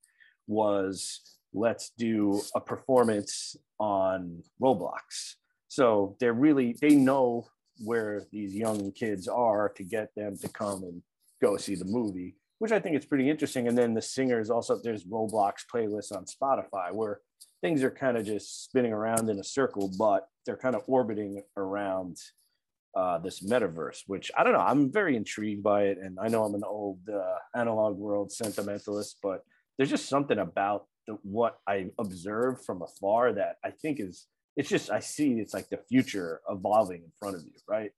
was 0.47 1.21
let's 1.53 1.91
do 1.97 2.41
a 2.55 2.61
performance 2.61 3.57
on 3.79 4.43
Roblox. 4.61 5.35
So 5.69 6.17
they're 6.21 6.33
really 6.33 6.77
they 6.81 6.95
know 6.95 7.47
where 7.85 8.25
these 8.31 8.55
young 8.55 8.93
kids 8.93 9.27
are 9.29 9.69
to 9.77 9.83
get 9.83 10.15
them 10.15 10.37
to 10.39 10.49
come 10.49 10.85
and 10.85 11.03
go 11.43 11.57
see 11.57 11.75
the 11.75 11.85
movie 11.85 12.37
which 12.59 12.73
I 12.73 12.81
think 12.81 12.97
is 12.97 13.05
pretty 13.05 13.29
interesting. 13.29 13.69
And 13.69 13.77
then 13.77 13.93
the 13.93 14.03
singers 14.03 14.51
also 14.51 14.81
there's 14.83 15.05
Roblox 15.05 15.65
playlists 15.73 16.17
on 16.17 16.25
Spotify 16.25 16.93
where 16.93 17.21
things 17.61 17.83
are 17.83 17.91
kind 17.91 18.17
of 18.17 18.25
just 18.25 18.65
spinning 18.65 18.93
around 18.93 19.29
in 19.29 19.39
a 19.39 19.45
circle, 19.45 19.91
but 19.99 20.29
they're 20.47 20.57
kind 20.57 20.75
of 20.75 20.83
orbiting 20.87 21.43
around 21.57 22.17
uh, 22.97 23.19
this 23.19 23.41
metaverse, 23.41 24.05
which 24.07 24.31
I 24.37 24.45
don't 24.45 24.53
know. 24.53 24.61
I'm 24.61 24.91
very 24.93 25.17
intrigued 25.17 25.63
by 25.63 25.85
it, 25.85 25.99
and 25.99 26.17
I 26.21 26.29
know 26.29 26.45
I'm 26.45 26.55
an 26.55 26.63
old 26.65 27.01
uh, 27.07 27.59
analog 27.59 27.99
world 27.99 28.31
sentimentalist, 28.31 29.17
but 29.23 29.43
there's 29.77 29.91
just 29.91 30.09
something 30.09 30.39
about 30.39 30.87
the, 31.07 31.19
what 31.23 31.59
I 31.67 31.91
observe 31.99 32.65
from 32.65 32.83
afar 32.83 33.33
that 33.35 33.57
I 33.65 33.71
think 33.71 34.01
is 34.01 34.27
it's 34.57 34.69
just 34.69 34.91
I 34.91 35.01
see 35.01 35.41
it's 35.41 35.55
like 35.55 35.69
the 35.69 35.81
future 35.89 36.41
evolving 36.49 37.03
in 37.03 37.13
front 37.19 37.37
of 37.37 37.43
you, 37.43 37.53
right? 37.69 37.91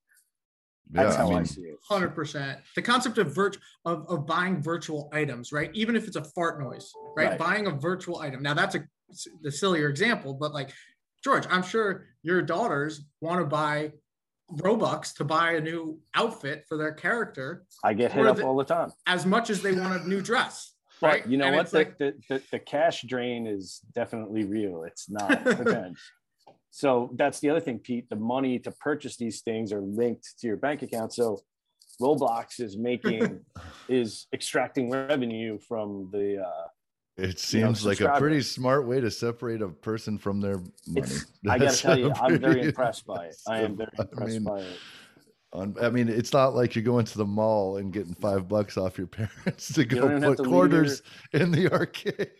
That's 0.89 1.15
yeah, 1.15 1.21
how 1.21 1.27
I, 1.27 1.29
mean, 1.29 1.39
I 1.39 1.43
see 1.43 1.61
it. 1.61 1.77
Hundred 1.87 2.15
percent. 2.15 2.59
The 2.75 2.81
concept 2.81 3.17
of 3.17 3.33
virt 3.33 3.57
of, 3.85 4.07
of 4.09 4.25
buying 4.25 4.61
virtual 4.61 5.09
items, 5.13 5.51
right? 5.51 5.69
Even 5.73 5.95
if 5.95 6.07
it's 6.07 6.15
a 6.15 6.23
fart 6.23 6.61
noise, 6.61 6.91
right? 7.15 7.29
right? 7.29 7.39
Buying 7.39 7.67
a 7.67 7.71
virtual 7.71 8.19
item. 8.19 8.41
Now 8.41 8.53
that's 8.53 8.75
a 8.75 8.83
the 9.41 9.51
sillier 9.51 9.89
example, 9.89 10.33
but 10.33 10.53
like 10.53 10.71
George, 11.23 11.45
I'm 11.49 11.63
sure 11.63 12.07
your 12.23 12.41
daughters 12.41 13.05
want 13.21 13.39
to 13.39 13.45
buy 13.45 13.91
Robux 14.51 15.13
to 15.15 15.25
buy 15.25 15.53
a 15.53 15.61
new 15.61 15.99
outfit 16.15 16.65
for 16.67 16.77
their 16.77 16.93
character. 16.93 17.65
I 17.83 17.93
get 17.93 18.11
hit 18.11 18.25
up 18.25 18.37
the, 18.37 18.45
all 18.45 18.55
the 18.55 18.63
time. 18.63 18.91
As 19.05 19.25
much 19.25 19.49
as 19.49 19.61
they 19.61 19.73
want 19.73 20.01
a 20.01 20.07
new 20.07 20.21
dress. 20.21 20.73
But 20.99 21.07
right? 21.07 21.27
you 21.27 21.37
know 21.37 21.45
and 21.45 21.55
what? 21.55 21.69
The, 21.69 21.77
like, 21.77 21.97
the, 21.97 22.13
the, 22.29 22.41
the 22.51 22.59
cash 22.59 23.03
drain 23.03 23.47
is 23.47 23.81
definitely 23.93 24.45
real. 24.45 24.83
It's 24.83 25.09
not 25.09 25.43
pretend. 25.43 25.97
So 26.71 27.09
that's 27.15 27.39
the 27.39 27.49
other 27.49 27.59
thing, 27.59 27.79
Pete. 27.79 28.09
The 28.09 28.15
money 28.15 28.59
to 28.59 28.71
purchase 28.71 29.17
these 29.17 29.41
things 29.41 29.71
are 29.73 29.81
linked 29.81 30.39
to 30.39 30.47
your 30.47 30.57
bank 30.57 30.81
account. 30.81 31.13
So 31.13 31.39
Roblox 32.01 32.59
is 32.59 32.77
making 32.77 33.39
is 33.89 34.27
extracting 34.33 34.89
revenue 34.89 35.57
from 35.59 36.09
the. 36.11 36.43
Uh, 36.43 36.67
it 37.17 37.39
seems 37.39 37.81
you 37.81 37.85
know, 37.85 37.89
like 37.89 38.01
a 38.01 38.19
pretty 38.19 38.41
smart 38.41 38.85
way 38.85 39.01
to 39.01 39.09
separate 39.09 39.63
a 39.63 39.69
person 39.69 40.19
from 40.19 40.39
their 40.39 40.61
money. 40.85 41.15
I 41.49 41.57
got 41.57 41.71
to 41.71 41.77
tell 41.77 41.97
you, 41.97 42.13
I'm 42.21 42.39
very 42.39 42.61
impressed 42.61 43.07
by 43.07 43.25
it. 43.25 43.35
I 43.47 43.61
am 43.61 43.75
very 43.77 43.89
impressed 43.97 44.21
I 44.21 44.25
mean, 44.25 44.43
by 44.43 44.59
it. 44.59 44.77
On, 45.53 45.75
I 45.81 45.89
mean, 45.89 46.09
it's 46.09 46.33
not 46.33 46.55
like 46.55 46.75
you're 46.75 46.83
going 46.83 47.05
to 47.05 47.17
the 47.17 47.25
mall 47.25 47.77
and 47.77 47.93
getting 47.93 48.13
five 48.15 48.47
bucks 48.47 48.77
off 48.77 48.97
your 48.97 49.07
parents 49.07 49.73
to 49.73 49.85
go 49.85 50.19
put 50.19 50.45
quarters 50.45 51.01
your... 51.31 51.43
in 51.43 51.51
the 51.51 51.71
arcade. 51.71 52.31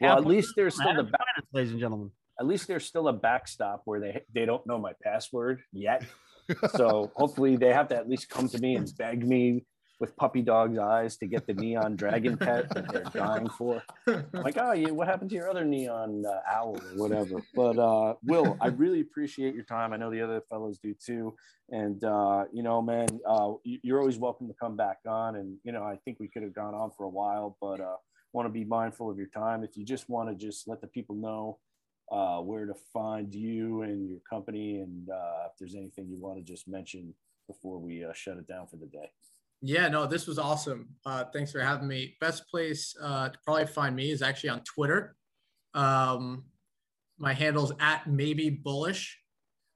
Well, 0.00 0.16
at 0.16 0.26
least 0.26 0.54
there's 0.56 0.74
still 0.74 0.94
the 0.94 1.04
back, 1.04 1.44
ladies 1.52 1.72
and 1.72 1.80
gentlemen 1.80 2.10
at 2.38 2.46
least 2.46 2.66
there's 2.66 2.84
still 2.84 3.08
a 3.08 3.12
backstop 3.12 3.82
where 3.84 4.00
they 4.00 4.22
they 4.32 4.44
don't 4.44 4.66
know 4.66 4.78
my 4.78 4.92
password 5.02 5.62
yet. 5.72 6.04
so 6.76 7.10
hopefully 7.16 7.56
they 7.56 7.72
have 7.72 7.88
to 7.88 7.96
at 7.96 8.08
least 8.08 8.28
come 8.28 8.48
to 8.48 8.58
me 8.58 8.76
and 8.76 8.90
beg 8.98 9.26
me 9.26 9.64
with 10.04 10.14
puppy 10.16 10.42
dog's 10.42 10.78
eyes 10.78 11.16
to 11.16 11.26
get 11.26 11.46
the 11.46 11.54
neon 11.54 11.96
dragon 11.96 12.36
pet 12.36 12.68
that 12.74 12.92
they're 12.92 13.04
dying 13.04 13.48
for. 13.48 13.82
I'm 14.06 14.26
like, 14.34 14.58
oh, 14.60 14.72
yeah, 14.72 14.90
what 14.90 15.08
happened 15.08 15.30
to 15.30 15.36
your 15.36 15.48
other 15.48 15.64
neon 15.64 16.24
uh, 16.26 16.40
owl 16.46 16.76
or 16.76 16.98
whatever? 16.98 17.40
But 17.54 17.78
uh, 17.78 18.14
Will, 18.22 18.58
I 18.60 18.66
really 18.66 19.00
appreciate 19.00 19.54
your 19.54 19.64
time. 19.64 19.94
I 19.94 19.96
know 19.96 20.10
the 20.10 20.20
other 20.20 20.42
fellows 20.50 20.78
do 20.78 20.94
too. 20.94 21.34
And 21.70 22.04
uh, 22.04 22.44
you 22.52 22.62
know, 22.62 22.82
man, 22.82 23.08
uh, 23.26 23.52
you're 23.64 23.98
always 23.98 24.18
welcome 24.18 24.46
to 24.48 24.54
come 24.54 24.76
back 24.76 24.98
on. 25.08 25.36
And 25.36 25.56
you 25.64 25.72
know, 25.72 25.82
I 25.82 25.96
think 26.04 26.18
we 26.20 26.28
could 26.28 26.42
have 26.42 26.54
gone 26.54 26.74
on 26.74 26.90
for 26.94 27.04
a 27.04 27.08
while, 27.08 27.56
but 27.62 27.80
uh, 27.80 27.96
want 28.34 28.44
to 28.44 28.52
be 28.52 28.64
mindful 28.64 29.10
of 29.10 29.16
your 29.16 29.28
time. 29.28 29.64
If 29.64 29.74
you 29.74 29.86
just 29.86 30.10
want 30.10 30.28
to 30.28 30.34
just 30.34 30.68
let 30.68 30.82
the 30.82 30.86
people 30.86 31.16
know 31.16 31.58
uh, 32.12 32.42
where 32.42 32.66
to 32.66 32.74
find 32.92 33.34
you 33.34 33.80
and 33.80 34.10
your 34.10 34.20
company, 34.28 34.80
and 34.80 35.08
uh, 35.08 35.46
if 35.46 35.52
there's 35.58 35.74
anything 35.74 36.08
you 36.10 36.18
want 36.18 36.36
to 36.36 36.42
just 36.42 36.68
mention 36.68 37.14
before 37.46 37.78
we 37.78 38.04
uh, 38.04 38.12
shut 38.12 38.36
it 38.36 38.46
down 38.46 38.66
for 38.66 38.76
the 38.76 38.86
day. 38.86 39.10
Yeah, 39.60 39.88
no, 39.88 40.06
this 40.06 40.26
was 40.26 40.38
awesome. 40.38 40.90
Uh, 41.06 41.24
thanks 41.32 41.52
for 41.52 41.60
having 41.60 41.88
me. 41.88 42.16
Best 42.20 42.48
place 42.48 42.94
uh, 43.00 43.30
to 43.30 43.38
probably 43.44 43.66
find 43.66 43.96
me 43.96 44.10
is 44.10 44.20
actually 44.20 44.50
on 44.50 44.60
Twitter. 44.60 45.16
Um, 45.72 46.44
my 47.18 47.32
handle's 47.32 47.72
at 47.80 48.06
maybe 48.06 48.50
bullish. 48.50 49.18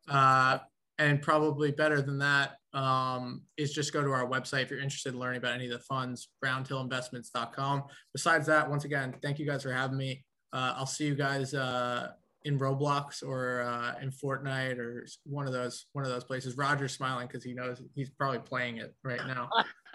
Uh, 0.08 0.58
and 0.98 1.22
probably 1.22 1.70
better 1.70 2.02
than 2.02 2.18
that 2.18 2.56
um, 2.74 3.42
is 3.56 3.72
just 3.72 3.92
go 3.92 4.02
to 4.02 4.10
our 4.10 4.26
website 4.28 4.62
if 4.62 4.70
you're 4.70 4.80
interested 4.80 5.14
in 5.14 5.20
learning 5.20 5.38
about 5.38 5.54
any 5.54 5.66
of 5.66 5.70
the 5.70 5.78
funds, 5.78 6.28
roundhillinvestments.com. 6.44 7.84
Besides 8.12 8.46
that, 8.46 8.68
once 8.68 8.84
again, 8.84 9.14
thank 9.22 9.38
you 9.38 9.46
guys 9.46 9.62
for 9.62 9.72
having 9.72 9.96
me. 9.96 10.24
Uh, 10.52 10.74
I'll 10.76 10.86
see 10.86 11.06
you 11.06 11.14
guys 11.14 11.54
uh, 11.54 12.08
in 12.45 12.59
Roblox 12.59 13.22
or 13.22 13.62
uh, 13.62 13.95
in 14.01 14.11
Fortnite 14.11 14.78
or 14.78 15.07
one 15.24 15.47
of 15.47 15.53
those 15.53 15.86
one 15.93 16.05
of 16.05 16.11
those 16.11 16.24
places. 16.24 16.57
Roger's 16.57 16.93
smiling 16.93 17.26
because 17.26 17.45
he 17.45 17.53
knows 17.55 17.82
he's 17.95 18.11
probably 18.11 18.39
playing 18.39 18.78
it 18.78 18.95
right 19.03 19.20
now. 19.26 19.49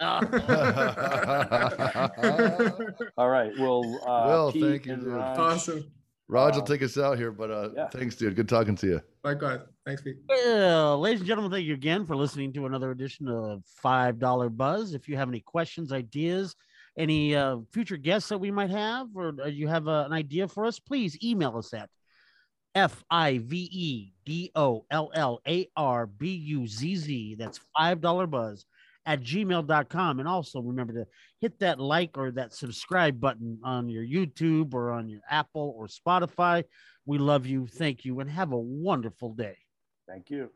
All 3.16 3.28
right. 3.28 3.52
Well, 3.58 3.84
uh, 4.02 4.26
well, 4.26 4.52
Pete 4.52 4.62
thank 4.62 4.86
you. 4.86 4.96
Dude. 4.96 5.14
Awesome. 5.14 5.90
Raj 6.28 6.54
will 6.54 6.62
uh, 6.62 6.66
take 6.66 6.82
us 6.82 6.96
out 6.96 7.18
here, 7.18 7.30
but 7.30 7.50
uh, 7.50 7.68
yeah. 7.76 7.88
thanks, 7.88 8.16
dude. 8.16 8.34
Good 8.34 8.48
talking 8.48 8.74
to 8.76 8.86
you. 8.86 9.00
Likewise. 9.22 9.60
Thanks, 9.84 10.02
Pete. 10.02 10.16
Well, 10.26 10.98
ladies 10.98 11.20
and 11.20 11.28
gentlemen, 11.28 11.52
thank 11.52 11.66
you 11.66 11.74
again 11.74 12.06
for 12.06 12.16
listening 12.16 12.52
to 12.54 12.64
another 12.64 12.90
edition 12.90 13.28
of 13.28 13.62
Five 13.66 14.18
Dollar 14.18 14.48
Buzz. 14.48 14.94
If 14.94 15.06
you 15.06 15.16
have 15.16 15.28
any 15.28 15.40
questions, 15.40 15.92
ideas, 15.92 16.56
any 16.96 17.36
uh, 17.36 17.58
future 17.72 17.98
guests 17.98 18.30
that 18.30 18.38
we 18.38 18.50
might 18.50 18.70
have, 18.70 19.08
or 19.14 19.34
you 19.48 19.68
have 19.68 19.86
uh, 19.86 20.04
an 20.06 20.12
idea 20.12 20.48
for 20.48 20.64
us, 20.64 20.78
please 20.78 21.22
email 21.22 21.58
us 21.58 21.74
at 21.74 21.90
F 22.74 23.04
I 23.10 23.38
V 23.38 23.68
E 23.70 24.12
D 24.24 24.50
O 24.54 24.84
L 24.90 25.10
L 25.14 25.40
A 25.46 25.68
R 25.76 26.06
B 26.06 26.34
U 26.34 26.66
Z 26.66 26.96
Z. 26.96 27.36
That's 27.36 27.60
$5 27.78 28.30
buzz 28.30 28.66
at 29.06 29.20
gmail.com. 29.20 30.20
And 30.20 30.28
also 30.28 30.60
remember 30.60 30.92
to 30.94 31.06
hit 31.40 31.58
that 31.60 31.78
like 31.78 32.16
or 32.16 32.30
that 32.32 32.54
subscribe 32.54 33.20
button 33.20 33.58
on 33.62 33.88
your 33.88 34.04
YouTube 34.04 34.74
or 34.74 34.92
on 34.92 35.08
your 35.08 35.20
Apple 35.30 35.74
or 35.76 35.86
Spotify. 35.86 36.64
We 37.06 37.18
love 37.18 37.46
you. 37.46 37.66
Thank 37.66 38.04
you. 38.04 38.20
And 38.20 38.30
have 38.30 38.52
a 38.52 38.58
wonderful 38.58 39.34
day. 39.34 39.56
Thank 40.08 40.30
you. 40.30 40.50